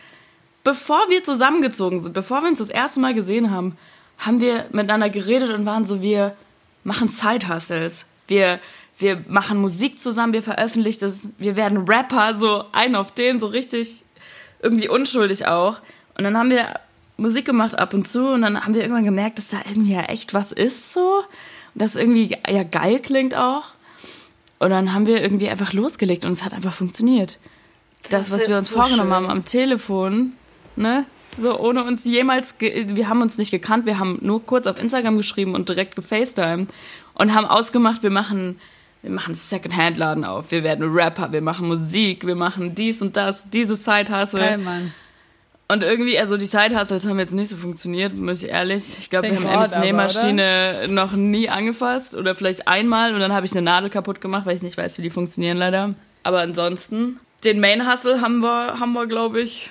bevor 0.68 1.08
wir 1.08 1.24
zusammengezogen 1.24 1.98
sind, 1.98 2.12
bevor 2.12 2.42
wir 2.42 2.48
uns 2.48 2.58
das 2.58 2.68
erste 2.68 3.00
Mal 3.00 3.14
gesehen 3.14 3.50
haben, 3.50 3.78
haben 4.18 4.42
wir 4.42 4.66
miteinander 4.70 5.08
geredet 5.08 5.50
und 5.50 5.64
waren 5.64 5.86
so, 5.86 6.02
wir 6.02 6.36
machen 6.84 7.08
Side-Hustles. 7.08 8.04
Wir, 8.26 8.60
wir 8.98 9.24
machen 9.28 9.62
Musik 9.62 9.98
zusammen, 9.98 10.34
wir 10.34 10.42
veröffentlichen 10.42 11.00
das, 11.00 11.30
wir 11.38 11.56
werden 11.56 11.88
Rapper, 11.88 12.34
so 12.34 12.66
ein 12.72 12.96
auf 12.96 13.12
den, 13.12 13.40
so 13.40 13.46
richtig 13.46 14.04
irgendwie 14.60 14.90
unschuldig 14.90 15.46
auch. 15.46 15.80
Und 16.18 16.24
dann 16.24 16.36
haben 16.36 16.50
wir 16.50 16.78
Musik 17.16 17.46
gemacht 17.46 17.78
ab 17.78 17.94
und 17.94 18.06
zu 18.06 18.28
und 18.28 18.42
dann 18.42 18.62
haben 18.62 18.74
wir 18.74 18.82
irgendwann 18.82 19.06
gemerkt, 19.06 19.38
dass 19.38 19.48
da 19.48 19.62
irgendwie 19.66 19.94
ja 19.94 20.02
echt 20.02 20.34
was 20.34 20.52
ist 20.52 20.92
so. 20.92 21.20
Und 21.72 21.82
das 21.82 21.96
irgendwie 21.96 22.36
ja 22.46 22.62
geil 22.62 23.00
klingt 23.00 23.34
auch. 23.34 23.68
Und 24.58 24.68
dann 24.68 24.92
haben 24.92 25.06
wir 25.06 25.22
irgendwie 25.22 25.48
einfach 25.48 25.72
losgelegt 25.72 26.26
und 26.26 26.32
es 26.32 26.44
hat 26.44 26.52
einfach 26.52 26.74
funktioniert. 26.74 27.38
Das, 28.02 28.28
das 28.28 28.30
was 28.32 28.48
wir 28.48 28.58
uns 28.58 28.68
so 28.68 28.74
vorgenommen 28.74 29.08
schön. 29.08 29.16
haben 29.16 29.30
am 29.30 29.46
Telefon, 29.46 30.34
ne? 30.78 31.04
So, 31.36 31.58
ohne 31.58 31.84
uns 31.84 32.04
jemals, 32.04 32.56
wir 32.58 33.08
haben 33.08 33.22
uns 33.22 33.38
nicht 33.38 33.50
gekannt, 33.50 33.86
wir 33.86 33.98
haben 33.98 34.18
nur 34.22 34.44
kurz 34.44 34.66
auf 34.66 34.80
Instagram 34.80 35.16
geschrieben 35.16 35.54
und 35.54 35.68
direkt 35.68 35.94
gefacetimed 35.94 36.68
und 37.14 37.34
haben 37.34 37.46
ausgemacht, 37.46 38.02
wir 38.02 38.10
machen, 38.10 38.58
wir 39.02 39.10
machen 39.10 39.34
Secondhand-Laden 39.34 40.24
auf, 40.24 40.50
wir 40.50 40.64
werden 40.64 40.90
Rapper, 40.92 41.30
wir 41.30 41.42
machen 41.42 41.68
Musik, 41.68 42.26
wir 42.26 42.34
machen 42.34 42.74
dies 42.74 43.02
und 43.02 43.16
das, 43.16 43.48
diese 43.50 43.76
Side-Hustle. 43.76 44.40
Geil, 44.40 44.58
Mann. 44.58 44.92
Und 45.70 45.82
irgendwie, 45.82 46.18
also 46.18 46.38
die 46.38 46.46
Side-Hustles 46.46 47.06
haben 47.06 47.18
jetzt 47.18 47.34
nicht 47.34 47.50
so 47.50 47.56
funktioniert, 47.56 48.16
muss 48.16 48.42
ich 48.42 48.48
ehrlich. 48.48 48.96
Ich 48.98 49.10
glaube, 49.10 49.30
wir 49.30 49.38
haben 49.38 49.54
Emmys 49.54 49.76
Nähmaschine 49.76 50.86
noch 50.88 51.12
nie 51.12 51.50
angefasst 51.50 52.16
oder 52.16 52.34
vielleicht 52.34 52.66
einmal 52.66 53.14
und 53.14 53.20
dann 53.20 53.34
habe 53.34 53.44
ich 53.44 53.52
eine 53.52 53.62
Nadel 53.62 53.90
kaputt 53.90 54.22
gemacht, 54.22 54.46
weil 54.46 54.56
ich 54.56 54.62
nicht 54.62 54.78
weiß, 54.78 54.96
wie 54.98 55.02
die 55.02 55.10
funktionieren 55.10 55.58
leider. 55.58 55.94
Aber 56.22 56.40
ansonsten, 56.40 57.20
den 57.44 57.60
Main-Hustle 57.60 58.22
haben 58.22 58.40
wir, 58.40 58.80
haben 58.80 58.94
wir, 58.94 59.06
glaube 59.06 59.40
ich, 59.40 59.70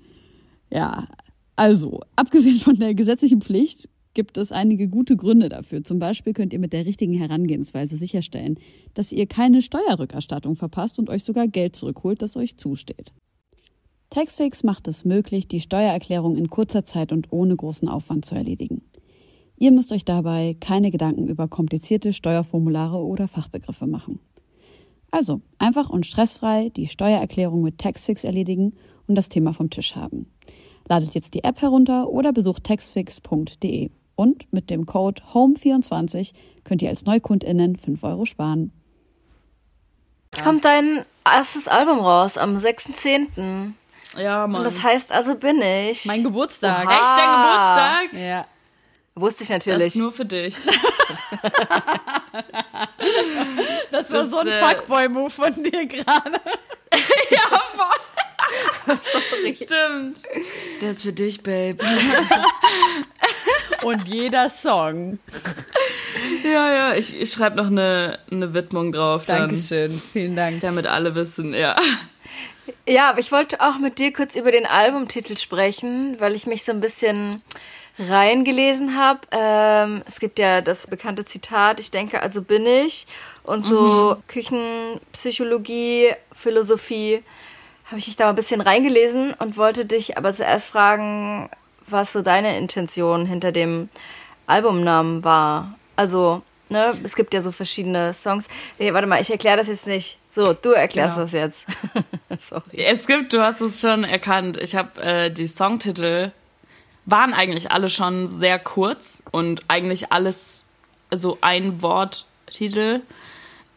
Ja, 0.71 1.07
also, 1.55 1.99
abgesehen 2.15 2.57
von 2.59 2.79
der 2.79 2.93
gesetzlichen 2.95 3.41
Pflicht, 3.41 3.89
gibt 4.13 4.37
es 4.37 4.51
einige 4.51 4.87
gute 4.87 5.15
Gründe 5.15 5.49
dafür. 5.49 5.83
Zum 5.83 5.99
Beispiel 5.99 6.33
könnt 6.33 6.53
ihr 6.53 6.59
mit 6.59 6.73
der 6.73 6.85
richtigen 6.85 7.13
Herangehensweise 7.13 7.95
sicherstellen, 7.95 8.57
dass 8.93 9.11
ihr 9.11 9.27
keine 9.27 9.61
Steuerrückerstattung 9.61 10.55
verpasst 10.55 10.99
und 10.99 11.09
euch 11.09 11.23
sogar 11.23 11.47
Geld 11.47 11.75
zurückholt, 11.75 12.21
das 12.21 12.35
euch 12.35 12.57
zusteht. 12.57 13.13
Taxfix 14.09 14.63
macht 14.63 14.87
es 14.87 15.05
möglich, 15.05 15.47
die 15.47 15.61
Steuererklärung 15.61 16.35
in 16.35 16.49
kurzer 16.49 16.83
Zeit 16.83 17.13
und 17.13 17.31
ohne 17.31 17.55
großen 17.55 17.87
Aufwand 17.87 18.25
zu 18.25 18.35
erledigen. 18.35 18.83
Ihr 19.57 19.71
müsst 19.71 19.93
euch 19.93 20.03
dabei 20.03 20.57
keine 20.59 20.91
Gedanken 20.91 21.27
über 21.27 21.47
komplizierte 21.47 22.11
Steuerformulare 22.11 22.97
oder 22.97 23.27
Fachbegriffe 23.27 23.87
machen. 23.87 24.19
Also 25.11 25.41
einfach 25.59 25.89
und 25.89 26.05
stressfrei 26.05 26.69
die 26.69 26.87
Steuererklärung 26.87 27.61
mit 27.61 27.77
Taxfix 27.77 28.23
erledigen 28.23 28.73
und 29.07 29.15
das 29.15 29.29
Thema 29.29 29.53
vom 29.53 29.69
Tisch 29.69 29.95
haben. 29.95 30.25
Ladet 30.91 31.15
jetzt 31.15 31.33
die 31.35 31.45
App 31.45 31.61
herunter 31.61 32.09
oder 32.09 32.33
besucht 32.33 32.65
taxfix.de. 32.65 33.91
Und 34.17 34.51
mit 34.51 34.69
dem 34.69 34.85
Code 34.85 35.21
HOME24 35.33 36.33
könnt 36.65 36.81
ihr 36.81 36.89
als 36.89 37.05
NeukundInnen 37.05 37.77
5 37.77 38.03
Euro 38.03 38.25
sparen. 38.25 38.73
Jetzt 40.33 40.43
kommt 40.43 40.65
dein 40.65 41.05
erstes 41.23 41.69
Album 41.69 41.99
raus 41.99 42.37
am 42.37 42.57
6.10. 42.57 43.71
Ja, 44.17 44.47
Mann. 44.47 44.57
Und 44.57 44.63
das 44.65 44.83
heißt 44.83 45.13
also 45.13 45.35
bin 45.35 45.61
ich. 45.61 46.03
Mein 46.03 46.23
Geburtstag. 46.23 46.85
Oha. 46.85 46.91
Echt 46.91 47.17
dein 47.17 47.31
Geburtstag? 47.37 48.21
Ja. 48.21 48.45
Wusste 49.15 49.43
ich 49.43 49.49
Das 49.49 49.65
natürlich. 49.65 49.87
ist 49.87 49.95
nur 49.95 50.11
für 50.11 50.25
dich. 50.25 50.57
Das 53.91 54.11
war 54.11 54.19
Das, 54.21 54.29
so 54.31 54.39
ein 54.39 54.47
äh, 54.47 54.61
Fuckboy-Move 54.61 55.29
von 55.29 55.63
dir 55.63 55.85
gerade. 55.85 56.39
Stimmt. 59.55 60.19
Der 60.81 60.91
ist 60.91 61.03
für 61.03 61.13
dich, 61.13 61.43
Babe. 61.43 61.77
Und 63.83 64.07
jeder 64.07 64.49
Song. 64.49 65.19
Ja, 66.43 66.71
ja, 66.71 66.93
ich, 66.93 67.19
ich 67.19 67.31
schreibe 67.31 67.57
noch 67.57 67.67
eine, 67.67 68.19
eine 68.31 68.53
Widmung 68.53 68.91
drauf. 68.91 69.25
Dann, 69.25 69.49
Dankeschön. 69.49 69.91
Vielen 69.91 70.35
Dank. 70.35 70.59
damit 70.59 70.87
alle 70.87 71.15
wissen, 71.15 71.53
ja. 71.53 71.75
Ja, 72.87 73.09
aber 73.09 73.19
ich 73.19 73.31
wollte 73.31 73.61
auch 73.61 73.79
mit 73.79 73.99
dir 73.99 74.13
kurz 74.13 74.35
über 74.35 74.51
den 74.51 74.65
Albumtitel 74.65 75.35
sprechen, 75.35 76.15
weil 76.19 76.35
ich 76.35 76.45
mich 76.45 76.63
so 76.63 76.71
ein 76.71 76.81
bisschen 76.81 77.41
reingelesen 77.97 78.97
habe. 78.97 79.21
Ähm, 79.31 80.03
es 80.05 80.19
gibt 80.19 80.39
ja 80.39 80.61
das 80.61 80.87
bekannte 80.87 81.25
Zitat, 81.25 81.79
ich 81.79 81.91
denke, 81.91 82.21
also 82.21 82.41
bin 82.41 82.65
ich. 82.65 83.07
Und 83.43 83.65
so 83.65 84.17
Küchenpsychologie, 84.27 86.13
Philosophie, 86.33 87.23
habe 87.91 87.99
ich 87.99 88.07
mich 88.07 88.15
da 88.15 88.23
mal 88.25 88.29
ein 88.31 88.35
bisschen 88.35 88.61
reingelesen 88.61 89.33
und 89.35 89.57
wollte 89.57 89.85
dich 89.85 90.17
aber 90.17 90.33
zuerst 90.33 90.69
fragen, 90.69 91.49
was 91.87 92.13
so 92.13 92.21
deine 92.21 92.57
Intention 92.57 93.25
hinter 93.25 93.51
dem 93.51 93.89
Albumnamen 94.47 95.23
war. 95.23 95.75
Also, 95.95 96.41
ne, 96.69 96.93
es 97.03 97.15
gibt 97.15 97.33
ja 97.33 97.41
so 97.41 97.51
verschiedene 97.51 98.13
Songs. 98.13 98.47
Nee, 98.79 98.93
warte 98.93 99.07
mal, 99.07 99.21
ich 99.21 99.29
erkläre 99.29 99.57
das 99.57 99.67
jetzt 99.67 99.87
nicht. 99.87 100.17
So, 100.29 100.53
du 100.53 100.71
erklärst 100.71 101.15
Genau. 101.15 101.25
das 101.25 101.31
jetzt. 101.33 101.65
Sorry. 102.39 102.77
Es 102.77 103.05
gibt, 103.07 103.33
du 103.33 103.41
hast 103.43 103.59
es 103.61 103.81
schon 103.81 104.03
erkannt, 104.05 104.57
ich 104.57 104.75
habe 104.75 105.01
äh, 105.01 105.29
die 105.29 105.47
Songtitel 105.47 106.31
waren 107.05 107.33
eigentlich 107.33 107.71
alle 107.71 107.89
schon 107.89 108.27
sehr 108.27 108.57
kurz 108.59 109.21
und 109.31 109.63
eigentlich 109.67 110.11
alles 110.13 110.65
so 111.13 111.37
ein 111.41 111.81
Worttitel, 111.81 113.01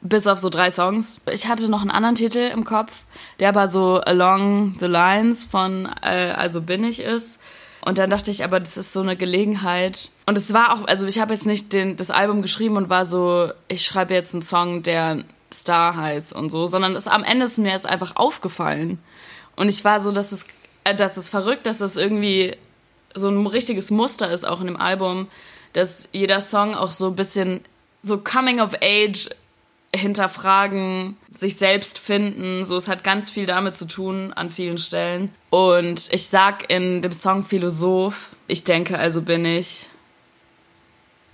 bis 0.05 0.27
auf 0.27 0.39
so 0.39 0.51
drei 0.51 0.71
Songs. 0.71 1.21
Ich 1.33 1.49
hatte 1.49 1.69
noch 1.71 1.81
einen 1.81 1.91
anderen 1.91 2.15
Titel 2.15 2.39
im 2.39 2.65
Kopf, 2.65 2.93
der 3.41 3.49
aber 3.49 3.67
so 3.67 4.01
Along 4.01 4.77
the 4.79 4.87
Lines 4.87 5.45
von 5.45 5.89
äh, 6.03 6.31
Also 6.37 6.61
bin 6.61 6.85
ich 6.85 7.01
ist. 7.01 7.41
Und 7.85 7.99
dann 7.99 8.11
dachte 8.11 8.31
ich, 8.31 8.45
aber 8.45 8.61
das 8.61 8.77
ist 8.77 8.93
so 8.93 9.01
eine 9.01 9.17
Gelegenheit. 9.17 10.11
Und 10.27 10.39
es 10.39 10.53
war 10.55 10.75
auch, 10.75 10.87
also 10.87 11.07
ich 11.07 11.19
habe 11.19 11.35
jetzt 11.35 11.47
nicht 11.47 11.73
den, 11.73 11.97
das 11.97 12.11
Album 12.11 12.43
geschrieben 12.43 12.77
und 12.77 12.89
war 12.89 13.05
so, 13.05 13.51
ich 13.69 13.85
schreibe 13.85 14.15
jetzt 14.15 14.35
einen 14.35 14.43
Song, 14.43 14.83
der 14.83 15.25
Star 15.53 15.97
heißt 15.97 16.33
und 16.33 16.51
so, 16.51 16.67
sondern 16.67 16.97
es, 16.97 17.07
am 17.07 17.25
Ende 17.25 17.47
ist 17.47 17.59
mir 17.59 17.75
es 17.75 17.87
einfach 17.87 18.17
aufgefallen. 18.17 18.99
Und 19.57 19.69
ich 19.69 19.85
war 19.85 20.01
so, 20.01 20.13
dass 20.13 20.33
es, 20.33 20.47
äh, 20.85 20.95
dass 20.95 21.17
es 21.17 21.29
verrückt, 21.31 21.67
dass 21.67 21.81
es 21.81 21.97
irgendwie 21.97 22.57
so 23.15 23.29
ein 23.29 23.47
richtiges 23.47 23.91
Muster 23.91 24.31
ist 24.31 24.45
auch 24.45 24.61
in 24.61 24.67
dem 24.67 24.77
Album, 24.77 25.29
dass 25.73 26.09
jeder 26.13 26.41
Song 26.41 26.75
auch 26.75 26.91
so 26.91 27.09
ein 27.09 27.17
bisschen 27.17 27.61
so 28.03 28.19
Coming 28.19 28.61
of 28.61 28.75
Age 28.83 29.31
hinterfragen, 29.97 31.17
sich 31.33 31.57
selbst 31.57 31.99
finden. 31.99 32.65
So, 32.65 32.77
es 32.77 32.89
hat 32.89 33.05
ganz 33.05 33.31
viel 33.31 33.47
damit 33.47 33.75
zu 33.75 33.87
tun 33.87 34.33
an 34.33 34.51
vielen 34.51 34.79
Stellen. 34.79 35.31
Und 35.51 36.09
ich 36.13 36.27
sag 36.27 36.71
in 36.71 37.03
dem 37.03 37.13
Song 37.13 37.45
Philosoph, 37.45 38.31
ich 38.47 38.65
denke, 38.65 38.99
also 38.99 39.23
bin 39.23 39.45
ich. 39.45 39.89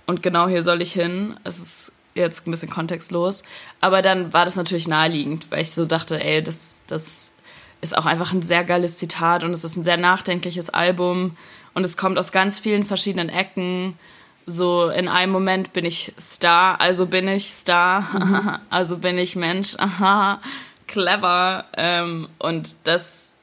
Und 0.05 0.23
genau 0.23 0.47
hier 0.47 0.61
soll 0.61 0.81
ich 0.81 0.93
hin. 0.93 1.37
Es 1.43 1.59
ist 1.59 1.93
jetzt 2.13 2.47
ein 2.47 2.51
bisschen 2.51 2.69
kontextlos. 2.69 3.43
Aber 3.79 4.01
dann 4.01 4.33
war 4.33 4.45
das 4.45 4.55
natürlich 4.55 4.87
naheliegend, 4.87 5.49
weil 5.49 5.61
ich 5.61 5.71
so 5.71 5.85
dachte, 5.85 6.23
ey, 6.23 6.43
das, 6.43 6.81
das 6.87 7.33
ist 7.81 7.97
auch 7.97 8.05
einfach 8.05 8.33
ein 8.33 8.41
sehr 8.41 8.63
geiles 8.63 8.97
Zitat 8.97 9.43
und 9.43 9.51
es 9.51 9.63
ist 9.63 9.75
ein 9.75 9.83
sehr 9.83 9.97
nachdenkliches 9.97 10.69
Album 10.69 11.37
und 11.73 11.85
es 11.85 11.97
kommt 11.97 12.17
aus 12.17 12.31
ganz 12.31 12.59
vielen 12.59 12.83
verschiedenen 12.83 13.29
Ecken. 13.29 13.97
So 14.45 14.89
in 14.89 15.07
einem 15.07 15.31
Moment 15.31 15.73
bin 15.73 15.85
ich 15.85 16.13
Star, 16.19 16.79
also 16.81 17.05
bin 17.05 17.27
ich 17.27 17.45
Star, 17.45 18.61
also 18.69 18.97
bin 18.97 19.17
ich 19.17 19.35
Mensch, 19.35 19.75
aha, 19.77 20.41
clever. 20.87 21.65
Ähm, 21.77 22.27
und 22.39 22.75
das, 22.83 23.35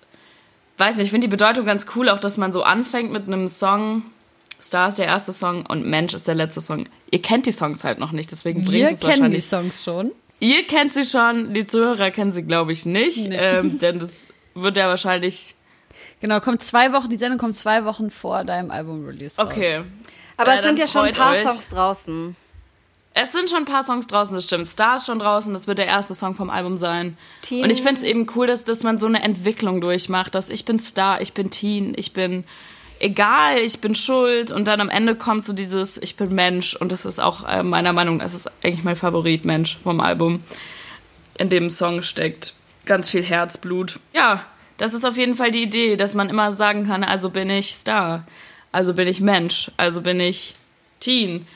weiß 0.77 0.97
nicht, 0.97 1.07
ich 1.07 1.11
finde 1.11 1.27
die 1.27 1.31
Bedeutung 1.31 1.65
ganz 1.65 1.87
cool, 1.95 2.09
auch 2.09 2.19
dass 2.19 2.39
man 2.39 2.53
so 2.53 2.63
anfängt 2.63 3.13
mit 3.13 3.27
einem 3.27 3.49
Song. 3.49 4.03
Star 4.61 4.89
ist 4.89 4.99
der 4.99 5.07
erste 5.07 5.33
Song 5.33 5.65
und 5.67 5.87
Mensch 5.87 6.15
ist 6.15 6.27
der 6.27 6.35
letzte 6.35 6.61
Song. 6.61 6.85
Ihr 7.13 7.23
kennt 7.23 7.47
die 7.47 7.53
Songs 7.53 7.85
halt 7.85 8.01
noch 8.01 8.11
nicht, 8.11 8.33
deswegen 8.33 8.65
bringt 8.65 8.73
Wir 8.73 8.91
es 8.91 9.01
kennen 9.01 9.13
die 9.13 9.21
wahrscheinlich 9.21 9.45
Songs 9.45 9.85
schon. 9.85 10.11
Ihr 10.41 10.67
kennt 10.67 10.93
sie 10.95 11.05
schon, 11.05 11.55
die 11.55 11.65
Zuhörer 11.65 12.11
kennen 12.11 12.33
sie, 12.33 12.43
glaube 12.43 12.73
ich, 12.73 12.87
nicht. 12.87 13.29
Nee. 13.29 13.37
Ähm, 13.37 13.79
denn 13.81 13.99
das 13.99 14.29
wird 14.55 14.77
ja 14.77 14.89
wahrscheinlich. 14.89 15.55
Genau, 16.21 16.41
kommt 16.41 16.63
zwei 16.65 16.93
Wochen, 16.93 17.09
die 17.09 17.17
Sendung 17.17 17.39
kommt 17.39 17.59
zwei 17.59 17.85
Wochen 17.85 18.11
vor 18.11 18.43
deinem 18.45 18.73
Album-Release. 18.73 19.35
Okay. 19.37 19.83
Aber 20.39 20.53
Äh, 20.53 20.55
es 20.55 20.63
sind 20.63 20.79
ja 20.79 20.89
schon 20.89 21.03
ein 21.03 21.13
paar 21.13 21.33
euch. 21.33 21.43
Songs 21.43 21.69
draußen. 21.69 22.37
Es 23.15 23.33
sind 23.33 23.51
schon 23.51 23.61
ein 23.61 23.65
paar 23.65 23.83
Songs 23.83 24.07
draußen, 24.07 24.35
das 24.35 24.45
stimmt. 24.45 24.69
Star 24.69 24.95
ist 24.97 25.07
schon 25.07 25.19
draußen, 25.19 25.53
das 25.53 25.67
wird 25.67 25.79
der 25.79 25.87
erste 25.87 26.15
Song 26.15 26.35
vom 26.35 26.51
Album 26.51 26.77
sein. 26.77 27.19
Teen. 27.43 27.65
Und 27.65 27.71
ich 27.71 27.83
finde 27.83 27.97
es 27.97 28.03
eben 28.05 28.29
cool, 28.37 28.47
dass, 28.47 28.65
dass 28.65 28.85
man 28.85 28.97
so 28.99 29.07
eine 29.07 29.23
Entwicklung 29.23 29.81
durchmacht, 29.81 30.35
dass 30.37 30.49
ich 30.51 30.65
bin 30.65 30.79
Star, 30.79 31.21
ich 31.21 31.33
bin 31.33 31.51
Teen, 31.51 31.95
ich 31.97 32.13
bin 32.13 32.45
egal, 33.01 33.59
ich 33.59 33.81
bin 33.81 33.97
schuld 33.97 34.53
und 34.53 34.69
dann 34.69 34.81
am 34.81 34.89
Ende 34.89 35.17
kommt 35.17 35.45
so 35.45 35.53
dieses 35.53 35.99
ich 36.01 36.15
bin 36.17 36.33
Mensch 36.35 36.77
und 36.77 36.93
das 36.93 37.05
ist 37.05 37.19
auch 37.19 37.47
äh, 37.49 37.63
meiner 37.65 37.93
Meinung 37.93 38.19
nach, 38.19 38.25
das 38.25 38.35
ist 38.35 38.51
eigentlich 38.63 38.85
mein 38.85 38.97
Favorit 38.97 39.45
Mensch 39.45 39.79
vom 39.83 40.01
Album. 40.01 40.45
In 41.39 41.49
dem 41.49 41.71
Song 41.71 42.03
steckt 42.03 42.55
ganz 42.87 43.11
viel 43.11 43.23
Herzblut. 43.25 43.99
Ja, 44.13 44.45
das 44.77 44.95
ist 44.95 45.05
auf 45.05 45.17
jeden 45.17 45.35
Fall 45.35 45.51
die 45.51 45.63
Idee, 45.65 45.97
dass 45.97 46.15
man 46.15 46.29
immer 46.29 46.53
sagen 46.53 46.87
kann, 46.87 47.03
also 47.03 47.31
bin 47.31 47.51
ich 47.51 47.75
Star, 47.75 48.25
also 48.73 48.95
bin 48.95 49.09
ich 49.09 49.21
Mensch, 49.21 49.71
also 49.77 50.03
bin 50.03 50.21
ich 50.21 50.55
Teen 51.01 51.47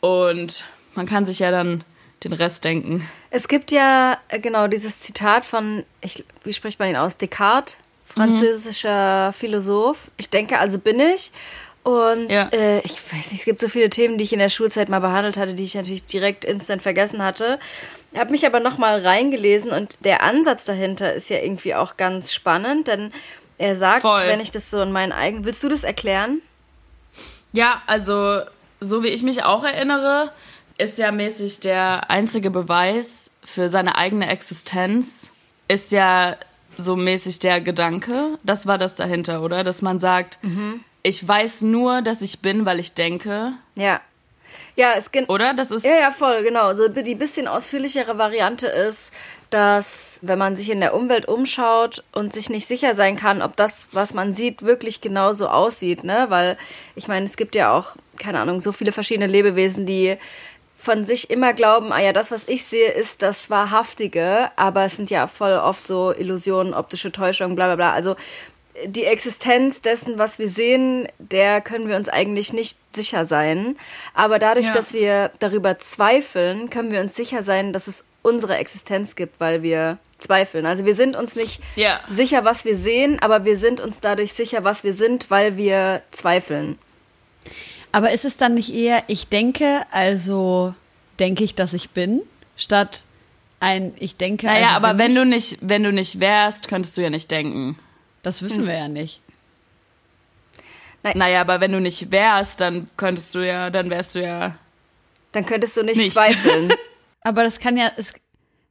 und 0.00 0.64
man 0.94 1.06
kann 1.06 1.24
sich 1.24 1.38
ja 1.38 1.50
dann 1.50 1.84
den 2.24 2.32
Rest 2.32 2.64
denken. 2.64 3.08
Es 3.30 3.48
gibt 3.48 3.72
ja 3.72 4.18
äh, 4.28 4.38
genau 4.38 4.68
dieses 4.68 5.00
Zitat 5.00 5.44
von, 5.44 5.84
ich, 6.00 6.24
wie 6.44 6.52
spricht 6.52 6.78
man 6.78 6.88
ihn 6.88 6.96
aus? 6.96 7.16
Descartes, 7.18 7.76
französischer 8.06 9.32
Philosoph. 9.32 9.98
Ich 10.16 10.30
denke, 10.30 10.58
also 10.58 10.78
bin 10.78 11.00
ich. 11.00 11.32
Und 11.82 12.30
Ja. 12.30 12.48
äh, 12.52 12.78
ich 12.80 12.92
weiß 13.12 13.32
nicht, 13.32 13.40
es 13.40 13.44
gibt 13.44 13.58
so 13.58 13.68
viele 13.68 13.90
Themen, 13.90 14.16
die 14.18 14.24
ich 14.24 14.32
in 14.32 14.38
der 14.38 14.50
Schulzeit 14.50 14.88
mal 14.88 15.00
behandelt 15.00 15.36
hatte, 15.36 15.54
die 15.54 15.64
ich 15.64 15.74
natürlich 15.74 16.04
direkt 16.04 16.44
instant 16.44 16.82
vergessen 16.82 17.22
hatte. 17.22 17.58
Habe 18.14 18.30
mich 18.30 18.46
aber 18.46 18.60
noch 18.60 18.78
mal 18.78 19.00
reingelesen 19.00 19.72
und 19.72 19.96
der 20.04 20.22
Ansatz 20.22 20.64
dahinter 20.64 21.12
ist 21.12 21.28
ja 21.30 21.38
irgendwie 21.38 21.74
auch 21.74 21.96
ganz 21.96 22.32
spannend, 22.32 22.86
denn 22.86 23.12
er 23.58 23.74
sagt, 23.74 24.02
Voll. 24.02 24.20
wenn 24.26 24.40
ich 24.40 24.50
das 24.52 24.70
so 24.70 24.80
in 24.82 24.92
meinen 24.92 25.12
eigenen, 25.12 25.44
willst 25.44 25.64
du 25.64 25.68
das 25.68 25.82
erklären? 25.82 26.40
Ja, 27.52 27.82
also 27.86 28.40
so 28.80 29.02
wie 29.02 29.08
ich 29.08 29.22
mich 29.22 29.44
auch 29.44 29.64
erinnere, 29.64 30.32
ist 30.78 30.98
ja 30.98 31.12
mäßig 31.12 31.60
der 31.60 32.10
einzige 32.10 32.50
Beweis 32.50 33.30
für 33.44 33.68
seine 33.68 33.96
eigene 33.96 34.28
Existenz, 34.28 35.32
ist 35.68 35.92
ja 35.92 36.36
so 36.78 36.96
mäßig 36.96 37.38
der 37.38 37.60
Gedanke. 37.60 38.38
Das 38.42 38.66
war 38.66 38.78
das 38.78 38.96
dahinter, 38.96 39.42
oder? 39.42 39.64
Dass 39.64 39.82
man 39.82 39.98
sagt, 39.98 40.38
ich 41.02 41.26
weiß 41.26 41.62
nur, 41.62 42.02
dass 42.02 42.22
ich 42.22 42.40
bin, 42.40 42.64
weil 42.64 42.80
ich 42.80 42.94
denke, 42.94 43.52
Ja. 43.74 44.00
Ja, 44.74 44.94
es 44.96 45.10
oder? 45.28 45.54
Das 45.54 45.70
ist 45.70 45.84
Ja, 45.84 45.98
ja, 45.98 46.10
voll, 46.10 46.42
genau. 46.42 46.74
So 46.74 46.88
die 46.88 47.14
bisschen 47.14 47.48
ausführlichere 47.48 48.16
Variante 48.18 48.66
ist, 48.66 49.12
dass 49.52 50.18
wenn 50.22 50.38
man 50.38 50.56
sich 50.56 50.70
in 50.70 50.80
der 50.80 50.94
Umwelt 50.94 51.28
umschaut 51.28 52.02
und 52.12 52.32
sich 52.32 52.48
nicht 52.50 52.66
sicher 52.66 52.94
sein 52.94 53.16
kann, 53.16 53.42
ob 53.42 53.54
das, 53.56 53.88
was 53.92 54.14
man 54.14 54.32
sieht, 54.32 54.62
wirklich 54.62 55.00
genauso 55.00 55.48
aussieht, 55.48 56.04
ne? 56.04 56.26
Weil 56.28 56.56
ich 56.94 57.08
meine, 57.08 57.26
es 57.26 57.36
gibt 57.36 57.54
ja 57.54 57.72
auch, 57.76 57.96
keine 58.18 58.40
Ahnung, 58.40 58.60
so 58.60 58.72
viele 58.72 58.92
verschiedene 58.92 59.26
Lebewesen, 59.26 59.84
die 59.86 60.16
von 60.78 61.04
sich 61.04 61.30
immer 61.30 61.52
glauben, 61.52 61.92
ah 61.92 62.00
ja, 62.00 62.12
das, 62.12 62.30
was 62.32 62.48
ich 62.48 62.64
sehe, 62.64 62.90
ist 62.90 63.22
das 63.22 63.50
Wahrhaftige, 63.50 64.50
aber 64.56 64.84
es 64.84 64.96
sind 64.96 65.10
ja 65.10 65.26
voll 65.28 65.52
oft 65.52 65.86
so 65.86 66.12
Illusionen, 66.12 66.74
optische 66.74 67.12
Täuschungen, 67.12 67.54
bla 67.54 67.66
bla 67.66 67.76
bla. 67.76 67.92
Also 67.92 68.16
die 68.86 69.04
Existenz 69.04 69.82
dessen, 69.82 70.18
was 70.18 70.38
wir 70.38 70.48
sehen, 70.48 71.06
der 71.18 71.60
können 71.60 71.88
wir 71.88 71.96
uns 71.96 72.08
eigentlich 72.08 72.52
nicht 72.52 72.78
sicher 72.96 73.26
sein. 73.26 73.76
Aber 74.14 74.38
dadurch, 74.38 74.66
Ja. 74.66 74.72
dass 74.72 74.92
wir 74.94 75.30
darüber 75.38 75.78
zweifeln, 75.78 76.70
können 76.70 76.90
wir 76.90 77.00
uns 77.00 77.14
sicher 77.14 77.42
sein, 77.42 77.72
dass 77.72 77.86
es 77.86 78.04
unsere 78.22 78.56
Existenz 78.56 79.16
gibt, 79.16 79.40
weil 79.40 79.62
wir 79.62 79.98
zweifeln. 80.18 80.64
Also 80.66 80.84
wir 80.84 80.94
sind 80.94 81.16
uns 81.16 81.34
nicht 81.34 81.60
Ja. 81.76 82.00
sicher, 82.08 82.44
was 82.44 82.64
wir 82.64 82.76
sehen, 82.76 83.18
aber 83.20 83.44
wir 83.44 83.56
sind 83.56 83.80
uns 83.80 84.00
dadurch 84.00 84.32
sicher, 84.32 84.62
was 84.64 84.84
wir 84.84 84.92
sind, 84.94 85.30
weil 85.30 85.56
wir 85.56 86.02
zweifeln. 86.12 86.78
Aber 87.90 88.12
ist 88.12 88.24
es 88.24 88.36
dann 88.36 88.54
nicht 88.54 88.72
eher, 88.72 89.02
ich 89.08 89.28
denke, 89.28 89.82
also 89.90 90.74
denke 91.18 91.42
ich, 91.44 91.54
dass 91.56 91.74
ich 91.74 91.90
bin, 91.90 92.22
statt 92.56 93.02
ein, 93.60 93.92
ich 93.98 94.16
denke, 94.16 94.46
Naja, 94.46 94.66
also 94.68 94.76
aber 94.76 94.94
bin 94.94 94.98
wenn 94.98 95.10
ich? 95.10 95.16
du 95.18 95.24
nicht, 95.24 95.58
wenn 95.60 95.82
du 95.82 95.92
nicht 95.92 96.20
wärst, 96.20 96.68
könntest 96.68 96.96
du 96.96 97.00
ja 97.02 97.10
nicht 97.10 97.30
denken. 97.30 97.78
Das 98.22 98.40
Hm. 98.40 98.48
wissen 98.48 98.66
wir 98.66 98.74
ja 98.76 98.88
nicht. 98.88 99.20
Naja, 101.14 101.40
aber 101.40 101.60
wenn 101.60 101.72
du 101.72 101.80
nicht 101.80 102.12
wärst, 102.12 102.60
dann 102.60 102.88
könntest 102.96 103.34
du 103.34 103.40
ja, 103.44 103.70
dann 103.70 103.90
wärst 103.90 104.14
du 104.14 104.22
ja. 104.22 104.54
Dann 105.32 105.44
könntest 105.44 105.76
du 105.76 105.82
nicht, 105.82 105.96
Nicht. 105.96 106.12
zweifeln. 106.12 106.72
Aber 107.24 107.44
das 107.44 107.58
kann 107.58 107.76
ja, 107.76 107.90
es, 107.96 108.12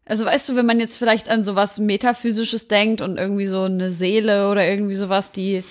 also 0.05 0.25
weißt 0.25 0.49
du, 0.49 0.55
wenn 0.55 0.65
man 0.65 0.79
jetzt 0.79 0.97
vielleicht 0.97 1.29
an 1.29 1.43
sowas 1.43 1.79
Metaphysisches 1.79 2.67
denkt 2.67 3.01
und 3.01 3.17
irgendwie 3.17 3.47
so 3.47 3.63
eine 3.63 3.91
Seele 3.91 4.49
oder 4.49 4.67
irgendwie 4.67 4.95
sowas, 4.95 5.31
die, 5.31 5.63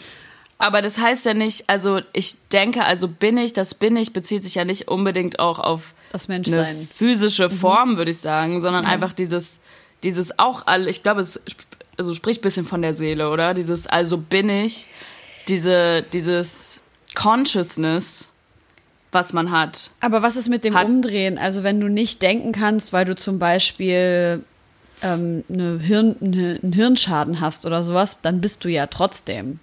Aber 0.58 0.82
das 0.82 0.98
heißt 0.98 1.24
ja 1.26 1.34
nicht, 1.34 1.68
also 1.68 2.00
ich 2.12 2.36
denke, 2.52 2.84
also 2.84 3.08
bin 3.08 3.38
ich, 3.38 3.52
das 3.52 3.74
bin 3.74 3.96
ich, 3.96 4.12
bezieht 4.12 4.44
sich 4.44 4.54
ja 4.54 4.64
nicht 4.64 4.88
unbedingt 4.88 5.38
auch 5.38 5.58
auf 5.58 5.94
das 6.12 6.28
eine 6.28 6.36
Menschsein. 6.36 6.88
physische 6.94 7.48
Form, 7.50 7.96
würde 7.96 8.10
ich 8.10 8.18
sagen, 8.18 8.60
sondern 8.60 8.84
einfach 8.84 9.12
dieses, 9.12 9.60
dieses 10.02 10.38
auch 10.38 10.66
alle, 10.66 10.90
ich 10.90 11.02
glaube, 11.02 11.20
es 11.20 11.40
also 11.96 12.14
spricht 12.14 12.40
ein 12.40 12.42
bisschen 12.42 12.66
von 12.66 12.82
der 12.82 12.94
Seele, 12.94 13.30
oder? 13.30 13.52
Dieses, 13.54 13.86
also 13.86 14.16
bin 14.16 14.48
ich, 14.48 14.88
diese, 15.48 16.02
dieses 16.12 16.80
Consciousness, 17.14 18.29
was 19.12 19.32
man 19.32 19.50
hat. 19.50 19.90
Aber 20.00 20.22
was 20.22 20.36
ist 20.36 20.48
mit 20.48 20.64
dem 20.64 20.74
Hat- 20.74 20.86
Umdrehen? 20.86 21.38
Also 21.38 21.62
wenn 21.62 21.80
du 21.80 21.88
nicht 21.88 22.22
denken 22.22 22.52
kannst, 22.52 22.92
weil 22.92 23.04
du 23.04 23.14
zum 23.16 23.38
Beispiel 23.38 24.44
ähm, 25.02 25.44
eine 25.48 25.78
Hirn, 25.78 26.16
eine, 26.20 26.60
einen 26.62 26.72
Hirnschaden 26.72 27.40
hast 27.40 27.66
oder 27.66 27.82
sowas, 27.82 28.18
dann 28.22 28.40
bist 28.40 28.64
du 28.64 28.68
ja 28.68 28.86
trotzdem. 28.86 29.58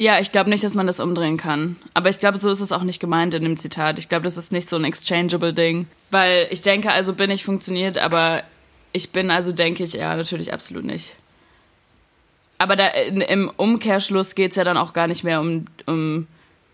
Ja, 0.00 0.20
ich 0.20 0.30
glaube 0.30 0.48
nicht, 0.48 0.62
dass 0.62 0.74
man 0.76 0.86
das 0.86 1.00
umdrehen 1.00 1.36
kann. 1.38 1.74
Aber 1.92 2.08
ich 2.08 2.20
glaube, 2.20 2.38
so 2.38 2.50
ist 2.50 2.60
es 2.60 2.70
auch 2.70 2.84
nicht 2.84 3.00
gemeint 3.00 3.34
in 3.34 3.42
dem 3.42 3.56
Zitat. 3.56 3.98
Ich 3.98 4.08
glaube, 4.08 4.22
das 4.24 4.36
ist 4.36 4.52
nicht 4.52 4.68
so 4.68 4.76
ein 4.76 4.84
exchangeable 4.84 5.52
Ding. 5.52 5.88
Weil 6.12 6.46
ich 6.50 6.62
denke, 6.62 6.92
also 6.92 7.14
bin 7.14 7.32
ich 7.32 7.44
funktioniert, 7.44 7.98
aber 7.98 8.44
ich 8.92 9.10
bin, 9.10 9.30
also 9.32 9.50
denke 9.50 9.82
ich, 9.82 9.94
ja, 9.94 10.14
natürlich 10.14 10.52
absolut 10.52 10.84
nicht. 10.84 11.14
Aber 12.58 12.76
da, 12.76 12.86
in, 12.88 13.20
im 13.22 13.50
Umkehrschluss 13.56 14.36
geht's 14.36 14.54
ja 14.56 14.62
dann 14.64 14.76
auch 14.76 14.92
gar 14.92 15.08
nicht 15.08 15.24
mehr 15.24 15.40
um, 15.40 15.66
um 15.86 16.26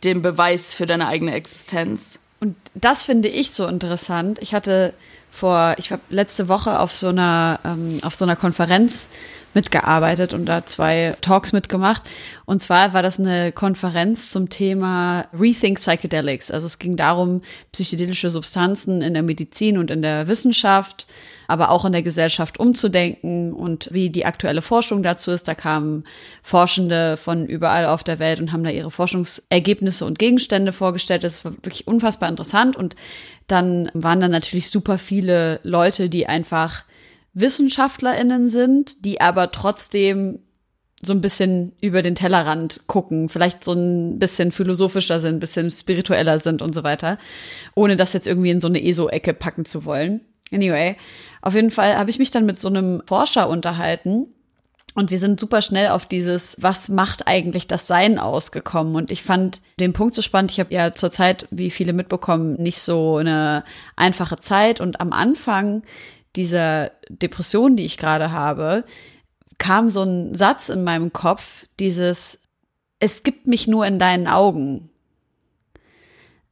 den 0.05 0.22
Beweis 0.22 0.74
für 0.74 0.86
deine 0.86 1.07
eigene 1.07 1.34
Existenz. 1.34 2.18
Und 2.40 2.57
das 2.74 3.05
finde 3.05 3.28
ich 3.28 3.52
so 3.52 3.66
interessant. 3.66 4.38
Ich 4.40 4.55
hatte 4.55 4.92
vor, 5.30 5.74
ich 5.78 5.90
war 5.90 5.98
letzte 6.11 6.48
Woche 6.48 6.78
auf 6.78 6.92
so 6.92 7.09
einer, 7.09 7.59
ähm, 7.64 8.00
auf 8.02 8.14
so 8.14 8.24
einer 8.24 8.36
Konferenz 8.36 9.09
mitgearbeitet 9.55 10.32
und 10.34 10.46
da 10.46 10.66
zwei 10.66 11.16
Talks 11.20 11.52
mitgemacht. 11.52 12.02
Und 12.44 12.61
zwar 12.61 12.92
war 12.92 13.02
das 13.02 13.18
eine 13.18 13.52
Konferenz 13.52 14.30
zum 14.30 14.50
Thema 14.50 15.26
Rethink 15.32 15.78
Psychedelics. 15.78 16.50
Also 16.50 16.66
es 16.66 16.78
ging 16.78 16.96
darum, 16.96 17.42
psychedelische 17.72 18.30
Substanzen 18.30 19.00
in 19.00 19.14
der 19.14 19.22
Medizin 19.22 19.78
und 19.78 19.90
in 19.90 20.02
der 20.02 20.28
Wissenschaft, 20.28 21.07
aber 21.47 21.70
auch 21.70 21.84
in 21.84 21.92
der 21.92 22.03
Gesellschaft 22.03 22.59
umzudenken 22.59 23.53
und 23.53 23.88
wie 23.92 24.11
die 24.11 24.26
aktuelle 24.26 24.62
Forschung 24.62 25.03
dazu 25.03 25.30
ist. 25.30 25.49
Da 25.49 25.55
kamen 25.55 26.05
Forschende 26.42 27.16
von 27.16 27.47
überall 27.47 27.86
auf 27.86 28.05
der 28.05 28.18
Welt 28.18 28.40
und 28.40 28.53
haben 28.53 28.64
da 28.64 28.70
ihre 28.70 28.90
Forschungsergebnisse 28.90 30.05
und 30.05 30.18
Gegenstände 30.18 30.72
vorgestellt. 30.72 31.24
Das 31.24 31.45
war 31.45 31.53
wirklich 31.53 31.86
unfassbar 31.86 32.28
interessant. 32.28 32.76
Und 32.76 32.97
dann 33.47 33.90
waren 33.95 34.20
da 34.20 34.28
natürlich 34.28 34.70
super 34.70 34.99
viele 34.99 35.61
Leute, 35.62 36.09
die 36.09 36.26
einfach 36.26 36.84
WissenschaftlerInnen 37.34 38.49
sind, 38.49 39.05
die 39.05 39.20
aber 39.20 39.51
trotzdem 39.51 40.38
so 41.03 41.12
ein 41.12 41.20
bisschen 41.20 41.72
über 41.80 42.03
den 42.03 42.14
Tellerrand 42.14 42.86
gucken, 42.86 43.28
vielleicht 43.28 43.64
so 43.64 43.72
ein 43.72 44.18
bisschen 44.18 44.53
philosophischer 44.53 45.20
sind, 45.20 45.36
ein 45.36 45.40
bisschen 45.40 45.70
spiritueller 45.70 46.38
sind 46.38 46.62
und 46.62 46.74
so 46.74 46.82
weiter, 46.82 47.18
ohne 47.74 47.97
das 47.97 48.12
jetzt 48.12 48.26
irgendwie 48.26 48.51
in 48.51 48.61
so 48.61 48.68
eine 48.68 48.82
ESO-Ecke 48.82 49.34
packen 49.34 49.64
zu 49.64 49.84
wollen. 49.84 50.22
Anyway, 50.53 50.97
auf 51.42 51.55
jeden 51.55 51.70
Fall 51.70 51.97
habe 51.97 52.11
ich 52.11 52.18
mich 52.18 52.30
dann 52.30 52.47
mit 52.47 52.61
so 52.61 52.68
einem 52.68 53.03
Forscher 53.07 53.49
unterhalten 53.49 54.34
und 54.95 55.11
wir 55.11 55.18
sind 55.18 55.40
super 55.40 55.61
schnell 55.61 55.88
auf 55.88 56.07
dieses, 56.07 56.57
was 56.61 56.88
macht 56.88 57.26
eigentlich 57.26 57.66
das 57.66 57.88
Sein 57.88 58.18
ausgekommen. 58.20 58.95
Und 58.95 59.11
ich 59.11 59.24
fand 59.24 59.61
den 59.80 59.92
Punkt 59.92 60.14
so 60.14 60.22
spannend. 60.22 60.53
Ich 60.53 60.61
habe 60.61 60.72
ja 60.72 60.92
zurzeit, 60.92 61.49
wie 61.51 61.70
viele 61.70 61.92
mitbekommen, 61.92 62.55
nicht 62.55 62.78
so 62.78 63.16
eine 63.16 63.64
einfache 63.97 64.38
Zeit. 64.38 64.80
Und 64.80 65.01
am 65.01 65.12
Anfang 65.12 65.82
dieser 66.36 66.92
Depression, 67.09 67.76
die 67.76 67.84
ich 67.84 67.99
gerade 67.99 68.30
habe, 68.30 68.84
kam 69.59 69.90
so 69.90 70.05
ein 70.05 70.36
Satz 70.36 70.68
in 70.68 70.84
meinem 70.84 71.12
Kopf, 71.12 71.66
dieses, 71.80 72.42
es 73.01 73.24
gibt 73.24 73.49
mich 73.49 73.66
nur 73.66 73.86
in 73.86 73.99
deinen 73.99 74.28
Augen. 74.28 74.90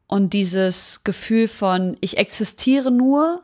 Und 0.09 0.33
dieses 0.33 1.05
Gefühl 1.05 1.47
von, 1.47 1.97
ich 2.01 2.19
existiere 2.19 2.91
nur, 2.91 3.43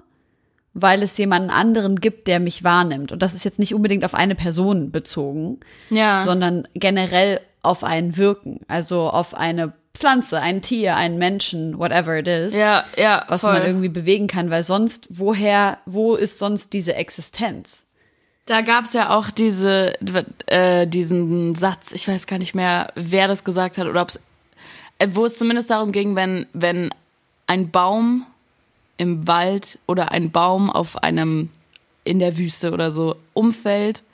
weil 0.74 1.02
es 1.02 1.16
jemanden 1.18 1.50
anderen 1.50 2.00
gibt, 2.00 2.26
der 2.26 2.40
mich 2.40 2.62
wahrnimmt. 2.64 3.10
Und 3.12 3.22
das 3.22 3.34
ist 3.34 3.44
jetzt 3.44 3.58
nicht 3.58 3.74
unbedingt 3.74 4.04
auf 4.04 4.14
eine 4.14 4.34
Person 4.34 4.90
bezogen, 4.90 5.58
Ja. 5.90 6.22
sondern 6.22 6.68
generell 6.74 7.40
auf 7.62 7.82
ein 7.84 8.16
Wirken. 8.16 8.60
Also 8.68 9.10
auf 9.10 9.34
eine 9.34 9.72
Pflanze, 9.94 10.40
ein 10.40 10.62
Tier, 10.62 10.94
einen 10.94 11.18
Menschen, 11.18 11.76
whatever 11.78 12.16
it 12.18 12.28
is 12.28 12.54
ja, 12.54 12.84
ja, 12.96 13.24
was 13.28 13.40
voll. 13.40 13.54
man 13.54 13.66
irgendwie 13.66 13.88
bewegen 13.88 14.28
kann, 14.28 14.48
weil 14.50 14.62
sonst, 14.62 15.08
woher, 15.10 15.78
wo 15.86 16.14
ist 16.14 16.38
sonst 16.38 16.72
diese 16.72 16.94
Existenz? 16.94 17.84
Da 18.46 18.60
gab's 18.60 18.92
ja 18.94 19.10
auch 19.10 19.30
diese, 19.30 19.94
äh, 20.46 20.86
diesen 20.86 21.54
Satz, 21.56 21.90
ich 21.92 22.06
weiß 22.06 22.28
gar 22.28 22.38
nicht 22.38 22.54
mehr, 22.54 22.92
wer 22.94 23.26
das 23.26 23.42
gesagt 23.42 23.76
hat 23.76 23.86
oder 23.88 24.00
ob's, 24.02 24.20
äh, 25.00 25.08
wo 25.10 25.24
es 25.24 25.36
zumindest 25.36 25.68
darum 25.70 25.90
ging, 25.90 26.14
wenn, 26.14 26.46
wenn 26.52 26.90
ein 27.48 27.70
Baum 27.70 28.24
im 28.98 29.26
Wald 29.26 29.78
oder 29.86 30.12
ein 30.12 30.30
Baum 30.30 30.70
auf 30.70 31.02
einem, 31.02 31.48
in 32.04 32.18
der 32.18 32.36
Wüste 32.36 32.72
oder 32.72 32.92
so 32.92 33.16
umfällt 33.32 34.04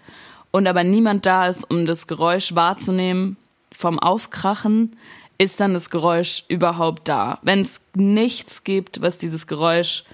und 0.54 0.68
aber 0.68 0.84
niemand 0.84 1.26
da 1.26 1.48
ist, 1.48 1.68
um 1.68 1.84
das 1.84 2.06
Geräusch 2.06 2.54
wahrzunehmen 2.54 3.36
vom 3.72 3.98
Aufkrachen, 3.98 4.96
ist 5.36 5.58
dann 5.58 5.72
das 5.72 5.90
Geräusch 5.90 6.44
überhaupt 6.46 7.08
da. 7.08 7.40
Wenn 7.42 7.60
es 7.60 7.80
nichts 7.96 8.62
gibt, 8.62 9.02
was 9.02 9.18
dieses 9.18 9.48
Geräusch 9.48 10.04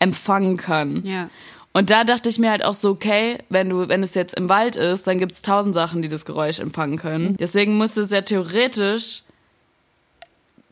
empfangen 0.00 0.56
kann. 0.56 1.06
Ja. 1.06 1.30
Und 1.72 1.90
da 1.90 2.02
dachte 2.02 2.28
ich 2.28 2.40
mir 2.40 2.50
halt 2.50 2.64
auch 2.64 2.74
so, 2.74 2.90
okay, 2.90 3.38
wenn 3.50 3.68
du, 3.68 3.88
wenn 3.88 4.02
es 4.02 4.14
jetzt 4.14 4.34
im 4.34 4.48
Wald 4.48 4.74
ist, 4.74 5.06
dann 5.06 5.18
gibt's 5.18 5.42
tausend 5.42 5.74
Sachen, 5.74 6.02
die 6.02 6.08
das 6.08 6.24
Geräusch 6.24 6.58
empfangen 6.58 6.98
können. 6.98 7.36
Deswegen 7.36 7.78
müsste 7.78 8.00
es 8.00 8.10
ja 8.10 8.22
theoretisch 8.22 9.22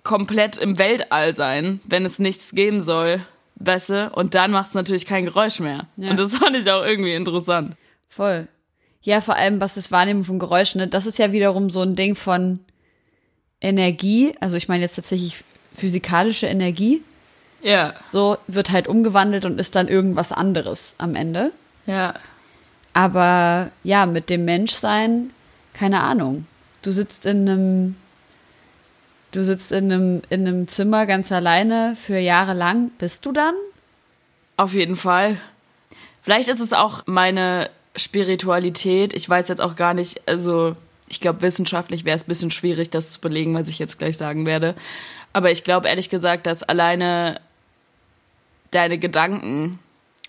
komplett 0.03 0.57
im 0.59 0.79
Weltall 0.79 1.33
sein, 1.33 1.81
wenn 1.85 2.05
es 2.05 2.19
nichts 2.19 2.57
geben 2.57 2.81
soll, 2.81 3.21
weißt 3.65 3.91
du? 3.91 4.11
Und 4.11 4.35
dann 4.35 4.51
macht 4.51 4.69
es 4.69 4.75
natürlich 4.75 5.07
kein 5.07 5.25
Geräusch 5.25 5.61
mehr. 5.61 5.87
Ja. 5.97 6.11
Und 6.11 6.19
das 6.19 6.37
fand 6.37 6.57
ich 6.57 6.71
auch 6.71 6.85
irgendwie 6.85 7.15
interessant. 7.15 7.77
Voll. 8.09 8.49
Ja, 9.03 9.21
vor 9.21 9.37
allem, 9.37 9.61
was 9.61 9.75
das 9.75 9.91
Wahrnehmen 9.91 10.23
von 10.25 10.39
Geräuschen, 10.39 10.81
ne? 10.81 10.89
das 10.89 11.07
ist 11.07 11.19
ja 11.19 11.33
wiederum 11.33 11.71
so 11.71 11.81
ein 11.83 11.97
Ding 11.97 12.15
von 12.15 12.61
Energie, 13.61 14.35
also 14.41 14.57
ich 14.57 14.69
meine 14.69 14.83
jetzt 14.83 14.97
tatsächlich 14.97 15.43
physikalische 15.75 16.47
Energie, 16.47 17.03
Ja, 17.63 17.95
so 18.09 18.37
wird 18.49 18.71
halt 18.71 18.89
umgewandelt 18.89 19.45
und 19.45 19.59
ist 19.61 19.75
dann 19.75 19.89
irgendwas 19.89 20.33
anderes 20.33 20.95
am 20.99 21.15
Ende. 21.15 21.53
ja. 21.87 22.15
Aber 22.95 23.71
ja, 23.85 24.05
mit 24.05 24.29
dem 24.29 24.45
Menschsein, 24.45 25.31
keine 25.73 26.03
Ahnung. 26.03 26.47
Du 26.83 26.91
sitzt 26.93 27.25
in 27.25 27.49
einem, 27.49 27.97
du 29.33 29.45
sitzt 29.45 29.73
in 29.73 29.93
einem, 29.93 30.23
in 30.31 30.47
einem 30.47 30.69
Zimmer 30.69 31.07
ganz 31.07 31.33
alleine 31.33 31.97
für 31.97 32.19
Jahre 32.19 32.55
lang. 32.55 32.91
Bist 32.99 33.27
du 33.27 33.33
dann? 33.33 33.55
Auf 34.57 34.75
jeden 34.75 34.97
Fall. 34.97 35.41
Vielleicht 36.23 36.49
ist 36.49 36.61
es 36.61 36.73
auch 36.73 37.03
meine 37.07 37.71
Spiritualität. 37.97 39.13
Ich 39.15 39.29
weiß 39.29 39.49
jetzt 39.49 39.61
auch 39.61 39.75
gar 39.75 39.95
nicht, 39.95 40.29
also 40.29 40.77
ich 41.09 41.21
glaube, 41.21 41.43
wissenschaftlich 41.43 42.05
wäre 42.05 42.17
es 42.17 42.25
ein 42.25 42.29
bisschen 42.29 42.51
schwierig, 42.51 42.91
das 42.91 43.13
zu 43.13 43.21
belegen, 43.21 43.55
was 43.55 43.69
ich 43.69 43.79
jetzt 43.79 43.99
gleich 43.99 44.17
sagen 44.17 44.47
werde. 44.47 44.75
Aber 45.33 45.51
ich 45.51 45.65
glaube 45.65 45.89
ehrlich 45.89 46.11
gesagt, 46.11 46.47
dass 46.47 46.63
alleine 46.63 47.41
deine 48.71 48.99
Gedanken, 48.99 49.79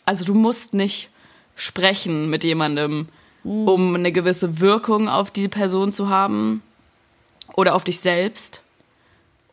also 0.05 0.25
du 0.25 0.33
musst 0.33 0.73
nicht 0.73 1.09
sprechen 1.55 2.29
mit 2.29 2.43
jemandem, 2.43 3.07
um 3.43 3.95
eine 3.95 4.11
gewisse 4.11 4.59
Wirkung 4.59 5.09
auf 5.09 5.29
die 5.29 5.47
Person 5.47 5.91
zu 5.91 6.09
haben 6.09 6.63
oder 7.55 7.75
auf 7.75 7.83
dich 7.83 7.99
selbst. 7.99 8.62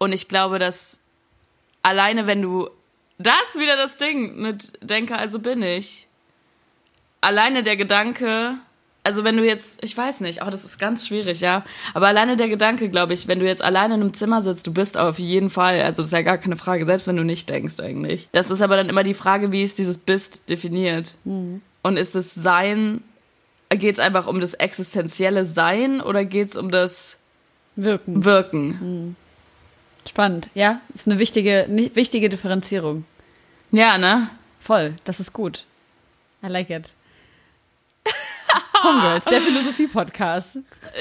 Und 0.01 0.13
ich 0.13 0.29
glaube, 0.29 0.59
dass 0.59 0.99
alleine 1.83 2.27
wenn 2.27 2.43
du 2.43 2.71
das 3.19 3.59
wieder 3.59 3.77
das 3.77 3.99
Ding 3.99 4.41
mit 4.41 4.73
denke, 4.81 5.17
also 5.17 5.39
bin 5.39 5.63
ich. 5.63 6.09
Alleine 7.21 7.63
der 7.63 7.77
Gedanke, 7.77 8.55
also 9.05 9.25
wenn 9.25 9.37
du 9.37 9.45
jetzt, 9.45 9.79
ich 9.85 9.95
weiß 9.95 10.23
nicht, 10.23 10.43
oh, 10.43 10.49
das 10.49 10.65
ist 10.65 10.79
ganz 10.79 11.07
schwierig, 11.07 11.43
ja. 11.43 11.65
Aber 11.93 12.09
alleine 12.09 12.37
der 12.37 12.49
Gedanke, 12.49 12.89
glaube 12.89 13.13
ich, 13.13 13.29
wenn 13.29 13.41
du 13.41 13.47
jetzt 13.47 13.63
alleine 13.63 13.95
in 13.95 14.01
einem 14.01 14.15
Zimmer 14.15 14.41
sitzt, 14.41 14.67
du 14.67 14.73
bist 14.73 14.97
auf 14.97 15.19
jeden 15.19 15.51
Fall, 15.51 15.83
also 15.83 16.01
das 16.01 16.07
ist 16.07 16.13
ja 16.13 16.23
gar 16.23 16.39
keine 16.39 16.57
Frage, 16.57 16.87
selbst 16.87 17.07
wenn 17.09 17.17
du 17.17 17.25
nicht 17.25 17.51
denkst 17.51 17.79
eigentlich. 17.81 18.31
Das 18.33 18.51
ist 18.51 18.63
aber 18.63 18.77
dann 18.77 18.89
immer 18.89 19.03
die 19.03 19.13
Frage, 19.13 19.53
wie 19.53 19.63
ist 19.63 19.79
dieses 19.79 19.99
Bist 19.99 20.49
definiert? 20.49 21.17
Mhm. 21.25 21.61
Und 21.83 21.99
ist 21.99 22.17
es 22.17 22.35
Sein, 22.35 23.03
geht 23.69 23.97
es 23.97 24.01
einfach 24.01 24.27
um 24.27 24.41
das 24.41 24.55
existenzielle 24.55 25.45
Sein 25.45 26.01
oder 26.01 26.25
geht 26.25 26.49
es 26.49 26.57
um 26.57 26.71
das 26.71 27.19
Wirken? 27.77 28.25
Wirken. 28.25 28.67
Mhm. 28.69 29.17
Spannend, 30.11 30.51
ja. 30.55 30.81
Ist 30.93 31.07
eine 31.07 31.21
wichtige, 31.21 31.67
wichtige 31.95 32.29
Differenzierung. 32.29 33.05
Ja, 33.71 33.97
ne? 33.97 34.29
Voll, 34.59 34.97
das 35.05 35.21
ist 35.21 35.33
gut. 35.33 35.67
I 36.43 36.49
like 36.49 36.69
it. 36.69 36.93
Homegirls, 38.83 39.25
der 39.27 39.41
Philosophie-Podcast. 39.41 40.49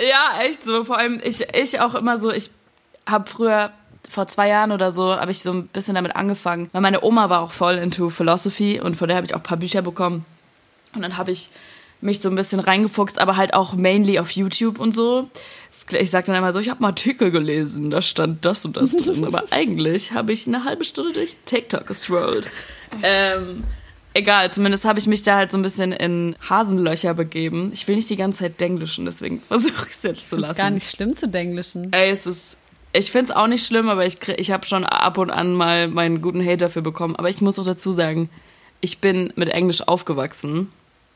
Ja, 0.07 0.43
echt 0.43 0.63
so. 0.63 0.83
Vor 0.83 0.99
allem, 0.99 1.19
ich, 1.23 1.41
ich 1.55 1.79
auch 1.79 1.95
immer 1.95 2.17
so, 2.17 2.31
ich 2.31 2.51
habe 3.07 3.27
früher 3.27 3.73
vor 4.07 4.27
zwei 4.27 4.47
Jahren 4.47 4.71
oder 4.71 4.91
so 4.91 5.15
habe 5.15 5.31
ich 5.31 5.39
so 5.39 5.53
ein 5.53 5.65
bisschen 5.65 5.95
damit 5.95 6.15
angefangen, 6.15 6.69
weil 6.71 6.81
meine 6.81 7.03
Oma 7.03 7.31
war 7.31 7.41
auch 7.41 7.51
voll 7.51 7.79
into 7.79 8.11
Philosophy 8.11 8.79
und 8.79 8.95
von 8.95 9.07
der 9.07 9.17
habe 9.17 9.25
ich 9.25 9.33
auch 9.33 9.39
ein 9.39 9.43
paar 9.43 9.57
Bücher 9.57 9.81
bekommen. 9.81 10.23
Und 10.93 11.01
dann 11.01 11.17
habe 11.17 11.31
ich 11.31 11.49
mich 12.01 12.19
so 12.19 12.29
ein 12.29 12.35
bisschen 12.35 12.59
reingefuchst, 12.59 13.19
aber 13.19 13.37
halt 13.37 13.53
auch 13.53 13.73
mainly 13.73 14.19
auf 14.19 14.31
YouTube 14.31 14.79
und 14.79 14.93
so. 14.93 15.29
Ich 15.91 16.11
sage 16.11 16.27
dann 16.27 16.35
immer 16.35 16.51
so, 16.51 16.59
ich 16.59 16.69
habe 16.69 16.79
einen 16.79 16.91
Artikel 16.91 17.31
gelesen, 17.31 17.89
da 17.89 18.01
stand 18.01 18.45
das 18.45 18.65
und 18.65 18.77
das 18.77 18.95
drin, 18.95 19.25
aber 19.25 19.43
eigentlich 19.51 20.11
habe 20.11 20.31
ich 20.31 20.47
eine 20.47 20.63
halbe 20.63 20.85
Stunde 20.85 21.13
durch 21.13 21.37
TikTok 21.45 21.87
gestrollt. 21.87 22.49
Ähm, 23.03 23.65
egal, 24.15 24.51
zumindest 24.51 24.83
habe 24.83 24.97
ich 24.97 25.05
mich 25.05 25.21
da 25.21 25.35
halt 25.35 25.51
so 25.51 25.59
ein 25.59 25.61
bisschen 25.61 25.91
in 25.91 26.35
Hasenlöcher 26.49 27.13
begeben. 27.13 27.69
Ich 27.71 27.87
will 27.87 27.97
nicht 27.97 28.09
die 28.09 28.15
ganze 28.15 28.39
Zeit 28.39 28.59
denglischen, 28.59 29.05
deswegen 29.05 29.43
versuche 29.47 29.85
ich 29.87 29.95
es 29.95 30.01
jetzt 30.01 30.27
zu 30.27 30.35
lassen. 30.35 30.53
Ist 30.53 30.57
gar 30.57 30.71
nicht 30.71 30.89
schlimm 30.89 31.15
zu 31.15 31.27
denglischen. 31.27 31.93
Ey, 31.93 32.09
es 32.09 32.25
ist 32.25 32.57
ich 32.91 33.11
finde 33.11 33.31
es 33.31 33.37
auch 33.37 33.47
nicht 33.47 33.65
schlimm, 33.65 33.87
aber 33.89 34.05
ich, 34.05 34.17
ich 34.37 34.51
habe 34.51 34.65
schon 34.65 34.83
ab 34.83 35.17
und 35.17 35.29
an 35.29 35.53
mal 35.53 35.87
meinen 35.87 36.21
guten 36.21 36.43
Hate 36.43 36.57
dafür 36.57 36.81
bekommen. 36.81 37.15
Aber 37.15 37.29
ich 37.29 37.41
muss 37.41 37.59
auch 37.59 37.65
dazu 37.65 37.91
sagen, 37.91 38.29
ich 38.81 38.99
bin 38.99 39.31
mit 39.35 39.49
Englisch 39.49 39.87
aufgewachsen. 39.87 40.69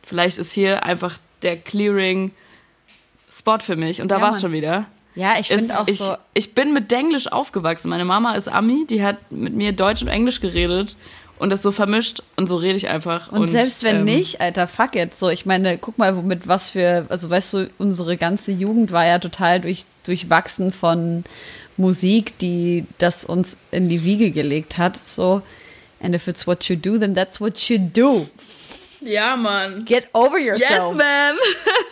Vielleicht 0.04 0.38
ist 0.38 0.51
hier 0.51 0.84
einfach 0.84 1.18
der 1.41 1.58
Clearing-Spot 1.58 3.60
für 3.60 3.76
mich. 3.76 4.01
Und 4.01 4.10
da 4.10 4.18
ja, 4.18 4.22
war 4.22 4.30
es 4.30 4.41
schon 4.41 4.51
wieder. 4.51 4.86
Ja, 5.16 5.39
ich 5.39 5.47
finde 5.47 5.80
auch 5.80 5.88
ich, 5.88 5.99
so. 5.99 6.16
Ich 6.34 6.56
bin 6.56 6.74
mit 6.74 6.91
Denglisch 6.91 7.32
aufgewachsen. 7.32 7.89
Meine 7.89 8.06
Mama 8.06 8.34
ist 8.34 8.47
Ami, 8.47 8.86
die 8.89 9.04
hat 9.04 9.32
mit 9.32 9.54
mir 9.54 9.74
Deutsch 9.74 10.01
und 10.01 10.08
Englisch 10.08 10.39
geredet 10.39 10.95
und 11.38 11.49
das 11.49 11.62
so 11.62 11.72
vermischt 11.72 12.24
und 12.36 12.47
so 12.47 12.58
rede 12.58 12.78
ich 12.78 12.88
einfach. 12.88 13.32
Und, 13.32 13.41
und 13.41 13.51
selbst 13.51 13.84
wenn 13.84 13.97
ähm, 13.97 14.06
nicht, 14.06 14.41
Alter, 14.41 14.68
fuck 14.68 14.95
it. 14.95 15.18
So, 15.18 15.30
ich 15.30 15.45
meine, 15.45 15.78
guck 15.78 15.97
mal, 15.97 16.16
womit 16.16 16.47
was 16.47 16.72
für, 16.72 17.06
also 17.10 17.30
weißt 17.30 17.54
du, 17.54 17.70
unsere 17.78 18.18
ganze 18.18 18.51
Jugend 18.51 18.91
war 18.91 19.06
ja 19.06 19.20
total 19.20 19.62
durch, 19.62 19.86
durchwachsen 20.04 20.72
von 20.72 21.24
Musik, 21.78 22.38
die 22.39 22.86
das 22.97 23.26
uns 23.26 23.58
in 23.72 23.89
die 23.89 24.04
Wiege 24.04 24.32
gelegt 24.32 24.78
hat. 24.78 25.01
So, 25.06 25.41
and 26.01 26.16
if 26.16 26.28
it's 26.28 26.47
what 26.47 26.64
you 26.66 26.76
do, 26.76 26.97
then 26.97 27.16
that's 27.16 27.41
what 27.41 27.70
you 27.70 27.78
do. 27.78 28.28
Ja, 29.06 29.36
Mann. 29.36 29.86
Get 29.86 30.10
over 30.14 30.38
yourself. 30.38 30.95
Yes, 30.95 31.04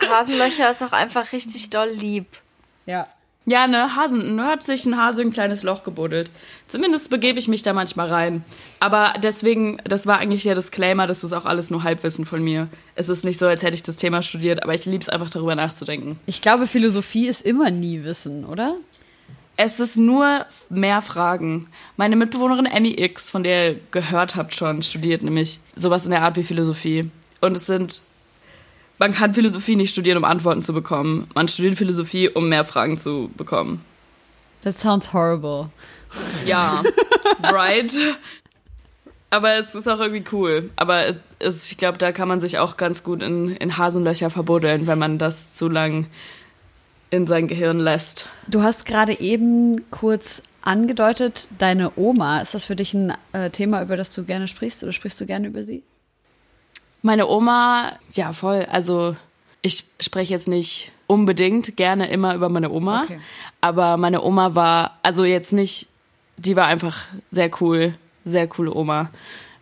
man. 0.00 0.10
Hasenlöcher 0.10 0.70
ist 0.70 0.82
auch 0.82 0.92
einfach 0.92 1.32
richtig 1.32 1.70
doll 1.70 1.90
lieb. 1.90 2.26
Ja. 2.86 3.06
Ja, 3.44 3.66
ne, 3.66 3.96
Hasen, 3.96 4.36
ne, 4.36 4.44
hat 4.44 4.62
sich 4.62 4.86
ein 4.86 4.96
Hase 4.96 5.22
ein 5.22 5.32
kleines 5.32 5.64
Loch 5.64 5.82
gebuddelt. 5.82 6.30
Zumindest 6.68 7.10
begebe 7.10 7.40
ich 7.40 7.48
mich 7.48 7.64
da 7.64 7.72
manchmal 7.72 8.08
rein. 8.08 8.44
Aber 8.78 9.14
deswegen, 9.20 9.78
das 9.84 10.06
war 10.06 10.18
eigentlich 10.18 10.44
der 10.44 10.54
Disclaimer, 10.54 11.08
das 11.08 11.24
ist 11.24 11.32
auch 11.32 11.44
alles 11.44 11.70
nur 11.72 11.82
Halbwissen 11.82 12.24
von 12.24 12.40
mir. 12.40 12.68
Es 12.94 13.08
ist 13.08 13.24
nicht 13.24 13.40
so, 13.40 13.46
als 13.48 13.64
hätte 13.64 13.74
ich 13.74 13.82
das 13.82 13.96
Thema 13.96 14.22
studiert, 14.22 14.62
aber 14.62 14.74
ich 14.74 14.86
liebe 14.86 15.02
es 15.02 15.08
einfach 15.08 15.28
darüber 15.28 15.56
nachzudenken. 15.56 16.20
Ich 16.26 16.40
glaube, 16.40 16.68
Philosophie 16.68 17.26
ist 17.26 17.42
immer 17.42 17.72
nie 17.72 18.04
Wissen, 18.04 18.44
oder? 18.44 18.76
Es 19.56 19.80
ist 19.80 19.96
nur 19.96 20.46
mehr 20.70 21.02
Fragen. 21.02 21.68
Meine 21.96 22.16
Mitbewohnerin 22.16 22.66
Emmy 22.66 22.94
X, 22.98 23.30
von 23.30 23.42
der 23.42 23.72
ihr 23.72 23.80
gehört 23.90 24.34
habt 24.34 24.54
schon, 24.54 24.82
studiert 24.82 25.22
nämlich 25.22 25.60
sowas 25.74 26.04
in 26.04 26.10
der 26.10 26.22
Art 26.22 26.36
wie 26.36 26.42
Philosophie. 26.42 27.10
Und 27.40 27.56
es 27.56 27.66
sind 27.66 28.02
man 29.02 29.12
kann 29.12 29.34
Philosophie 29.34 29.74
nicht 29.74 29.90
studieren, 29.90 30.18
um 30.18 30.24
Antworten 30.24 30.62
zu 30.62 30.72
bekommen. 30.72 31.26
Man 31.34 31.48
studiert 31.48 31.74
Philosophie, 31.74 32.28
um 32.28 32.48
mehr 32.48 32.62
Fragen 32.62 32.98
zu 32.98 33.32
bekommen. 33.36 33.84
That 34.62 34.78
sounds 34.78 35.12
horrible. 35.12 35.70
Ja, 36.46 36.84
right. 37.42 37.92
Aber 39.30 39.56
es 39.56 39.74
ist 39.74 39.88
auch 39.88 39.98
irgendwie 39.98 40.22
cool. 40.30 40.70
Aber 40.76 41.16
es, 41.40 41.72
ich 41.72 41.78
glaube, 41.78 41.98
da 41.98 42.12
kann 42.12 42.28
man 42.28 42.40
sich 42.40 42.60
auch 42.60 42.76
ganz 42.76 43.02
gut 43.02 43.22
in, 43.22 43.56
in 43.56 43.76
Hasenlöcher 43.76 44.30
verbuddeln, 44.30 44.86
wenn 44.86 45.00
man 45.00 45.18
das 45.18 45.56
zu 45.56 45.68
lang 45.68 46.06
in 47.12 47.26
sein 47.26 47.46
Gehirn 47.46 47.78
lässt. 47.78 48.28
Du 48.48 48.62
hast 48.62 48.86
gerade 48.86 49.20
eben 49.20 49.88
kurz 49.90 50.42
angedeutet, 50.62 51.48
deine 51.58 51.92
Oma. 51.96 52.40
Ist 52.40 52.54
das 52.54 52.64
für 52.64 52.74
dich 52.74 52.94
ein 52.94 53.12
äh, 53.32 53.50
Thema, 53.50 53.82
über 53.82 53.96
das 53.98 54.14
du 54.14 54.24
gerne 54.24 54.48
sprichst 54.48 54.82
oder 54.82 54.92
sprichst 54.92 55.20
du 55.20 55.26
gerne 55.26 55.48
über 55.48 55.62
sie? 55.62 55.82
Meine 57.02 57.28
Oma, 57.28 57.98
ja, 58.12 58.32
voll. 58.32 58.66
Also 58.70 59.14
ich 59.60 59.84
spreche 60.00 60.32
jetzt 60.32 60.48
nicht 60.48 60.90
unbedingt 61.06 61.76
gerne 61.76 62.08
immer 62.08 62.34
über 62.34 62.48
meine 62.48 62.70
Oma, 62.70 63.02
okay. 63.02 63.20
aber 63.60 63.98
meine 63.98 64.22
Oma 64.22 64.54
war, 64.54 64.98
also 65.02 65.24
jetzt 65.24 65.52
nicht, 65.52 65.88
die 66.38 66.56
war 66.56 66.66
einfach 66.66 67.04
sehr 67.30 67.50
cool, 67.60 67.94
sehr 68.24 68.46
coole 68.48 68.74
Oma. 68.74 69.10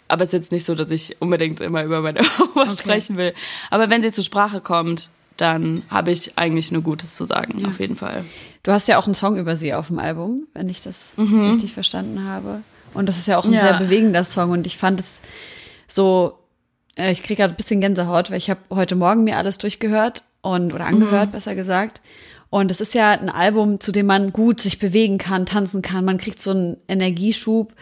Aber 0.07 0.23
es 0.23 0.29
ist 0.29 0.35
jetzt 0.35 0.53
nicht 0.53 0.65
so, 0.65 0.77
dass 0.77 0.93
ich 0.93 1.21
unbedingt 1.21 1.61
immer 1.61 1.83
über 1.83 2.01
meine 2.01 2.21
Oma 2.55 2.63
okay. 2.63 2.71
sprechen 2.71 3.17
will. 3.17 3.35
Aber 3.71 3.91
wenn 3.91 4.03
sie 4.03 4.13
zur 4.13 4.25
Sprache 4.25 4.61
kommt, 4.61 5.09
dann 5.41 5.83
habe 5.89 6.11
ich 6.11 6.37
eigentlich 6.37 6.73
nur 6.73 6.83
Gutes 6.83 7.15
zu 7.15 7.25
sagen, 7.25 7.61
ja. 7.61 7.69
auf 7.69 7.81
jeden 7.81 7.97
Fall. 7.97 8.25
Du 8.63 8.73
hast 8.73 8.89
ja 8.89 8.99
auch 8.99 9.07
einen 9.07 9.15
Song 9.15 9.37
über 9.37 9.57
sie 9.57 9.75
auf 9.75 9.89
dem 9.89 9.99
Album, 9.99 10.47
wenn 10.55 10.69
ich 10.69 10.83
das 10.83 11.15
mhm. 11.17 11.51
richtig 11.51 11.73
verstanden 11.73 12.25
habe. 12.25 12.63
Und 12.95 13.09
das 13.09 13.19
ist 13.19 13.29
ja 13.29 13.39
auch 13.39 13.45
ein 13.45 13.53
ja. 13.53 13.61
sehr 13.61 13.79
bewegender 13.79 14.25
Song 14.25 14.51
und 14.51 14.67
ich 14.67 14.77
fand 14.77 15.01
es 15.01 15.21
so 15.87 16.41
äh, 16.97 17.13
ich 17.13 17.23
kriege 17.23 17.43
gerade 17.43 17.55
ein 17.55 17.57
bisschen 17.57 17.81
Gänsehaut, 17.81 18.31
weil 18.31 18.39
ich 18.39 18.51
habe 18.51 18.61
heute 18.71 18.95
Morgen 18.97 19.25
mir 19.25 19.37
alles 19.37 19.59
durchgehört 19.59 20.23
und 20.43 20.75
oder 20.75 20.87
angehört, 20.87 21.29
mhm. 21.29 21.33
besser 21.33 21.55
gesagt. 21.55 22.01
Und 22.51 22.71
es 22.71 22.81
ist 22.81 22.95
ja 22.95 23.13
ein 23.13 23.31
Album, 23.31 23.79
zu 23.79 23.93
dem 23.93 24.07
man 24.07 24.33
gut 24.33 24.61
sich 24.61 24.79
bewegen 24.79 25.19
kann, 25.19 25.47
tanzen 25.47 25.83
kann. 25.83 26.05
Man 26.05 26.19
kriegt 26.19 26.43
so 26.43 26.51
einen 26.51 26.77
Energieschub. 26.89 27.75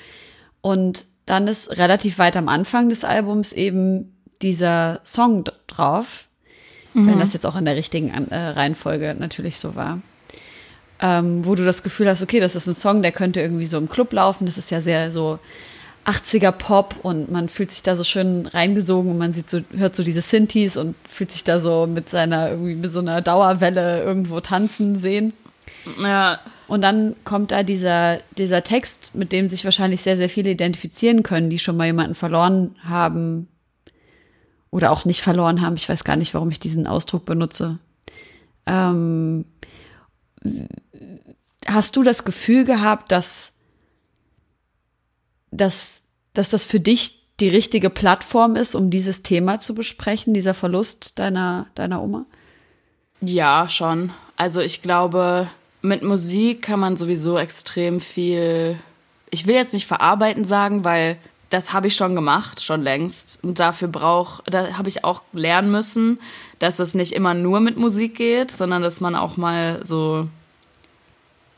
Und 0.60 1.06
dann 1.24 1.48
ist 1.48 1.78
relativ 1.78 2.18
weit 2.18 2.36
am 2.36 2.48
Anfang 2.48 2.90
des 2.90 3.02
Albums 3.02 3.52
eben 3.52 4.14
dieser 4.42 5.00
Song 5.04 5.44
drauf, 5.66 6.27
mhm. 6.94 7.08
wenn 7.08 7.18
das 7.18 7.32
jetzt 7.32 7.46
auch 7.46 7.56
in 7.56 7.64
der 7.64 7.76
richtigen 7.76 8.10
äh, 8.30 8.36
Reihenfolge 8.36 9.14
natürlich 9.18 9.58
so 9.58 9.74
war. 9.74 10.00
Ähm, 11.00 11.44
wo 11.44 11.54
du 11.54 11.64
das 11.64 11.82
Gefühl 11.82 12.08
hast, 12.08 12.22
okay, 12.22 12.40
das 12.40 12.56
ist 12.56 12.66
ein 12.66 12.74
Song, 12.74 13.02
der 13.02 13.12
könnte 13.12 13.40
irgendwie 13.40 13.66
so 13.66 13.78
im 13.78 13.88
Club 13.88 14.12
laufen. 14.12 14.46
Das 14.46 14.58
ist 14.58 14.70
ja 14.70 14.80
sehr 14.80 15.12
so 15.12 15.38
80er 16.04 16.50
Pop 16.50 16.96
und 17.02 17.30
man 17.30 17.48
fühlt 17.48 17.70
sich 17.70 17.82
da 17.82 17.94
so 17.94 18.02
schön 18.02 18.46
reingesogen 18.46 19.12
und 19.12 19.18
man 19.18 19.34
sieht 19.34 19.48
so, 19.48 19.60
hört 19.76 19.94
so 19.94 20.02
diese 20.02 20.22
Synthes 20.22 20.76
und 20.76 20.96
fühlt 21.08 21.30
sich 21.30 21.44
da 21.44 21.60
so 21.60 21.86
mit 21.86 22.08
seiner, 22.10 22.50
irgendwie 22.50 22.74
mit 22.74 22.92
so 22.92 23.00
einer 23.00 23.20
Dauerwelle 23.20 24.02
irgendwo 24.02 24.40
tanzen 24.40 24.98
sehen. 24.98 25.34
Ja. 26.02 26.40
Und 26.66 26.82
dann 26.82 27.14
kommt 27.24 27.52
da 27.52 27.62
dieser, 27.62 28.18
dieser 28.36 28.64
Text, 28.64 29.14
mit 29.14 29.32
dem 29.32 29.48
sich 29.48 29.64
wahrscheinlich 29.64 30.02
sehr, 30.02 30.16
sehr 30.16 30.28
viele 30.28 30.50
identifizieren 30.50 31.22
können, 31.22 31.50
die 31.50 31.58
schon 31.58 31.76
mal 31.76 31.86
jemanden 31.86 32.14
verloren 32.14 32.74
haben 32.84 33.48
oder 34.70 34.90
auch 34.90 35.04
nicht 35.04 35.20
verloren 35.20 35.62
haben. 35.62 35.76
Ich 35.76 35.88
weiß 35.88 36.04
gar 36.04 36.16
nicht, 36.16 36.34
warum 36.34 36.50
ich 36.50 36.60
diesen 36.60 36.86
Ausdruck 36.86 37.24
benutze. 37.24 37.78
Ähm, 38.66 39.44
hast 41.66 41.96
du 41.96 42.02
das 42.02 42.24
Gefühl 42.24 42.64
gehabt, 42.64 43.12
dass 43.12 43.58
dass, 45.50 46.02
dass 46.34 46.50
das 46.50 46.64
für 46.64 46.80
dich 46.80 47.24
die 47.40 47.48
richtige 47.48 47.90
Plattform 47.90 48.56
ist, 48.56 48.74
um 48.74 48.90
dieses 48.90 49.22
Thema 49.22 49.60
zu 49.60 49.74
besprechen, 49.74 50.34
dieser 50.34 50.54
Verlust 50.54 51.18
deiner, 51.18 51.66
deiner 51.74 52.02
Oma? 52.02 52.26
Ja, 53.20 53.68
schon. 53.68 54.12
Also 54.36 54.60
ich 54.60 54.82
glaube, 54.82 55.48
mit 55.82 56.02
Musik 56.02 56.62
kann 56.62 56.80
man 56.80 56.96
sowieso 56.96 57.38
extrem 57.38 58.00
viel, 58.00 58.78
ich 59.30 59.46
will 59.46 59.54
jetzt 59.54 59.72
nicht 59.72 59.86
verarbeiten 59.86 60.44
sagen, 60.44 60.84
weil 60.84 61.16
das 61.50 61.72
habe 61.72 61.86
ich 61.86 61.96
schon 61.96 62.14
gemacht, 62.14 62.62
schon 62.62 62.82
längst. 62.82 63.38
Und 63.42 63.58
dafür 63.58 63.88
brauch, 63.88 64.40
da 64.44 64.76
habe 64.76 64.88
ich 64.88 65.04
auch 65.04 65.22
lernen 65.32 65.70
müssen, 65.70 66.20
dass 66.58 66.78
es 66.78 66.94
nicht 66.94 67.12
immer 67.12 67.34
nur 67.34 67.60
mit 67.60 67.76
Musik 67.76 68.16
geht, 68.16 68.50
sondern 68.50 68.82
dass 68.82 69.00
man 69.00 69.14
auch 69.14 69.36
mal 69.36 69.84
so 69.84 70.28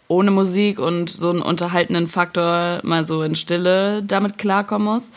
ohne 0.09 0.30
Musik 0.30 0.78
und 0.78 1.09
so 1.09 1.30
einen 1.30 1.43
unterhaltenden 1.43 2.09
Faktor 2.09 2.80
mal 2.82 3.05
so 3.05 3.22
in 3.22 3.34
Stille 3.34 4.03
damit 4.03 4.38
klarkommen 4.38 4.86
muss. 4.86 5.12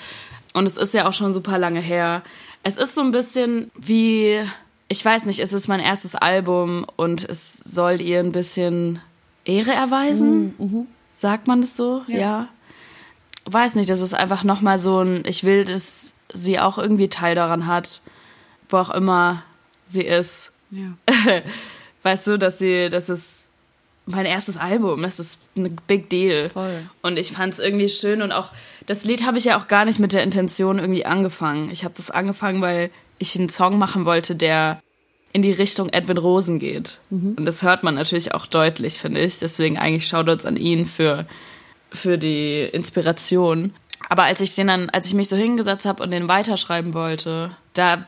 Und 0.54 0.68
es 0.68 0.78
ist 0.78 0.94
ja 0.94 1.08
auch 1.08 1.14
schon 1.14 1.34
super 1.34 1.58
lange 1.58 1.80
her. 1.80 2.22
Es 2.62 2.78
ist 2.78 2.96
so 2.96 3.02
ein 3.02 3.12
bisschen 3.12 3.72
wie, 3.76 4.40
ich 4.88 5.04
weiß 5.04 5.26
nicht, 5.26 5.40
es 5.40 5.52
ist 5.52 5.68
mein 5.68 5.80
erstes 5.80 6.16
Album 6.16 6.86
und 6.96 7.28
es 7.28 7.56
soll 7.56 8.02
ihr 8.02 8.20
ein 8.20 8.32
bisschen 8.32 9.00
Ehre 9.46 9.72
erweisen. 9.72 10.56
Mhm. 10.58 10.66
mhm. 10.66 10.88
Sagt 11.16 11.48
man 11.48 11.62
das 11.62 11.76
so? 11.76 12.02
Ja. 12.08 12.18
ja. 12.18 12.48
Weiß 13.46 13.76
nicht, 13.76 13.90
das 13.90 14.02
ist 14.02 14.14
einfach 14.14 14.44
nochmal 14.44 14.78
so 14.80 15.02
ein, 15.02 15.24
ich 15.26 15.44
will, 15.44 15.66
dass 15.66 16.14
sie 16.34 16.60
auch 16.60 16.78
irgendwie 16.78 17.10
Teil 17.10 17.36
daran 17.36 17.68
hat, 17.68 18.02
wo 18.70 18.78
auch 18.78 18.90
immer 18.90 19.44
sie 19.88 20.04
ist 20.04 20.52
Ja. 20.72 20.94
weißt 22.04 22.28
du, 22.28 22.38
dass 22.38 22.60
sie, 22.60 22.90
das 22.90 23.10
ist 23.10 23.50
mein 24.06 24.26
erstes 24.26 24.58
Album, 24.58 25.02
das 25.02 25.20
ist 25.20 25.40
ein 25.56 25.78
Big 25.88 26.10
Deal. 26.10 26.50
Voll. 26.50 26.90
Und 27.02 27.18
ich 27.18 27.32
fand 27.32 27.54
es 27.54 27.60
irgendwie 27.60 27.88
schön 27.88 28.22
und 28.22 28.32
auch 28.32 28.52
das 28.86 29.06
Lied 29.06 29.26
habe 29.26 29.38
ich 29.38 29.46
ja 29.46 29.58
auch 29.58 29.68
gar 29.68 29.86
nicht 29.86 30.00
mit 30.00 30.14
der 30.14 30.24
Intention 30.24 30.80
irgendwie 30.80 31.06
angefangen. 31.06 31.72
Ich 31.72 31.84
habe 31.84 31.94
das 31.96 32.12
angefangen, 32.12 32.62
weil 32.62 32.90
ich 33.18 33.38
einen 33.38 33.50
Song 33.50 33.78
machen 33.78 34.06
wollte, 34.06 34.36
der 34.36 34.82
in 35.32 35.42
die 35.42 35.52
Richtung 35.52 35.90
Edwin 35.90 36.18
Rosen 36.18 36.60
geht. 36.60 37.00
Und 37.38 37.46
das 37.46 37.64
hört 37.64 37.84
man 37.84 37.96
natürlich 37.96 38.34
auch 38.34 38.46
deutlich, 38.46 39.00
finde 39.00 39.22
ich. 39.22 39.40
Deswegen 39.40 39.80
eigentlich 39.80 40.08
Shoutouts 40.08 40.46
an 40.46 40.58
ihn 40.58 40.86
für, 40.86 41.26
für 41.94 42.18
die 42.18 42.64
Inspiration. 42.64 43.74
Aber 44.10 44.24
als 44.24 44.42
ich 44.42 44.56
den 44.56 44.68
dann, 44.68 44.90
als 44.90 45.08
ich 45.08 45.14
mich 45.14 45.30
so 45.30 45.36
hingesetzt 45.36 45.86
habe 45.86 46.04
und 46.04 46.12
den 46.12 46.28
weiterschreiben 46.28 46.94
wollte, 46.94 47.56
da 47.74 48.06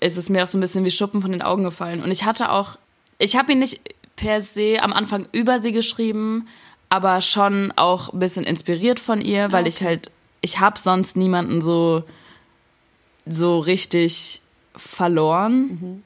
ist 0.00 0.16
es 0.16 0.28
mir 0.28 0.42
auch 0.42 0.46
so 0.46 0.58
ein 0.58 0.60
bisschen 0.60 0.84
wie 0.84 0.90
Schuppen 0.90 1.22
von 1.22 1.32
den 1.32 1.42
Augen 1.42 1.64
gefallen. 1.64 2.02
Und 2.02 2.10
ich 2.10 2.24
hatte 2.24 2.50
auch, 2.50 2.76
ich 3.18 3.36
habe 3.36 3.52
ihn 3.52 3.60
nicht 3.60 3.80
per 4.16 4.40
se 4.40 4.78
am 4.80 4.92
Anfang 4.92 5.26
über 5.32 5.58
sie 5.58 5.72
geschrieben, 5.72 6.48
aber 6.88 7.20
schon 7.20 7.72
auch 7.76 8.12
ein 8.12 8.18
bisschen 8.18 8.44
inspiriert 8.44 9.00
von 9.00 9.20
ihr, 9.20 9.52
weil 9.52 9.66
ich 9.66 9.82
halt, 9.82 10.10
ich 10.40 10.60
habe 10.60 10.78
sonst 10.78 11.16
niemanden 11.16 11.60
so, 11.60 12.04
so 13.26 13.58
richtig 13.58 14.42
verloren. 14.76 16.02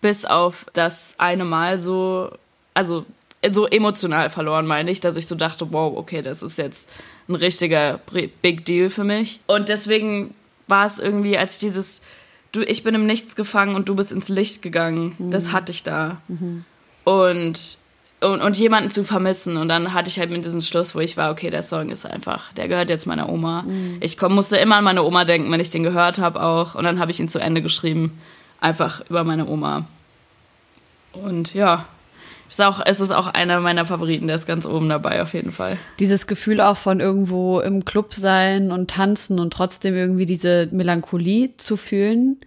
Bis 0.00 0.24
auf 0.24 0.66
das 0.72 1.16
eine 1.18 1.44
Mal 1.44 1.78
so, 1.78 2.30
also 2.74 3.04
so 3.50 3.66
emotional 3.66 4.30
verloren, 4.30 4.66
meine 4.66 4.90
ich, 4.90 5.00
dass 5.00 5.16
ich 5.16 5.26
so 5.26 5.34
dachte, 5.34 5.72
wow, 5.72 5.96
okay, 5.96 6.22
das 6.22 6.42
ist 6.42 6.58
jetzt 6.58 6.90
ein 7.28 7.34
richtiger 7.34 8.00
Big 8.42 8.64
Deal 8.64 8.90
für 8.90 9.04
mich. 9.04 9.40
Und 9.46 9.68
deswegen 9.68 10.34
war 10.66 10.84
es 10.84 10.98
irgendwie, 10.98 11.38
als 11.38 11.58
dieses, 11.58 12.02
du, 12.52 12.62
ich 12.62 12.82
bin 12.82 12.94
im 12.94 13.06
Nichts 13.06 13.36
gefangen 13.36 13.74
und 13.74 13.88
du 13.88 13.94
bist 13.94 14.12
ins 14.12 14.28
Licht 14.28 14.62
gegangen, 14.62 15.14
das 15.18 15.52
hatte 15.52 15.72
ich 15.72 15.82
da. 15.82 16.20
Und, 17.04 17.78
und, 18.20 18.40
und 18.40 18.58
jemanden 18.58 18.90
zu 18.90 19.04
vermissen. 19.04 19.56
Und 19.56 19.68
dann 19.68 19.94
hatte 19.94 20.08
ich 20.08 20.18
halt 20.18 20.30
mit 20.30 20.44
diesem 20.44 20.60
Schluss, 20.60 20.94
wo 20.94 21.00
ich 21.00 21.16
war, 21.16 21.30
okay, 21.30 21.50
der 21.50 21.62
Song 21.62 21.90
ist 21.90 22.06
einfach, 22.06 22.52
der 22.54 22.66
gehört 22.68 22.90
jetzt 22.90 23.06
meiner 23.06 23.28
Oma. 23.28 23.64
Ich 24.00 24.18
komm, 24.18 24.34
musste 24.34 24.56
immer 24.56 24.76
an 24.76 24.84
meine 24.84 25.04
Oma 25.04 25.24
denken, 25.24 25.50
wenn 25.52 25.60
ich 25.60 25.70
den 25.70 25.84
gehört 25.84 26.18
habe 26.18 26.42
auch. 26.42 26.74
Und 26.74 26.84
dann 26.84 26.98
habe 26.98 27.10
ich 27.12 27.20
ihn 27.20 27.28
zu 27.28 27.38
Ende 27.38 27.62
geschrieben, 27.62 28.18
einfach 28.60 29.02
über 29.08 29.22
meine 29.22 29.46
Oma. 29.46 29.86
Und 31.12 31.54
ja, 31.54 31.86
ist 32.48 32.62
auch, 32.62 32.80
es 32.84 33.00
ist 33.00 33.10
auch 33.12 33.26
einer 33.26 33.60
meiner 33.60 33.84
Favoriten, 33.84 34.26
der 34.26 34.36
ist 34.36 34.46
ganz 34.46 34.66
oben 34.66 34.88
dabei 34.88 35.22
auf 35.22 35.34
jeden 35.34 35.52
Fall. 35.52 35.76
Dieses 35.98 36.26
Gefühl 36.26 36.60
auch 36.60 36.76
von 36.76 37.00
irgendwo 37.00 37.60
im 37.60 37.84
Club 37.84 38.14
sein 38.14 38.70
und 38.72 38.90
tanzen 38.90 39.38
und 39.38 39.52
trotzdem 39.52 39.94
irgendwie 39.94 40.26
diese 40.26 40.68
Melancholie 40.72 41.50
zu 41.56 41.76
fühlen. 41.76 42.38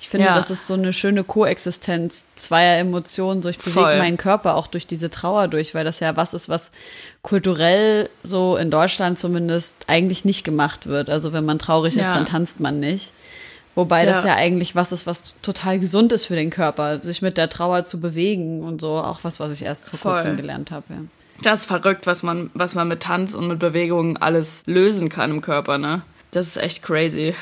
Ich 0.00 0.08
finde, 0.10 0.26
Ja. 0.26 0.34
das 0.36 0.50
ist 0.50 0.66
so 0.66 0.74
eine 0.74 0.92
schöne 0.92 1.24
Koexistenz 1.24 2.26
zweier 2.34 2.78
Emotionen. 2.78 3.40
So, 3.40 3.48
ich 3.48 3.56
bewege 3.58 3.72
Voll. 3.72 3.98
meinen 3.98 4.16
Körper 4.18 4.54
auch 4.56 4.66
durch 4.66 4.86
diese 4.86 5.08
Trauer 5.08 5.48
durch, 5.48 5.74
weil 5.74 5.84
das 5.84 6.00
ja 6.00 6.14
was 6.16 6.34
ist, 6.34 6.48
was 6.50 6.72
kulturell 7.22 8.10
so 8.22 8.56
in 8.56 8.70
Deutschland 8.70 9.18
zumindest 9.18 9.76
eigentlich 9.86 10.24
nicht 10.26 10.44
gemacht 10.44 10.86
wird. 10.86 11.08
Also 11.08 11.32
wenn 11.32 11.44
man 11.46 11.58
traurig 11.58 11.96
ist, 11.96 12.02
Ja. 12.02 12.14
dann 12.14 12.26
tanzt 12.26 12.60
man 12.60 12.80
nicht. 12.80 13.12
Wobei 13.74 14.06
das 14.06 14.24
Ja. 14.24 14.30
ja 14.30 14.36
eigentlich 14.36 14.74
was 14.74 14.92
ist, 14.92 15.06
was 15.06 15.40
total 15.42 15.78
gesund 15.78 16.12
ist 16.12 16.26
für 16.26 16.36
den 16.36 16.50
Körper, 16.50 17.00
sich 17.00 17.22
mit 17.22 17.36
der 17.36 17.50
Trauer 17.50 17.84
zu 17.84 18.00
bewegen 18.00 18.62
und 18.62 18.80
so. 18.80 18.92
Auch 18.92 19.20
was, 19.22 19.40
was 19.40 19.52
ich 19.52 19.64
erst 19.64 19.88
vor 19.90 19.98
Voll. 19.98 20.12
kurzem 20.14 20.36
gelernt 20.36 20.70
habe. 20.70 20.84
Ja. 20.90 20.96
Das 21.42 21.60
ist 21.60 21.66
verrückt, 21.66 22.06
was 22.06 22.22
man, 22.22 22.50
was 22.54 22.74
man 22.74 22.86
mit 22.88 23.00
Tanz 23.00 23.34
und 23.34 23.48
mit 23.48 23.58
Bewegung 23.58 24.16
alles 24.18 24.62
lösen 24.66 25.08
kann 25.08 25.30
im 25.30 25.40
Körper, 25.40 25.78
ne? 25.78 26.02
Das 26.30 26.46
ist 26.46 26.56
echt 26.56 26.82
crazy. 26.82 27.34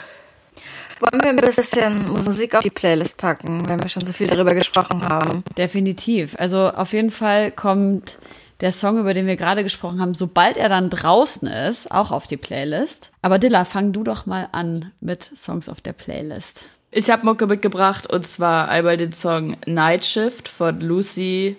Wollen 1.00 1.22
wir 1.22 1.30
ein 1.30 1.36
bisschen 1.36 2.08
Musik 2.12 2.54
auf 2.54 2.62
die 2.62 2.70
Playlist 2.70 3.18
packen, 3.18 3.68
wenn 3.68 3.82
wir 3.82 3.88
schon 3.88 4.04
so 4.04 4.12
viel 4.12 4.28
darüber 4.28 4.54
gesprochen 4.54 5.04
haben? 5.08 5.42
Definitiv. 5.58 6.36
Also 6.38 6.70
auf 6.70 6.92
jeden 6.92 7.10
Fall 7.10 7.50
kommt 7.50 8.18
der 8.62 8.72
Song, 8.72 8.98
über 8.98 9.12
den 9.12 9.26
wir 9.26 9.36
gerade 9.36 9.64
gesprochen 9.64 10.00
haben, 10.00 10.14
sobald 10.14 10.56
er 10.56 10.68
dann 10.68 10.88
draußen 10.88 11.48
ist, 11.48 11.90
auch 11.90 12.12
auf 12.12 12.26
die 12.26 12.36
Playlist. 12.36 13.10
Aber 13.20 13.38
Dilla, 13.38 13.64
fang 13.64 13.92
du 13.92 14.04
doch 14.04 14.24
mal 14.24 14.48
an 14.52 14.92
mit 15.00 15.30
Songs 15.36 15.68
auf 15.68 15.80
der 15.80 15.92
Playlist. 15.92 16.62
Ich 16.92 17.10
habe 17.10 17.26
Mucke 17.26 17.46
mitgebracht 17.46 18.06
und 18.06 18.26
zwar 18.26 18.68
einmal 18.68 18.96
den 18.96 19.12
Song 19.12 19.56
Night 19.66 20.04
Shift 20.04 20.48
von 20.48 20.80
Lucy, 20.80 21.56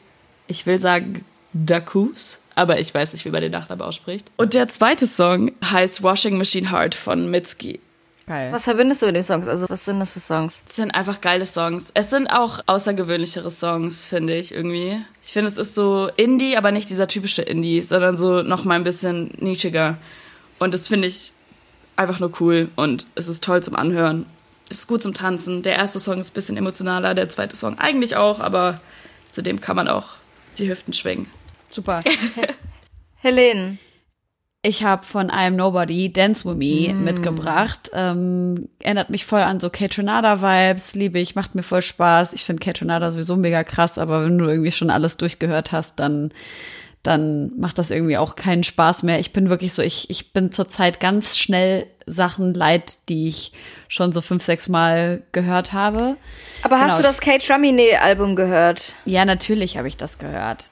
ich 0.47 0.65
will 0.65 0.79
sagen 0.79 1.25
Dacus, 1.51 2.39
aber 2.55 2.79
ich 2.79 2.93
weiß 2.93 3.13
nicht, 3.13 3.25
wie 3.25 3.31
man 3.31 3.41
den 3.41 3.51
Nachnamen 3.51 3.85
ausspricht. 3.85 4.31
Und 4.37 4.53
der 4.53 4.67
zweite 4.67 5.05
Song 5.05 5.51
heißt 5.63 6.03
Washing 6.03 6.37
Machine 6.37 6.71
Heart 6.71 6.95
von 6.95 7.29
Mitski. 7.29 7.79
Geil. 8.25 8.53
Was 8.53 8.63
verbindest 8.63 9.01
du 9.01 9.07
mit 9.07 9.15
den 9.15 9.23
Songs? 9.23 9.47
Also, 9.47 9.67
was 9.67 9.83
sind 9.83 9.99
das 9.99 10.13
für 10.13 10.19
Songs? 10.19 10.61
Es 10.65 10.77
sind 10.77 10.91
einfach 10.91 11.19
geile 11.19 11.45
Songs. 11.45 11.91
Es 11.93 12.09
sind 12.09 12.27
auch 12.27 12.61
außergewöhnlichere 12.67 13.51
Songs, 13.51 14.05
finde 14.05 14.35
ich 14.37 14.53
irgendwie. 14.53 15.03
Ich 15.21 15.33
finde, 15.33 15.51
es 15.51 15.57
ist 15.57 15.75
so 15.75 16.09
Indie, 16.15 16.55
aber 16.55 16.71
nicht 16.71 16.89
dieser 16.89 17.07
typische 17.07 17.41
Indie, 17.41 17.81
sondern 17.81 18.17
so 18.17 18.41
noch 18.41 18.63
mal 18.63 18.75
ein 18.75 18.83
bisschen 18.83 19.31
nischiger. 19.39 19.97
Und 20.57 20.73
das 20.73 20.87
finde 20.87 21.09
ich 21.09 21.33
einfach 21.95 22.19
nur 22.19 22.31
cool 22.39 22.69
und 22.75 23.05
es 23.15 23.27
ist 23.27 23.43
toll 23.43 23.61
zum 23.61 23.75
Anhören. 23.75 24.25
Es 24.69 24.79
ist 24.79 24.87
gut 24.87 25.03
zum 25.03 25.13
Tanzen. 25.13 25.61
Der 25.61 25.75
erste 25.75 25.99
Song 25.99 26.21
ist 26.21 26.31
ein 26.31 26.33
bisschen 26.33 26.57
emotionaler, 26.57 27.13
der 27.13 27.29
zweite 27.29 27.55
Song 27.55 27.77
eigentlich 27.77 28.15
auch, 28.15 28.39
aber 28.39 28.79
zudem 29.29 29.59
kann 29.59 29.75
man 29.75 29.87
auch 29.87 30.15
die 30.57 30.69
Hüften 30.69 30.93
schwingen. 30.93 31.29
Super. 31.69 32.01
Helene. 33.17 33.77
Ich 34.65 34.85
habe 34.85 35.05
von 35.05 35.27
I 35.27 35.47
Am 35.47 35.57
Nobody 35.57 36.11
Dance 36.13 36.45
With 36.49 36.55
Me 36.55 36.93
mitgebracht. 36.93 37.91
Ähm, 37.93 38.69
erinnert 38.79 39.09
mich 39.09 39.25
voll 39.25 39.41
an 39.41 39.59
so 39.59 39.69
Kate-Renata-Vibes, 39.69 40.95
liebe 40.95 41.19
ich, 41.19 41.35
macht 41.35 41.53
mir 41.53 41.63
voll 41.63 41.81
Spaß. 41.81 42.31
Ich 42.31 42.45
finde 42.45 42.63
Kate-Renata 42.63 43.11
sowieso 43.11 43.35
mega 43.35 43.65
krass, 43.65 43.97
aber 43.97 44.23
wenn 44.23 44.37
du 44.37 44.45
irgendwie 44.47 44.71
schon 44.71 44.89
alles 44.89 45.17
durchgehört 45.17 45.73
hast, 45.73 45.99
dann 45.99 46.31
dann 47.05 47.51
macht 47.59 47.77
das 47.79 47.91
irgendwie 47.91 48.15
auch 48.15 48.37
keinen 48.37 48.63
Spaß 48.63 49.03
mehr. 49.03 49.19
Ich 49.19 49.33
bin 49.33 49.49
wirklich 49.49 49.73
so, 49.73 49.81
ich, 49.81 50.09
ich 50.09 50.31
bin 50.31 50.53
zurzeit 50.53 51.01
ganz 51.01 51.37
schnell 51.37 51.85
Sachen 52.05 52.53
leid, 52.53 52.93
die 53.09 53.27
ich 53.27 53.51
schon 53.89 54.13
so 54.13 54.21
fünf, 54.21 54.41
sechs 54.45 54.69
Mal 54.69 55.21
gehört 55.33 55.73
habe. 55.73 56.15
Aber 56.61 56.79
hast 56.79 56.91
Genau. 56.91 56.97
du 56.99 57.03
das 57.03 57.19
Kate 57.19 57.45
Traminé-Album 57.45 58.37
gehört? 58.37 58.93
Ja, 59.03 59.25
natürlich 59.25 59.75
habe 59.77 59.89
ich 59.89 59.97
das 59.97 60.17
gehört. 60.17 60.69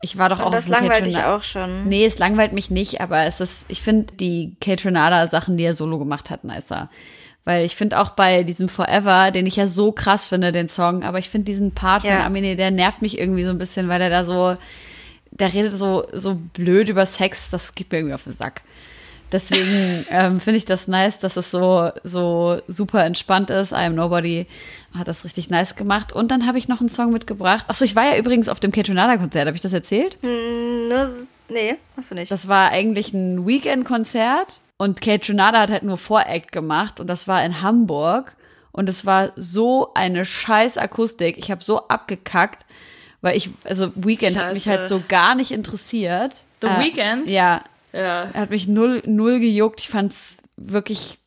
Ich 0.00 0.16
war 0.16 0.28
doch 0.28 0.40
auch 0.40 0.46
Und 0.46 0.52
das 0.52 0.64
auf 0.64 0.70
dem 0.70 0.72
langweilt 0.84 1.06
dich 1.06 1.18
auch 1.18 1.42
schon. 1.42 1.88
Nee, 1.88 2.04
es 2.06 2.18
langweilt 2.18 2.52
mich 2.52 2.70
nicht, 2.70 3.00
aber 3.00 3.24
es 3.24 3.40
ist, 3.40 3.64
ich 3.68 3.82
finde 3.82 4.14
die 4.14 4.54
Kate 4.60 4.84
Renata 4.84 5.26
Sachen, 5.28 5.56
die 5.56 5.64
er 5.64 5.74
solo 5.74 5.98
gemacht 5.98 6.30
hat, 6.30 6.44
nicer. 6.44 6.88
Weil 7.44 7.64
ich 7.64 7.76
finde 7.76 7.98
auch 7.98 8.10
bei 8.10 8.42
diesem 8.44 8.68
Forever, 8.68 9.30
den 9.30 9.46
ich 9.46 9.56
ja 9.56 9.66
so 9.66 9.90
krass 9.90 10.26
finde, 10.26 10.52
den 10.52 10.68
Song, 10.68 11.02
aber 11.02 11.18
ich 11.18 11.28
finde 11.30 11.46
diesen 11.46 11.72
Part 11.72 12.04
Ja. 12.04 12.16
von 12.16 12.26
Amine, 12.26 12.56
der 12.56 12.70
nervt 12.70 13.02
mich 13.02 13.18
irgendwie 13.18 13.42
so 13.44 13.50
ein 13.50 13.58
bisschen, 13.58 13.88
weil 13.88 14.00
er 14.00 14.10
da 14.10 14.24
so, 14.24 14.56
der 15.30 15.52
redet 15.52 15.76
so, 15.76 16.06
so 16.12 16.34
blöd 16.34 16.88
über 16.88 17.06
Sex, 17.06 17.50
das 17.50 17.74
geht 17.74 17.90
mir 17.90 17.98
irgendwie 17.98 18.14
auf 18.14 18.24
den 18.24 18.34
Sack. 18.34 18.62
Deswegen 19.32 20.06
ähm, 20.10 20.40
finde 20.40 20.56
ich 20.58 20.64
das 20.64 20.88
nice, 20.88 21.18
dass 21.18 21.36
es 21.36 21.50
so, 21.50 21.90
so 22.04 22.60
super 22.66 23.04
entspannt 23.04 23.50
ist. 23.50 23.72
I 23.72 23.76
am 23.86 23.94
Nobody 23.94 24.46
hat 24.96 25.06
das 25.08 25.24
richtig 25.24 25.50
nice 25.50 25.76
gemacht. 25.76 26.12
Und 26.12 26.30
dann 26.30 26.46
habe 26.46 26.56
ich 26.58 26.66
noch 26.68 26.80
einen 26.80 26.90
Song 26.90 27.12
mitgebracht. 27.12 27.64
Achso, 27.68 27.84
ich 27.84 27.94
war 27.94 28.04
ja 28.06 28.16
übrigens 28.16 28.48
auf 28.48 28.58
dem 28.60 28.72
Kate 28.72 28.90
Renata 28.90 29.16
Konzert. 29.18 29.46
Habe 29.46 29.56
ich 29.56 29.62
das 29.62 29.72
erzählt? 29.74 30.16
Nur, 30.22 30.92
s- 31.02 31.26
nee, 31.48 31.76
hast 31.96 32.10
du 32.10 32.14
nicht. 32.14 32.30
Das 32.32 32.48
war 32.48 32.70
eigentlich 32.70 33.12
ein 33.12 33.46
Weekend-Konzert 33.46 34.60
und 34.78 35.00
Kate 35.00 35.20
Trinada 35.26 35.60
hat 35.60 35.70
halt 35.70 35.82
nur 35.82 35.98
Voract 35.98 36.52
gemacht 36.52 37.00
und 37.00 37.06
das 37.08 37.28
war 37.28 37.44
in 37.44 37.62
Hamburg 37.62 38.34
und 38.72 38.88
es 38.88 39.04
war 39.04 39.32
so 39.36 39.92
eine 39.94 40.24
scheiß 40.24 40.78
Akustik. 40.78 41.36
Ich 41.38 41.50
habe 41.50 41.62
so 41.64 41.88
abgekackt, 41.88 42.64
weil 43.20 43.36
ich, 43.36 43.50
also 43.64 43.90
Weekend 43.96 44.38
hat 44.38 44.54
mich 44.54 44.64
Scheiße. 44.64 44.78
halt 44.80 44.88
so 44.88 45.02
gar 45.08 45.34
nicht 45.34 45.50
interessiert. 45.50 46.44
The 46.62 46.68
Äh, 46.68 46.80
Weeknd? 46.80 47.28
Ja, 47.30 47.60
Ja. 47.98 48.30
er 48.32 48.42
hat 48.42 48.50
mich 48.50 48.68
null, 48.68 49.02
null 49.06 49.40
gejuckt. 49.40 49.80
Ich 49.80 49.88
fand's 49.88 50.38
wirklich 50.56 51.18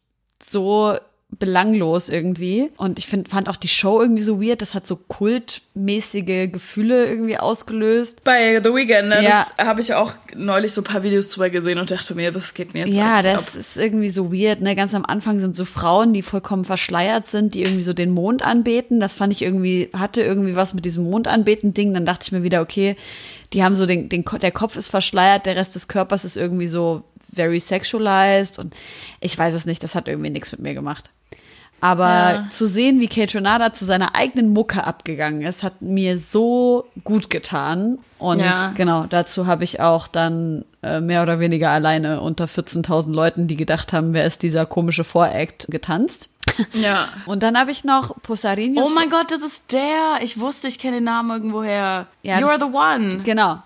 so 0.41 0.97
belanglos 1.39 2.09
irgendwie. 2.09 2.69
Und 2.77 2.99
ich 2.99 3.07
find, 3.07 3.29
fand 3.29 3.47
auch 3.49 3.55
die 3.55 3.67
Show 3.67 4.01
irgendwie 4.01 4.21
so 4.21 4.41
weird. 4.41 4.61
Das 4.61 4.73
hat 4.73 4.85
so 4.85 4.97
kultmäßige 4.97 6.51
Gefühle 6.51 7.05
irgendwie 7.05 7.37
ausgelöst. 7.37 8.23
Bei 8.23 8.59
The 8.61 8.69
Weeknd, 8.69 9.09
ne? 9.09 9.23
Ja. 9.23 9.45
Das 9.57 9.65
habe 9.65 9.81
ich 9.81 9.93
auch 9.93 10.13
neulich 10.35 10.73
so 10.73 10.81
ein 10.81 10.83
paar 10.83 11.03
Videos 11.03 11.29
drüber 11.29 11.49
gesehen 11.49 11.79
und 11.79 11.89
dachte 11.89 12.15
mir, 12.15 12.35
was 12.35 12.53
geht 12.53 12.73
denn 12.73 12.85
jetzt 12.87 12.97
Ja, 12.97 13.21
das 13.21 13.55
ab? 13.55 13.59
ist 13.59 13.77
irgendwie 13.77 14.09
so 14.09 14.31
weird, 14.33 14.61
ne? 14.61 14.75
Ganz 14.75 14.93
am 14.93 15.05
Anfang 15.05 15.39
sind 15.39 15.55
so 15.55 15.65
Frauen, 15.65 16.13
die 16.13 16.21
vollkommen 16.21 16.65
verschleiert 16.65 17.27
sind, 17.27 17.55
die 17.55 17.63
irgendwie 17.63 17.83
so 17.83 17.93
den 17.93 18.11
Mond 18.11 18.41
anbeten. 18.43 18.99
Das 18.99 19.13
fand 19.13 19.31
ich 19.33 19.41
irgendwie, 19.41 19.89
hatte 19.93 20.21
irgendwie 20.21 20.55
was 20.55 20.73
mit 20.73 20.85
diesem 20.85 21.09
Mondanbeten-Ding. 21.09 21.93
Dann 21.93 22.05
dachte 22.05 22.23
ich 22.25 22.31
mir 22.31 22.43
wieder, 22.43 22.61
okay, 22.61 22.97
die 23.53 23.63
haben 23.63 23.75
so 23.75 23.85
den, 23.85 24.09
den, 24.09 24.23
der 24.41 24.51
Kopf 24.51 24.75
ist 24.75 24.89
verschleiert, 24.89 25.45
der 25.45 25.55
Rest 25.55 25.75
des 25.75 25.87
Körpers 25.87 26.23
ist 26.25 26.37
irgendwie 26.37 26.67
so 26.67 27.03
very 27.33 27.59
sexualized 27.59 28.59
und 28.59 28.73
ich 29.19 29.37
weiß 29.37 29.53
es 29.53 29.65
nicht, 29.65 29.83
das 29.83 29.95
hat 29.95 30.07
irgendwie 30.07 30.29
nichts 30.29 30.51
mit 30.51 30.61
mir 30.61 30.73
gemacht. 30.73 31.09
Aber 31.83 32.05
Ja. 32.05 32.47
zu 32.51 32.67
sehen, 32.67 32.99
wie 32.99 33.07
Kate 33.07 33.33
Renata 33.35 33.73
zu 33.73 33.85
seiner 33.85 34.13
eigenen 34.13 34.53
Mucke 34.53 34.83
abgegangen 34.85 35.41
ist, 35.41 35.63
hat 35.63 35.81
mir 35.81 36.19
so 36.19 36.85
gut 37.03 37.31
getan. 37.31 37.97
Und 38.19 38.39
Ja. 38.39 38.71
genau, 38.75 39.05
dazu 39.09 39.47
habe 39.47 39.63
ich 39.63 39.79
auch 39.79 40.07
dann 40.07 40.63
äh, 40.83 40.99
mehr 40.99 41.21
oder 41.23 41.39
weniger 41.39 41.69
alleine 41.71 42.21
unter 42.21 42.45
14.000 42.47 43.13
Leuten, 43.15 43.47
die 43.47 43.55
gedacht 43.55 43.93
haben, 43.93 44.13
wer 44.13 44.25
ist 44.25 44.41
dieser 44.43 44.65
komische 44.67 45.03
Voract, 45.03 45.67
getanzt. 45.69 46.29
Ja. 46.73 47.07
Und 47.25 47.41
dann 47.43 47.57
habe 47.57 47.71
ich 47.71 47.83
noch 47.83 48.15
Posarinius. 48.21 48.87
Oh 48.87 48.93
mein 48.93 49.09
Gott, 49.09 49.31
das 49.31 49.41
ist 49.41 49.71
der. 49.73 50.19
Ich 50.21 50.39
wusste, 50.39 50.67
ich 50.67 50.77
kenne 50.79 50.97
den 50.97 51.05
Namen 51.05 51.31
irgendwoher. 51.31 52.07
Ja, 52.23 52.39
you 52.39 52.47
are 52.47 52.59
das- 52.59 52.67
the 52.67 52.73
one. 52.75 53.19
Genau. 53.23 53.59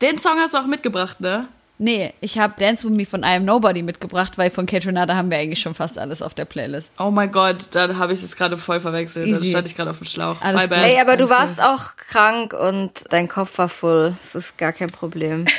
Den 0.00 0.18
Song 0.18 0.38
hast 0.38 0.54
du 0.54 0.58
auch 0.58 0.66
mitgebracht, 0.66 1.20
ne? 1.20 1.48
Nee, 1.82 2.14
ich 2.20 2.38
habe 2.38 2.54
Dance 2.60 2.88
With 2.88 2.96
Me 2.96 3.04
von 3.04 3.24
I 3.24 3.34
Am 3.34 3.44
Nobody 3.44 3.82
mitgebracht, 3.82 4.38
weil 4.38 4.52
von 4.52 4.66
Kate 4.66 4.86
Renata 4.86 5.16
haben 5.16 5.32
wir 5.32 5.38
eigentlich 5.38 5.58
schon 5.58 5.74
fast 5.74 5.98
alles 5.98 6.22
auf 6.22 6.32
der 6.32 6.44
Playlist. 6.44 6.92
Oh 6.96 7.10
mein 7.10 7.32
Gott, 7.32 7.66
da 7.72 7.96
habe 7.96 8.12
ich 8.12 8.22
es 8.22 8.36
gerade 8.36 8.56
voll 8.56 8.78
verwechselt. 8.78 9.32
Da 9.32 9.38
Easy. 9.38 9.50
stand 9.50 9.66
ich 9.66 9.74
gerade 9.74 9.90
auf 9.90 9.98
dem 9.98 10.06
Schlauch. 10.06 10.40
Alles 10.42 10.68
bad. 10.68 10.78
gut. 10.78 10.78
Hey, 10.78 11.00
aber 11.00 11.16
du 11.16 11.24
Alles 11.24 11.58
warst 11.58 11.60
auch 11.60 11.96
krank 11.96 12.52
und 12.52 13.02
dein 13.10 13.26
Kopf 13.26 13.58
war 13.58 13.68
voll. 13.68 14.14
Das 14.22 14.36
ist 14.36 14.58
gar 14.58 14.72
kein 14.72 14.88
Problem. 14.90 15.44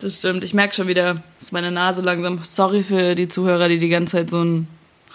Das 0.00 0.16
stimmt. 0.16 0.44
Ich 0.44 0.54
merke 0.54 0.74
schon 0.74 0.86
wieder, 0.88 1.16
dass 1.38 1.52
meine 1.52 1.70
Nase 1.70 2.00
langsam. 2.00 2.42
Sorry 2.42 2.82
für 2.82 3.14
die 3.14 3.28
Zuhörer, 3.28 3.68
die 3.68 3.78
die 3.78 3.90
ganze 3.90 4.16
Zeit 4.16 4.30
so 4.30 4.42
ein 4.42 4.66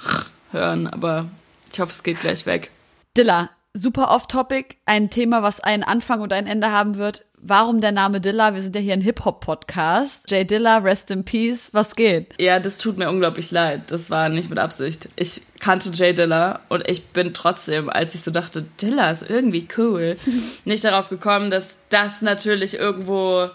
hören, 0.51 0.85
aber 0.85 1.25
ich 1.73 1.79
hoffe, 1.79 1.91
es 1.91 2.03
geht 2.03 2.19
gleich 2.19 2.45
weg. 2.45 2.69
Dilla, 3.17 3.49
super 3.73 4.11
off-topic, 4.11 4.75
ein 4.85 5.09
Thema, 5.09 5.41
was 5.41 5.59
einen 5.59 5.83
Anfang 5.83 6.21
und 6.21 6.31
ein 6.31 6.45
Ende 6.45 6.71
haben 6.71 6.97
wird. 6.97 7.25
Warum 7.47 7.79
der 7.79 7.91
Name 7.91 8.21
Dilla? 8.21 8.55
Wir 8.55 8.61
sind 8.63 8.75
ja 8.75 8.81
hier 8.81 8.93
ein 8.93 9.01
Hip-Hop-Podcast. 9.01 10.31
Jay 10.31 10.45
Dilla, 10.45 10.79
rest 10.79 11.11
in 11.11 11.23
peace, 11.23 11.69
was 11.73 11.95
geht? 11.95 12.33
Ja, 12.41 12.59
das 12.59 12.79
tut 12.79 12.97
mir 12.97 13.07
unglaublich 13.07 13.51
leid. 13.51 13.91
Das 13.91 14.09
war 14.09 14.29
nicht 14.29 14.49
mit 14.49 14.57
Absicht. 14.57 15.09
Ich 15.15 15.43
kannte 15.59 15.91
Jay 15.91 16.11
Dilla 16.11 16.61
und 16.69 16.89
ich 16.89 17.05
bin 17.09 17.35
trotzdem, 17.35 17.87
als 17.87 18.15
ich 18.15 18.23
so 18.23 18.31
dachte, 18.31 18.65
Dilla 18.81 19.11
ist 19.11 19.29
irgendwie 19.29 19.67
cool, 19.77 20.17
nicht 20.65 20.83
darauf 20.83 21.09
gekommen, 21.09 21.51
dass 21.51 21.77
das 21.89 22.23
natürlich 22.23 22.79
irgendwo 22.79 23.51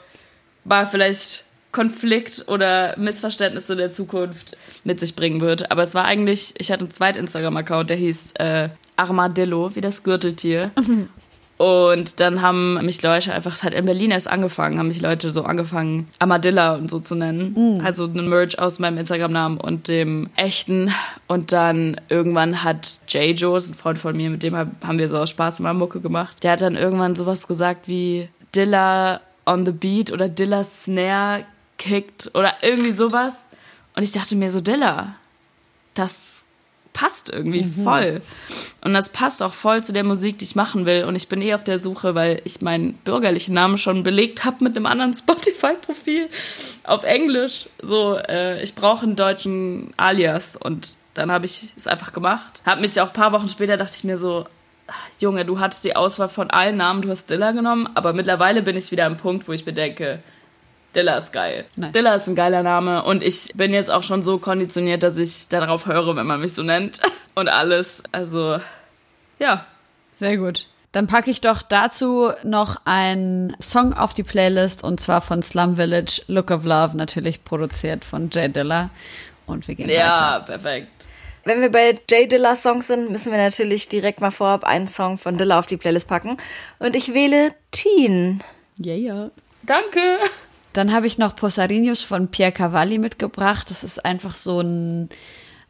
mal 0.63 0.87
vielleicht 0.87 1.45
Konflikt 1.73 2.45
oder 2.47 2.97
Missverständnisse 2.97 3.75
der 3.75 3.91
Zukunft 3.91 4.57
mit 4.85 5.01
sich 5.01 5.17
bringen 5.17 5.41
wird. 5.41 5.73
Aber 5.73 5.83
es 5.83 5.97
war 5.97 6.05
eigentlich, 6.05 6.55
ich 6.59 6.71
hatte 6.71 6.85
einen 6.85 6.93
zweiten 6.93 7.19
Instagram-Account, 7.19 7.91
der 7.91 7.97
hieß 7.97 8.35
äh, 8.39 8.69
Armadillo, 8.95 9.75
wie 9.75 9.81
das 9.81 10.05
Gürteltier. 10.05 10.71
Und 11.61 12.21
dann 12.21 12.41
haben 12.41 12.83
mich 12.87 13.03
Leute 13.03 13.35
einfach, 13.35 13.53
es 13.53 13.63
hat 13.63 13.75
in 13.75 13.85
Berlin 13.85 14.13
erst 14.13 14.31
angefangen, 14.31 14.79
haben 14.79 14.89
mich 14.89 15.03
Leute 15.03 15.29
so 15.29 15.43
angefangen, 15.45 16.09
Amadilla 16.19 16.75
und 16.77 16.89
so 16.91 17.01
zu 17.01 17.15
nennen. 17.15 17.79
Also 17.85 18.07
ein 18.07 18.31
Merch 18.31 18.59
aus 18.59 18.79
meinem 18.79 18.97
Instagram-Namen 18.97 19.59
und 19.59 19.87
dem 19.87 20.31
echten. 20.37 20.91
Und 21.27 21.53
dann 21.53 22.01
irgendwann 22.09 22.65
hat 22.65 23.01
Jay 23.09 23.33
Joes, 23.33 23.69
ein 23.69 23.75
Freund 23.75 23.99
von 23.99 24.17
mir, 24.17 24.31
mit 24.31 24.43
dem 24.43 24.57
hab- 24.57 24.83
haben 24.83 24.97
wir 24.97 25.11
so 25.11 25.19
aus 25.19 25.29
Spaß 25.29 25.61
mal 25.61 25.75
Mucke 25.75 26.01
gemacht. 26.01 26.35
Der 26.43 26.53
hat 26.53 26.63
dann 26.63 26.77
irgendwann 26.77 27.15
sowas 27.15 27.47
gesagt 27.47 27.89
wie 27.89 28.31
Dilla 28.57 29.21
on 29.45 29.67
the 29.67 29.73
beat 29.73 30.11
oder 30.13 30.31
Dilla 30.31 30.65
Snare 30.65 31.45
kickt 31.77 32.31
oder 32.33 32.55
irgendwie 32.63 32.93
sowas. 32.93 33.49
Und 33.95 34.03
ich 34.03 34.13
dachte 34.13 34.35
mir 34.35 34.51
so, 34.51 34.63
Dilla, 34.63 35.15
das 35.93 36.40
passt 36.93 37.31
irgendwie 37.31 37.65
voll. 37.65 38.21
Und 38.83 38.95
das 38.95 39.09
passt 39.09 39.43
auch 39.43 39.55
voll 39.55 39.83
zu 39.83 39.93
der 39.93 40.05
Musik, 40.05 40.39
die 40.39 40.45
ich 40.45 40.57
machen 40.57 40.87
will. 40.87 41.05
Und 41.05 41.15
ich 41.17 41.29
bin 41.29 41.41
eh 41.43 41.55
auf 41.55 41.65
der 41.65 41.79
Suche, 41.79 42.15
weil 42.15 42.41
ich 42.45 42.61
meinen 42.61 42.95
bürgerlichen 42.95 43.55
Namen 43.55 43.79
schon 43.79 44.03
belegt 44.03 44.45
habe 44.45 44.65
mit 44.65 44.77
einem 44.77 44.87
anderen 44.87 45.15
Spotify-Profil 45.61 46.29
auf 46.85 47.05
Englisch. 47.05 47.69
So, 47.81 48.17
äh, 48.17 48.63
ich 48.63 48.75
brauche 48.75 49.05
einen 49.05 49.17
deutschen 49.17 49.93
Alias. 49.97 50.57
Und 50.57 50.97
dann 51.15 51.33
habe 51.33 51.47
ich 51.47 51.73
es 51.77 51.87
einfach 51.87 52.13
gemacht. 52.13 52.63
Hab 52.67 52.81
mich 52.81 53.01
auch 53.01 53.09
ein 53.09 53.13
paar 53.13 53.33
Wochen 53.33 53.49
später, 53.49 53.77
dachte 53.77 53.95
ich 53.97 54.05
mir 54.05 54.17
so, 54.17 54.47
"Ah, 54.87 54.93
Junge, 55.19 55.45
du 55.45 55.61
hattest 55.61 55.85
die 55.85 55.97
Auswahl 55.97 56.29
von 56.29 56.51
allen 56.51 56.77
Namen, 56.77 57.03
du 57.03 57.11
hast 57.11 57.31
Dilla 57.31 57.53
genommen. 57.53 57.89
Aber 57.95 58.13
mittlerweile 58.13 58.63
bin 58.63 58.77
ich 58.77 58.91
wieder 58.91 59.07
am 59.07 59.17
Punkt, 59.17 59.49
wo 59.49 59.53
ich 59.53 59.65
mir 59.67 59.73
denke, 59.73 60.23
Dilla 60.95 61.17
ist 61.17 61.33
geil. 61.33 61.67
Nice. 61.77 61.93
Dilla 61.93 62.15
ist 62.15 62.27
ein 62.27 62.35
geiler 62.35 62.63
Name 62.63 63.05
und 63.05 63.23
ich 63.23 63.51
bin 63.55 63.73
jetzt 63.73 63.91
auch 63.91 64.03
schon 64.03 64.23
so 64.23 64.39
konditioniert, 64.39 65.03
dass 65.03 65.19
ich 65.19 65.49
darauf 65.49 65.87
höre, 65.87 66.17
wenn 66.17 66.27
man 66.27 66.41
mich 66.41 66.55
so 66.55 66.63
nennt 66.63 67.01
und 67.35 67.49
alles. 67.49 68.03
Also, 68.13 68.59
ja. 69.39 69.67
Sehr 70.15 70.37
gut. 70.37 70.67
Dann 70.93 71.07
packe 71.07 71.31
ich 71.31 71.41
doch 71.41 71.63
dazu 71.63 72.33
noch 72.43 72.77
einen 72.85 73.57
Song 73.63 73.93
auf 73.95 74.13
die 74.13 74.25
Playlist 74.25 74.83
und 74.83 75.01
zwar 75.01 75.21
von 75.21 75.43
Slum 75.43 75.77
Village, 75.77 76.23
Look 76.27 76.51
of 76.51 76.65
Love, 76.65 76.97
natürlich 76.97 77.45
produziert 77.45 78.05
von 78.05 78.29
Jay 78.33 78.49
Dilla. 78.49 78.91
Und 79.47 79.69
wir 79.69 79.77
gehen 79.77 79.89
Ja, 79.89 80.41
weiter. 80.41 80.45
perfekt. 80.59 80.89
Wenn 81.45 81.61
wir 81.61 81.71
bei 81.71 81.99
Jay 82.11 82.27
Dilla 82.27 82.55
Songs 82.57 82.89
sind, 82.89 83.11
müssen 83.11 83.31
wir 83.33 83.39
natürlich 83.39 83.89
direkt 83.89 84.21
mal 84.21 84.31
vorab 84.33 84.65
einen 84.65 84.89
Song 84.89 85.17
von 85.17 85.39
Dilla 85.39 85.59
auf 85.61 85.67
die 85.67 85.77
Playlist 85.77 86.09
packen. 86.09 86.37
Und 86.81 86.97
ich 86.97 87.15
wähle 87.15 87.53
Teen. 87.71 88.43
Ja, 88.79 88.95
ja. 88.95 89.31
Danke. 89.63 90.01
Dann 90.73 90.93
habe 90.93 91.07
ich 91.07 91.19
noch 91.19 91.35
Posarinius 91.35 92.03
von 92.03 92.29
Pierre 92.29 92.53
Cavalli 92.53 92.99
mitgebracht. 92.99 93.71
Das 93.71 93.83
ist 93.83 94.05
einfach 94.05 94.35
so 94.35 94.61
ein 94.61 95.09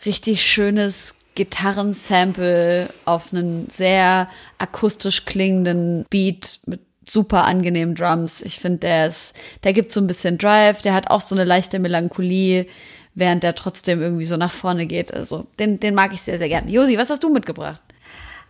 richtig 0.05 0.42
schönes 0.42 1.16
Gitarrensample 1.34 2.90
auf 3.05 3.32
einen 3.32 3.68
sehr 3.70 4.28
akustisch 4.59 5.24
klingenden 5.24 6.05
Beat 6.11 6.61
mit 6.66 6.80
super 7.05 7.44
angenehmen 7.44 7.94
Drums. 7.94 8.42
Ich 8.42 8.61
finde, 8.61 8.80
der 8.80 9.07
ist, 9.07 9.34
der 9.64 9.72
gibt 9.72 9.92
so 9.92 10.01
ein 10.01 10.07
bisschen 10.07 10.38
Drive, 10.38 10.82
der 10.82 10.94
hat 10.94 11.11
auch 11.11 11.20
so 11.20 11.34
eine 11.34 11.44
leichte 11.44 11.78
Melancholie, 11.78 12.66
während 13.14 13.42
der 13.42 13.55
trotzdem 13.55 14.01
irgendwie 14.01 14.24
so 14.24 14.36
nach 14.36 14.53
vorne 14.53 14.86
geht. 14.86 15.12
Also, 15.12 15.46
den, 15.59 15.80
den 15.80 15.94
mag 15.94 16.12
ich 16.12 16.22
sehr, 16.22 16.38
sehr 16.38 16.48
gerne. 16.48 16.70
Josi, 16.70 16.98
was 16.98 17.11
hast 17.11 17.22
du 17.22 17.32
mitgebracht? 17.32 17.80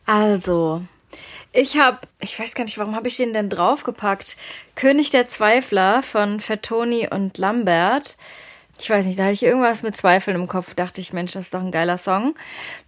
Also, 0.05 0.83
ich 1.53 1.79
habe, 1.79 1.99
ich 2.21 2.39
weiß 2.39 2.55
gar 2.55 2.65
nicht, 2.65 2.79
warum 2.79 2.95
habe 2.95 3.09
ich 3.09 3.17
den 3.17 3.33
denn 3.33 3.49
draufgepackt? 3.49 4.37
König 4.75 5.11
der 5.11 5.29
Zweifler 5.29 6.03
von 6.03 6.41
Fettoni 6.41 7.09
und 7.09 7.39
Lambert. 7.39 8.17
Ich 8.79 8.89
weiß 8.89 9.05
nicht, 9.05 9.19
da 9.19 9.25
hatte 9.25 9.35
ich 9.35 9.43
irgendwas 9.43 9.83
mit 9.83 9.95
Zweifeln 9.95 10.37
im 10.37 10.49
Kopf. 10.49 10.75
Dachte 10.75 11.03
ich, 11.03 11.13
Mensch, 11.13 11.33
das 11.33 11.47
ist 11.47 11.55
doch 11.55 11.61
ein 11.61 11.71
geiler 11.71 11.99
Song. 11.99 12.35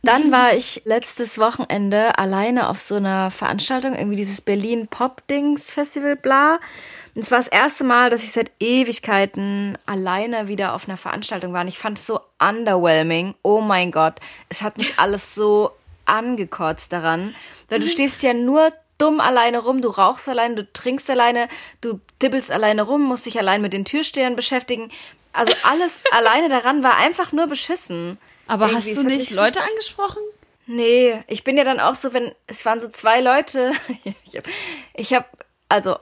Dann 0.03 0.33
war 0.33 0.55
ich 0.55 0.81
letztes 0.87 1.39
Wochenende 1.39 2.19
alleine 2.19 2.71
auf 2.71 2.81
so 2.81 2.95
einer 2.95 3.31
Veranstaltung, 3.31 3.95
irgendwie 3.95 4.17
dieses 4.17 4.41
Berlin 4.41 4.87
Pop 4.87 5.27
Dings 5.29 5.71
Festival, 5.71 6.17
bla. 6.17 6.61
Und 7.15 7.23
es 7.23 7.31
war 7.31 7.39
das 7.39 7.49
erste 7.49 7.85
Mal, 7.85 8.09
dass 8.09 8.25
ich 8.25 8.33
seit 8.33 8.53
Ewigkeiten 8.59 9.77
alleine 9.85 10.49
wieder 10.49 10.75
auf 10.75 10.89
einer 10.89 10.97
Veranstaltung 10.97 11.53
war. 11.53 11.61
Und 11.61 11.69
ich 11.69 11.79
fand 11.79 11.99
es 11.99 12.07
so 12.07 12.21
underwhelming. 12.39 13.35
Oh 13.43 13.61
mein 13.61 13.91
Gott. 13.91 14.15
Es 14.49 14.63
hat 14.63 14.79
mich 14.79 14.99
alles 14.99 15.35
so 15.35 15.73
angekotzt 16.13 16.93
daran. 16.93 17.35
Weil 17.69 17.81
du 17.81 17.89
stehst 17.89 18.23
ja 18.23 18.35
nur 18.35 18.73
dumm 18.99 19.21
alleine 19.21 19.59
rum, 19.59 19.81
du 19.81 19.89
rauchst 19.89 20.29
alleine, 20.29 20.55
du 20.55 20.73
trinkst 20.73 21.11
alleine, 21.11 21.49
du 21.81 22.01
dibbelst 22.21 22.51
alleine 22.53 22.83
rum, 22.83 23.03
musst 23.03 23.27
dich 23.27 23.39
allein 23.39 23.63
mit 23.63 23.73
den 23.73 23.85
Türstehern 23.85 24.37
beschäftigen. 24.37 24.91
Also 25.33 25.53
alles 25.65 26.01
alleine 26.13 26.49
daran 26.49 26.83
war 26.83 26.97
einfach 26.97 27.33
nur 27.33 27.47
beschissen. 27.47 28.19
Aber 28.47 28.69
Irgendwie, 28.69 28.91
hast 28.91 28.97
du 28.99 29.03
nicht 29.05 29.31
Leute 29.31 29.59
richtig- 29.59 29.73
angesprochen? 29.73 30.23
Nee, 30.67 31.21
ich 31.27 31.43
bin 31.43 31.57
ja 31.59 31.65
dann 31.65 31.81
auch 31.81 31.97
so, 31.97 32.13
wenn 32.13 32.33
es 32.47 32.65
waren 32.65 32.81
so 32.81 32.89
zwei 32.89 33.21
Leute. 33.21 33.73
ich 34.25 34.37
habe, 34.37 34.51
ich 34.95 35.15
hab, 35.15 35.29
also 35.69 35.97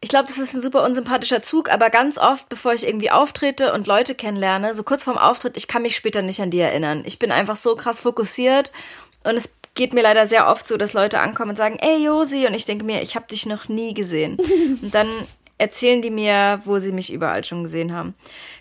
ich 0.00 0.08
glaube, 0.08 0.26
das 0.26 0.38
ist 0.38 0.54
ein 0.54 0.60
super 0.60 0.82
unsympathischer 0.84 1.42
Zug, 1.42 1.70
aber 1.70 1.90
ganz 1.90 2.16
oft, 2.18 2.48
bevor 2.48 2.72
ich 2.72 2.86
irgendwie 2.86 3.10
auftrete 3.10 3.72
und 3.74 3.86
Leute 3.86 4.14
kennenlerne, 4.14 4.74
so 4.74 4.82
kurz 4.82 5.04
vorm 5.04 5.18
Auftritt, 5.18 5.56
ich 5.56 5.68
kann 5.68 5.82
mich 5.82 5.94
später 5.96 6.22
nicht 6.22 6.40
an 6.40 6.50
die 6.50 6.60
erinnern. 6.60 7.02
Ich 7.04 7.18
bin 7.18 7.30
einfach 7.32 7.56
so 7.56 7.74
krass 7.76 8.00
fokussiert 8.00 8.72
und 9.24 9.36
es 9.36 9.56
geht 9.74 9.92
mir 9.92 10.02
leider 10.02 10.26
sehr 10.26 10.48
oft 10.48 10.66
so, 10.66 10.76
dass 10.78 10.94
Leute 10.94 11.20
ankommen 11.20 11.50
und 11.50 11.56
sagen, 11.56 11.78
ey 11.80 12.02
Josi, 12.04 12.46
und 12.46 12.54
ich 12.54 12.64
denke 12.64 12.84
mir, 12.84 13.02
ich 13.02 13.14
habe 13.14 13.26
dich 13.28 13.44
noch 13.46 13.68
nie 13.68 13.92
gesehen. 13.94 14.38
und 14.82 14.94
dann 14.94 15.08
erzählen 15.58 16.00
die 16.00 16.10
mir, 16.10 16.62
wo 16.64 16.78
sie 16.78 16.92
mich 16.92 17.12
überall 17.12 17.44
schon 17.44 17.62
gesehen 17.64 17.94
haben. 17.94 18.14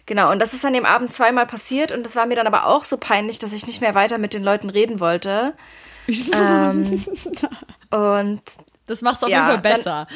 Genau, 0.05 0.31
und 0.31 0.39
das 0.39 0.53
ist 0.53 0.65
an 0.65 0.73
dem 0.73 0.85
Abend 0.85 1.13
zweimal 1.13 1.45
passiert 1.47 1.93
und 1.93 2.05
das 2.05 2.17
war 2.17 2.25
mir 2.25 2.35
dann 2.35 2.47
aber 2.47 2.65
auch 2.67 2.83
so 2.83 2.97
peinlich, 2.97 3.39
dass 3.39 3.53
ich 3.53 3.65
nicht 3.65 3.79
mehr 3.79 3.95
weiter 3.95 4.17
mit 4.17 4.33
den 4.33 4.43
Leuten 4.43 4.69
reden 4.69 4.99
wollte. 4.99 5.53
ähm, 6.33 7.05
und 7.91 8.41
Das 8.87 9.01
macht's 9.01 9.23
auf 9.23 9.29
Ja, 9.29 9.49
jeden 9.51 9.61
Fall 9.63 9.71
dann- 9.71 9.77
besser. 9.77 10.07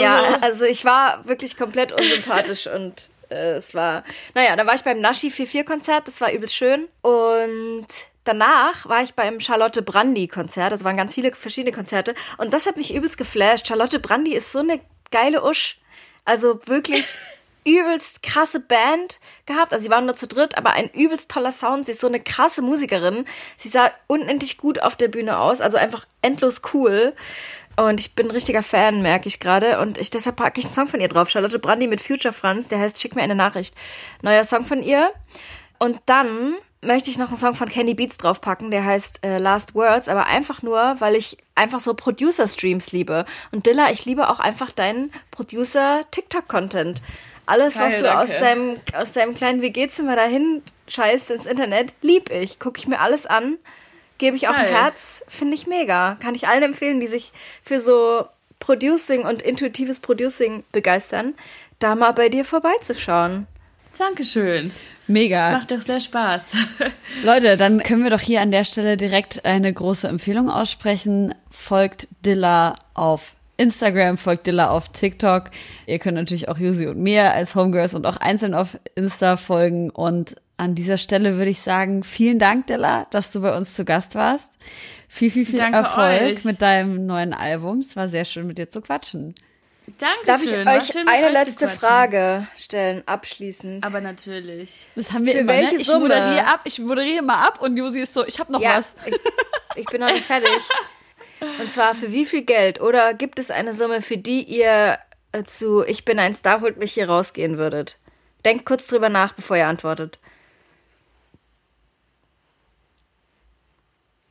Ja, 0.00 0.38
also 0.40 0.64
ich 0.64 0.84
war 0.84 1.26
wirklich 1.26 1.56
komplett 1.56 1.92
unsympathisch 1.92 2.66
und 2.74 3.08
äh, 3.30 3.56
es 3.56 3.74
war, 3.74 4.04
naja, 4.34 4.56
da 4.56 4.66
war 4.66 4.74
ich 4.74 4.82
beim 4.82 5.00
Nashi 5.00 5.30
44 5.30 5.66
Konzert, 5.66 6.06
das 6.06 6.20
war 6.20 6.32
übelst 6.32 6.54
schön 6.54 6.88
und 7.02 7.86
danach 8.24 8.88
war 8.88 9.02
ich 9.02 9.14
beim 9.14 9.40
Charlotte 9.40 9.82
Brandy 9.82 10.28
Konzert, 10.28 10.72
das 10.72 10.84
waren 10.84 10.96
ganz 10.96 11.14
viele 11.14 11.32
verschiedene 11.32 11.74
Konzerte 11.74 12.14
und 12.36 12.52
das 12.52 12.66
hat 12.66 12.76
mich 12.76 12.94
übelst 12.94 13.18
geflasht. 13.18 13.66
Charlotte 13.66 13.98
Brandy 13.98 14.34
ist 14.34 14.52
so 14.52 14.60
eine 14.60 14.80
geile 15.10 15.44
Usch, 15.44 15.78
also 16.24 16.60
wirklich 16.66 17.16
übelst 17.68 18.22
krasse 18.22 18.60
Band 18.60 19.20
gehabt. 19.46 19.72
Also 19.72 19.84
sie 19.84 19.90
waren 19.90 20.06
nur 20.06 20.16
zu 20.16 20.26
dritt, 20.26 20.56
aber 20.56 20.70
ein 20.70 20.90
übelst 20.90 21.30
toller 21.30 21.52
Sound. 21.52 21.84
Sie 21.84 21.92
ist 21.92 22.00
so 22.00 22.06
eine 22.06 22.20
krasse 22.20 22.62
Musikerin. 22.62 23.26
Sie 23.56 23.68
sah 23.68 23.90
unendlich 24.06 24.56
gut 24.56 24.80
auf 24.80 24.96
der 24.96 25.08
Bühne 25.08 25.38
aus, 25.38 25.60
also 25.60 25.76
einfach 25.76 26.06
endlos 26.22 26.62
cool. 26.72 27.14
Und 27.78 28.00
ich 28.00 28.16
bin 28.16 28.26
ein 28.26 28.32
richtiger 28.32 28.64
Fan, 28.64 29.02
merke 29.02 29.28
ich 29.28 29.38
gerade. 29.38 29.78
Und 29.78 29.98
ich, 29.98 30.10
deshalb 30.10 30.36
packe 30.36 30.58
ich 30.58 30.66
einen 30.66 30.74
Song 30.74 30.88
von 30.88 31.00
ihr 31.00 31.08
drauf. 31.08 31.30
Charlotte 31.30 31.60
Brandy 31.60 31.86
mit 31.86 32.00
Future 32.00 32.34
Franz, 32.34 32.66
der 32.68 32.80
heißt 32.80 33.00
Schick 33.00 33.14
mir 33.14 33.22
eine 33.22 33.36
Nachricht. 33.36 33.76
Neuer 34.20 34.42
Song 34.42 34.64
von 34.64 34.82
ihr. 34.82 35.12
Und 35.78 36.00
dann 36.06 36.54
möchte 36.80 37.08
ich 37.08 37.18
noch 37.18 37.28
einen 37.28 37.36
Song 37.36 37.54
von 37.54 37.68
Candy 37.68 37.94
Beats 37.94 38.18
draufpacken, 38.18 38.72
der 38.72 38.84
heißt 38.84 39.24
äh, 39.24 39.38
Last 39.38 39.76
Words, 39.76 40.08
aber 40.08 40.26
einfach 40.26 40.62
nur, 40.62 40.96
weil 40.98 41.14
ich 41.14 41.38
einfach 41.54 41.78
so 41.78 41.94
Producer-Streams 41.94 42.90
liebe. 42.90 43.24
Und 43.52 43.66
Dilla, 43.66 43.92
ich 43.92 44.04
liebe 44.04 44.28
auch 44.28 44.40
einfach 44.40 44.72
deinen 44.72 45.12
Producer-TikTok-Content. 45.30 47.00
Alles, 47.46 47.74
Geil, 47.74 47.86
was 47.86 47.96
du 47.96 48.02
danke. 48.02 48.18
aus 48.18 48.38
deinem, 48.40 48.76
aus 48.92 49.12
deinem 49.12 49.34
kleinen 49.34 49.62
WG-Zimmer 49.62 50.16
dahin 50.16 50.62
scheißt 50.88 51.30
ins 51.30 51.46
Internet, 51.46 51.94
lieb 52.02 52.30
ich. 52.30 52.58
Gucke 52.58 52.78
ich 52.78 52.88
mir 52.88 53.00
alles 53.00 53.24
an, 53.24 53.56
gebe 54.18 54.36
ich 54.36 54.48
auch 54.48 54.54
ein 54.54 54.64
Geil. 54.64 54.74
Herz, 54.74 55.24
finde 55.28 55.54
ich 55.54 55.66
mega. 55.66 56.16
Kann 56.20 56.34
ich 56.34 56.48
allen 56.48 56.62
empfehlen, 56.62 57.00
die 57.00 57.06
sich 57.06 57.32
für 57.62 57.80
so 57.80 58.26
Producing 58.60 59.22
und 59.22 59.42
intuitives 59.42 60.00
Producing 60.00 60.64
begeistern, 60.72 61.34
da 61.78 61.94
mal 61.94 62.12
bei 62.12 62.28
dir 62.28 62.44
vorbeizuschauen. 62.44 63.46
Dankeschön. 63.96 64.72
Mega. 65.06 65.44
Das 65.44 65.52
macht 65.52 65.70
doch 65.70 65.80
sehr 65.80 66.00
Spaß. 66.00 66.56
Leute, 67.24 67.56
dann 67.56 67.82
können 67.82 68.02
wir 68.02 68.10
doch 68.10 68.20
hier 68.20 68.40
an 68.42 68.50
der 68.50 68.64
Stelle 68.64 68.96
direkt 68.96 69.44
eine 69.44 69.72
große 69.72 70.06
Empfehlung 70.06 70.50
aussprechen. 70.50 71.34
Folgt 71.50 72.08
Dilla 72.24 72.74
auf 72.94 73.34
Instagram, 73.56 74.18
folgt 74.18 74.46
Dilla 74.46 74.70
auf 74.70 74.90
TikTok. 74.90 75.50
Ihr 75.86 75.98
könnt 75.98 76.16
natürlich 76.16 76.48
auch 76.48 76.58
Yusi 76.58 76.86
und 76.86 76.98
mir 76.98 77.32
als 77.32 77.54
Homegirls 77.54 77.94
und 77.94 78.06
auch 78.06 78.18
einzeln 78.18 78.54
auf 78.54 78.78
Insta 78.94 79.36
folgen. 79.36 79.90
Und 79.90 80.36
an 80.58 80.74
dieser 80.74 80.98
Stelle 80.98 81.36
würde 81.36 81.50
ich 81.50 81.60
sagen, 81.60 82.04
vielen 82.04 82.38
Dank, 82.38 82.66
Dilla, 82.66 83.06
dass 83.10 83.32
du 83.32 83.40
bei 83.40 83.56
uns 83.56 83.74
zu 83.74 83.84
Gast 83.84 84.14
warst. 84.16 84.52
Viel, 85.08 85.30
viel, 85.30 85.46
viel 85.46 85.58
Danke 85.58 85.78
Erfolg 85.78 86.38
euch. 86.38 86.44
mit 86.44 86.60
deinem 86.60 87.06
neuen 87.06 87.32
Album. 87.32 87.78
Es 87.78 87.96
war 87.96 88.08
sehr 88.08 88.24
schön, 88.24 88.46
mit 88.46 88.58
dir 88.58 88.70
zu 88.70 88.82
quatschen. 88.82 89.34
Dankeschön. 89.96 90.66
Darf 90.66 90.82
ich 90.82 90.90
euch 90.90 90.92
schön, 90.92 91.08
eine 91.08 91.28
euch 91.28 91.32
letzte. 91.32 91.68
Frage 91.68 92.46
stellen, 92.56 93.02
abschließend? 93.06 93.84
Aber 93.84 94.00
natürlich. 94.00 94.86
Das 94.96 95.12
haben 95.12 95.24
wir 95.24 95.32
Für 95.32 95.38
immer, 95.38 95.52
welche 95.52 95.76
ne? 95.76 95.80
Ich 95.80 95.86
Summe? 95.86 96.00
moderiere 96.08 96.46
ab, 96.46 96.60
ich 96.64 96.78
moderiere 96.78 97.22
mal 97.22 97.46
ab 97.46 97.62
und 97.62 97.76
Josi 97.76 98.00
ist 98.00 98.12
so, 98.12 98.26
ich 98.26 98.38
habe 98.38 98.52
noch 98.52 98.60
ja, 98.60 98.78
was. 98.78 98.94
ich, 99.06 99.18
ich 99.76 99.86
bin 99.86 100.00
noch 100.00 100.08
nicht 100.08 100.24
fertig. 100.24 100.50
Und 101.60 101.70
zwar 101.70 101.94
für 101.94 102.10
wie 102.10 102.26
viel 102.26 102.42
Geld? 102.42 102.80
Oder 102.80 103.14
gibt 103.14 103.38
es 103.38 103.52
eine 103.52 103.72
Summe, 103.72 104.02
für 104.02 104.16
die 104.16 104.42
ihr 104.42 104.98
äh, 105.30 105.44
zu 105.44 105.84
Ich 105.84 106.04
bin 106.04 106.18
ein 106.18 106.34
Star, 106.34 106.62
holt 106.62 106.78
mich 106.78 106.94
hier 106.94 107.08
rausgehen 107.08 107.58
würdet? 107.58 107.96
Denkt 108.44 108.66
kurz 108.66 108.88
drüber 108.88 109.08
nach, 109.08 109.34
bevor 109.34 109.56
ihr 109.56 109.68
antwortet. 109.68 110.18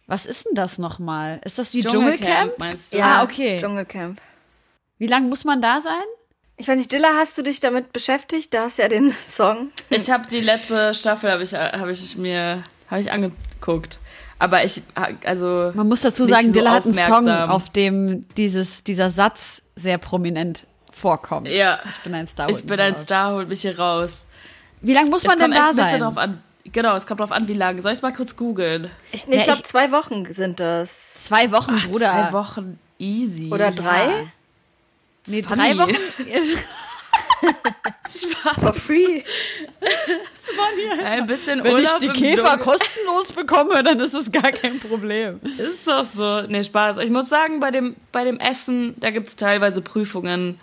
Was 0.08 0.26
ist 0.26 0.46
denn 0.46 0.56
das 0.56 0.78
nochmal? 0.78 1.42
Ist 1.44 1.60
das 1.60 1.74
wie 1.74 1.82
Dschungelcamp, 1.82 2.20
Dschungelcamp? 2.22 2.60
meinst 2.60 2.94
du? 2.94 3.04
Ah, 3.04 3.24
okay. 3.24 3.60
Dschungelcamp. 3.60 4.20
Wie 4.98 5.08
lange 5.08 5.28
muss 5.28 5.44
man 5.44 5.62
da 5.62 5.82
sein? 5.82 5.94
Ich 6.56 6.68
weiß 6.68 6.78
nicht, 6.78 6.92
Dilla, 6.92 7.10
hast 7.18 7.38
du 7.38 7.44
dich 7.44 7.60
damit 7.60 7.94
beschäftigt? 7.94 8.54
Da 8.54 8.64
hast 8.64 8.78
du 8.80 8.84
ja 8.84 8.88
den 8.88 9.12
Song. 9.26 9.70
Ich 9.90 10.10
habe 10.10 10.28
die 10.28 10.40
letzte 10.40 10.94
Staffel 10.94 11.32
habe 11.32 11.44
ich 11.44 11.54
habe 11.54 11.92
ich 11.92 12.18
mir 12.18 12.64
habe 12.90 13.02
ich 13.02 13.12
angeguckt, 13.12 14.00
aber 14.40 14.64
ich 14.64 14.82
also 15.24 15.72
Man 15.76 15.88
muss 15.88 16.02
dazu 16.02 16.26
sagen, 16.26 16.48
so 16.48 16.54
Dilla 16.54 16.72
hat 16.72 16.86
einen 16.86 16.94
Song, 16.94 17.28
auf 17.30 17.70
dem 17.70 18.28
dieses, 18.38 18.84
dieser 18.84 19.10
Satz 19.12 19.62
sehr 19.76 19.98
prominent 20.00 20.66
vorkommt. 20.94 21.48
ja, 21.50 21.80
Ich 21.90 22.00
bin 22.00 22.16
ein 22.16 22.28
Star. 22.28 22.50
ich 22.50 22.66
bin 22.66 22.80
ein. 22.80 22.96
Star, 22.96 23.34
holt 23.34 23.50
mich 23.50 23.62
hier 23.62 23.78
raus. 23.78 24.26
Wie 24.82 24.94
lange 24.94 25.10
muss 25.10 25.24
Es 25.24 25.28
man 25.28 25.38
denn 25.38 25.52
kommt 25.52 25.56
echt 25.56 25.64
da 25.66 25.70
ein 25.70 25.76
bisschen 25.76 25.92
sein? 25.92 26.00
drauf 26.00 26.18
an. 26.18 26.42
Genau, 26.72 26.96
es 26.96 27.08
kommt 27.08 27.20
drauf 27.20 27.32
an, 27.32 27.48
wie 27.48 27.54
lange. 27.54 27.82
Soll 27.82 27.94
ich 27.94 28.02
mal 28.02 28.14
kurz 28.14 28.36
googeln? 28.36 28.90
Ich, 29.12 29.28
nee, 29.28 29.34
ich 29.36 29.40
Ja, 29.40 29.46
glaube, 29.46 29.62
ich- 29.62 29.66
zwei 29.68 29.92
Wochen 29.92 30.32
sind 30.32 30.60
das. 30.60 31.14
Zwei 31.16 31.52
Wochen, 31.52 31.78
Bruder. 31.90 32.28
Zwei 32.30 32.34
Wochen 32.34 32.80
easy. 33.00 33.50
Oder 33.52 33.72
drei? 33.72 34.32
Nee, 35.28 35.44
Funny. 35.44 35.74
drei 35.74 35.78
Wochen. 35.78 35.96
For 38.60 38.74
free. 38.74 39.22
Ein 41.06 41.26
bisschen 41.26 41.64
Wenn 41.64 41.78
ich 41.78 41.86
Urlaub 41.86 42.00
die 42.00 42.06
im 42.08 42.14
Käfer 42.14 42.44
Dschungel. 42.44 42.58
kostenlos 42.60 43.32
bekomme, 43.34 43.84
dann 43.84 44.00
ist 44.00 44.14
es 44.14 44.32
gar 44.32 44.52
kein 44.52 44.80
Problem. 44.80 45.40
Ist 45.58 45.88
doch 45.88 46.04
so. 46.04 46.42
Nee, 46.44 46.64
Spaß. 46.64 46.98
Ich 47.00 47.10
muss 47.12 47.30
sagen, 47.30 47.60
bei 47.60 47.72
dem, 47.72 47.96
bei 48.12 48.24
dem 48.24 48.40
Essen, 48.40 48.96
da 49.00 49.12
gibt 49.12 49.28
es 49.28 49.36
teilweise 49.36 49.82
Prüfungen, 49.82 50.60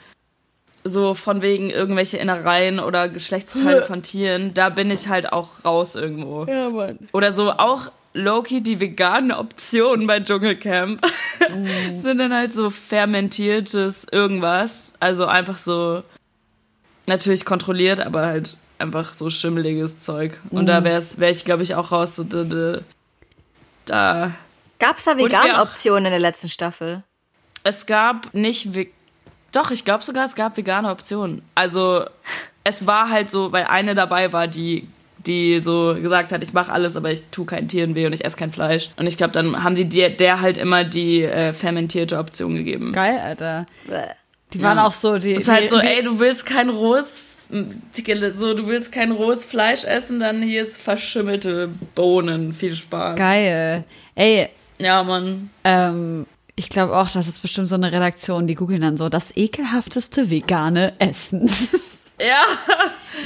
so 0.84 1.14
von 1.14 1.40
wegen 1.42 1.70
irgendwelche 1.70 2.18
Innereien 2.18 2.78
oder 2.78 3.08
Geschlechtsteile 3.08 3.82
von 3.86 4.02
Tieren. 4.02 4.52
Da 4.54 4.68
bin 4.68 4.90
ich 4.90 5.08
halt 5.08 5.32
auch 5.32 5.48
raus 5.64 5.94
irgendwo. 5.94 6.44
Ja, 6.44 6.68
Mann. 6.70 6.98
Oder 7.12 7.32
so 7.32 7.50
auch 7.52 7.90
Loki, 8.12 8.62
die 8.62 8.78
veganen 8.80 9.32
Optionen 9.32 10.06
bei 10.06 10.20
Dschungelcamp 10.20 11.00
Mm. 11.50 11.66
sind 11.96 12.18
dann 12.18 12.32
halt 12.32 12.52
so 12.52 12.70
fermentiertes 12.70 14.06
irgendwas. 14.10 14.94
Also 15.00 15.26
einfach 15.26 15.58
so 15.58 16.02
natürlich 17.06 17.44
kontrolliert, 17.44 18.00
aber 18.00 18.24
halt 18.26 18.56
einfach 18.78 19.12
so 19.14 19.28
schimmeliges 19.30 20.04
Zeug. 20.04 20.38
Und 20.50 20.64
Mm. 20.64 20.66
da 20.66 20.84
wär's, 20.84 21.18
wär 21.18 21.30
ich, 21.30 21.44
glaube 21.44 21.62
ich, 21.64 21.74
auch 21.74 21.90
raus. 21.92 22.16
So, 22.16 22.22
da, 22.24 22.44
da, 22.44 22.78
da. 23.84 24.30
Gab 24.78 24.98
es 24.98 25.04
da 25.04 25.16
vegane 25.18 25.60
Optionen 25.60 26.06
in 26.06 26.10
der 26.12 26.20
letzten 26.20 26.48
Staffel? 26.48 27.02
Es 27.62 27.84
gab 27.86 28.32
nicht. 28.32 28.74
ve- 28.74 28.88
Doch, 29.54 29.70
ich 29.70 29.84
glaube 29.84 30.02
sogar, 30.02 30.24
es 30.24 30.34
gab 30.34 30.56
vegane 30.56 30.90
Optionen. 30.90 31.42
Also, 31.54 32.04
es 32.64 32.86
war 32.86 33.10
halt 33.10 33.30
so, 33.30 33.52
weil 33.52 33.64
eine 33.64 33.94
dabei 33.94 34.32
war, 34.32 34.48
die 34.48 34.88
die 35.26 35.60
so 35.60 35.96
gesagt 36.00 36.32
hat, 36.32 36.42
ich 36.42 36.52
mache 36.52 36.72
alles, 36.72 36.96
aber 36.96 37.10
ich 37.10 37.24
tue 37.30 37.46
keinen 37.46 37.68
Tieren 37.68 37.94
weh 37.94 38.06
und 38.06 38.12
ich 38.12 38.24
esse 38.24 38.36
kein 38.36 38.52
Fleisch. 38.52 38.90
Und 38.96 39.06
ich 39.06 39.16
glaube, 39.16 39.32
dann 39.32 39.64
haben 39.64 39.74
die 39.74 39.88
der, 39.88 40.10
der 40.10 40.40
halt 40.40 40.58
immer 40.58 40.84
die 40.84 41.22
äh, 41.22 41.52
fermentierte 41.52 42.18
Option 42.18 42.54
gegeben. 42.54 42.92
Geil, 42.92 43.18
Alter. 43.18 43.66
Die 44.52 44.62
waren 44.62 44.78
auch 44.78 44.92
so, 44.92 45.18
die. 45.18 45.32
ist 45.32 45.48
halt 45.48 45.64
die, 45.64 45.68
so, 45.68 45.80
die, 45.80 45.86
ey, 45.86 46.02
du 46.02 46.18
willst 46.20 46.46
kein 46.46 46.68
rohes 46.68 47.22
so, 47.50 48.54
du 48.54 48.66
willst 48.66 48.90
kein 48.90 49.12
rohes 49.12 49.44
Fleisch 49.44 49.84
essen, 49.84 50.18
dann 50.18 50.42
hier 50.42 50.62
ist 50.62 50.80
verschimmelte 50.80 51.68
Bohnen. 51.94 52.52
Viel 52.52 52.74
Spaß. 52.74 53.16
Geil. 53.16 53.84
Ey, 54.14 54.48
Ja, 54.78 55.02
Mann. 55.02 55.50
ähm, 55.62 56.26
ich 56.56 56.68
glaube 56.68 56.96
auch, 56.96 57.10
das 57.10 57.26
ist 57.28 57.42
bestimmt 57.42 57.68
so 57.68 57.74
eine 57.74 57.92
Redaktion, 57.92 58.46
die 58.46 58.54
googeln 58.54 58.80
dann 58.82 58.96
so, 58.96 59.08
das 59.08 59.36
ekelhafteste 59.36 60.30
vegane 60.30 60.94
Essen. 60.98 61.50
Ja. 62.20 62.44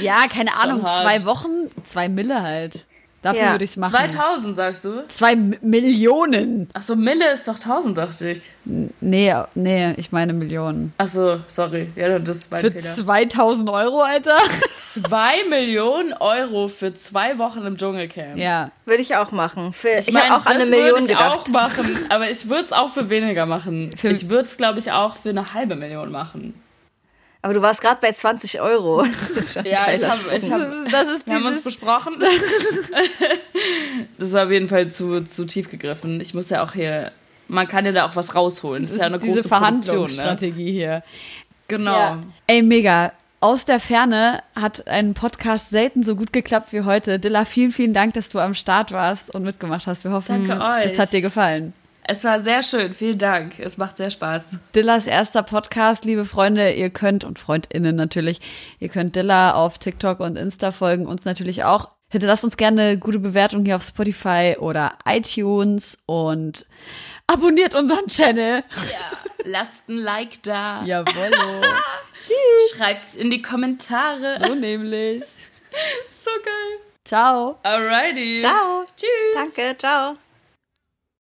ja, 0.01 0.27
keine 0.27 0.55
Ahnung, 0.55 0.83
hart. 0.83 1.03
zwei 1.03 1.23
Wochen, 1.23 1.69
zwei 1.83 2.09
Mille 2.09 2.41
halt. 2.41 2.85
Dafür 3.21 3.41
Ja. 3.41 3.51
würde 3.51 3.65
ich 3.65 3.71
es 3.71 3.77
machen. 3.77 3.91
2000, 3.91 4.55
sagst 4.55 4.85
du? 4.85 5.05
Zwei 5.09 5.33
M 5.33 5.53
Millionen. 5.61 6.69
Ach 6.73 6.81
so, 6.81 6.95
Mille 6.95 7.31
ist 7.33 7.47
doch 7.49 7.59
1000, 7.59 7.97
dachte 7.97 8.29
ich. 8.29 8.49
Nee, 8.65 9.35
nee, 9.55 9.93
ich 9.97 10.11
meine 10.13 10.31
Millionen. 10.31 10.93
Ach 10.97 11.07
so, 11.09 11.39
sorry. 11.47 11.89
Ja, 11.97 12.17
das 12.19 12.37
ist 12.37 12.51
mein 12.51 12.61
Für 12.61 12.71
Fehler. 12.71 12.89
2000 12.89 13.69
Euro, 13.69 14.01
Alter? 14.01 14.37
Zwei 14.77 15.43
Millionen 15.49 16.13
Euro 16.13 16.67
für 16.69 16.93
zwei 16.93 17.37
Wochen 17.37 17.65
im 17.65 17.77
Dschungelcamp. 17.77 18.37
Ja. 18.37 18.71
Würde 18.85 19.01
ich 19.01 19.15
auch 19.15 19.31
machen. 19.31 19.73
Für, 19.73 19.89
ich 19.89 20.07
Ich 20.07 20.15
habe 20.15 20.27
meine, 20.29 20.35
auch 20.41 20.45
an 20.45 20.53
das 20.53 20.61
eine 20.63 20.71
Million 20.71 20.89
würde 20.91 21.01
ich 21.01 21.07
gedacht. 21.09 21.39
auch 21.39 21.47
machen, 21.49 21.97
aber 22.09 22.29
ich 22.29 22.47
würde 22.49 22.63
es 22.63 22.71
auch 22.71 22.89
für 22.89 23.09
weniger 23.09 23.45
machen. 23.45 23.91
Für- 23.97 24.09
ich 24.09 24.29
würde 24.29 24.43
es, 24.43 24.57
glaube 24.57 24.79
ich, 24.79 24.91
auch 24.91 25.15
für 25.17 25.29
eine 25.29 25.53
halbe 25.53 25.75
Million 25.75 26.09
machen. 26.11 26.53
Aber 27.41 27.53
du 27.53 27.61
warst 27.61 27.81
gerade 27.81 27.99
bei 28.01 28.11
20 28.11 28.59
Euro. 28.61 29.05
Das 29.35 29.45
ist 29.45 29.53
schon 29.53 29.65
ein 29.65 29.71
Ja, 29.71 29.91
ich 29.93 30.03
habe, 30.03 30.19
ich 30.35 30.51
hab, 30.51 30.59
Das 30.91 31.07
ist 31.07 31.25
wir 31.25 31.35
haben 31.35 31.45
uns 31.45 31.61
besprochen. 31.61 32.15
das 34.17 34.29
ist 34.29 34.35
auf 34.35 34.51
jeden 34.51 34.67
Fall 34.67 34.89
zu, 34.89 35.21
zu 35.23 35.45
tief 35.45 35.69
gegriffen. 35.69 36.19
Ich 36.19 36.33
muss 36.33 36.49
ja 36.49 36.63
auch 36.63 36.73
hier, 36.73 37.11
man 37.47 37.67
kann 37.67 37.85
ja 37.85 37.91
da 37.91 38.05
auch 38.05 38.15
was 38.15 38.35
rausholen. 38.35 38.83
Das 38.83 38.91
ist 38.91 38.99
ja 38.99 39.05
eine 39.05 39.19
diese 39.19 39.35
große 39.35 39.47
ne? 39.47 39.49
Verhandlungsstrategie 39.49 40.71
hier. 40.71 41.03
Genau. 41.67 41.91
Ja. 41.93 42.23
Ey, 42.47 42.61
mega. 42.61 43.13
Aus 43.41 43.63
der 43.63 43.79
Ferne 43.79 44.43
hat 44.53 44.85
ein 44.87 45.13
Podcast 45.13 45.69
selten 45.69 46.03
so 46.03 46.17
gut 46.17 46.33
geklappt 46.33 46.73
wie 46.73 46.81
heute. 46.81 47.19
Dilla, 47.19 47.45
vielen, 47.45 47.71
vielen 47.71 47.93
Dank, 47.93 48.15
dass 48.15 48.27
du 48.27 48.39
am 48.39 48.53
Start 48.53 48.91
warst 48.91 49.33
und 49.33 49.43
mitgemacht 49.43 49.87
hast. 49.87 50.03
Wir 50.03 50.11
hoffen, 50.11 50.45
Danke 50.45 50.61
euch. 50.61 50.91
es 50.91 50.99
hat 50.99 51.13
dir 51.13 51.21
gefallen. 51.21 51.73
Es 52.09 52.23
war 52.23 52.39
sehr 52.39 52.63
schön. 52.63 52.91
Vielen 52.91 53.19
Dank. 53.19 53.59
Es 53.59 53.77
macht 53.77 53.97
sehr 53.97 54.09
Spaß. 54.09 54.55
Dillas 54.73 55.05
erster 55.05 55.43
Podcast, 55.43 56.05
liebe 56.05 56.25
Freunde, 56.25 56.73
ihr 56.73 56.89
könnt 56.89 57.23
und 57.23 57.37
Freundinnen 57.37 57.95
natürlich, 57.95 58.41
ihr 58.79 58.89
könnt 58.89 59.15
Dilla 59.15 59.53
auf 59.53 59.77
TikTok 59.77 60.19
und 60.19 60.35
Insta 60.35 60.71
folgen, 60.71 61.05
uns 61.05 61.25
natürlich 61.25 61.65
auch. 61.65 61.89
Hinterlasst 62.09 62.43
uns 62.43 62.57
gerne 62.57 62.81
eine 62.81 62.97
gute 62.97 63.19
Bewertung 63.19 63.63
hier 63.63 63.75
auf 63.75 63.83
Spotify 63.83 64.55
oder 64.59 64.97
iTunes 65.05 66.01
und 66.07 66.65
abonniert 67.27 67.75
unseren 67.75 68.07
Channel. 68.07 68.63
Lasst 69.43 69.87
ein 69.87 69.99
Like 69.99 70.41
da. 70.41 70.83
Jawollo. 70.85 71.61
Schreibt's 72.75 73.13
in 73.13 73.29
die 73.29 73.43
Kommentare. 73.43 74.39
so 74.43 74.55
nämlich. 74.55 75.23
So 76.07 76.31
geil. 76.43 76.79
Ciao. 77.05 77.59
Alrighty. 77.61 78.39
Ciao. 78.39 78.83
Tschüss. 78.97 79.55
Danke, 79.55 79.77
ciao. 79.77 80.15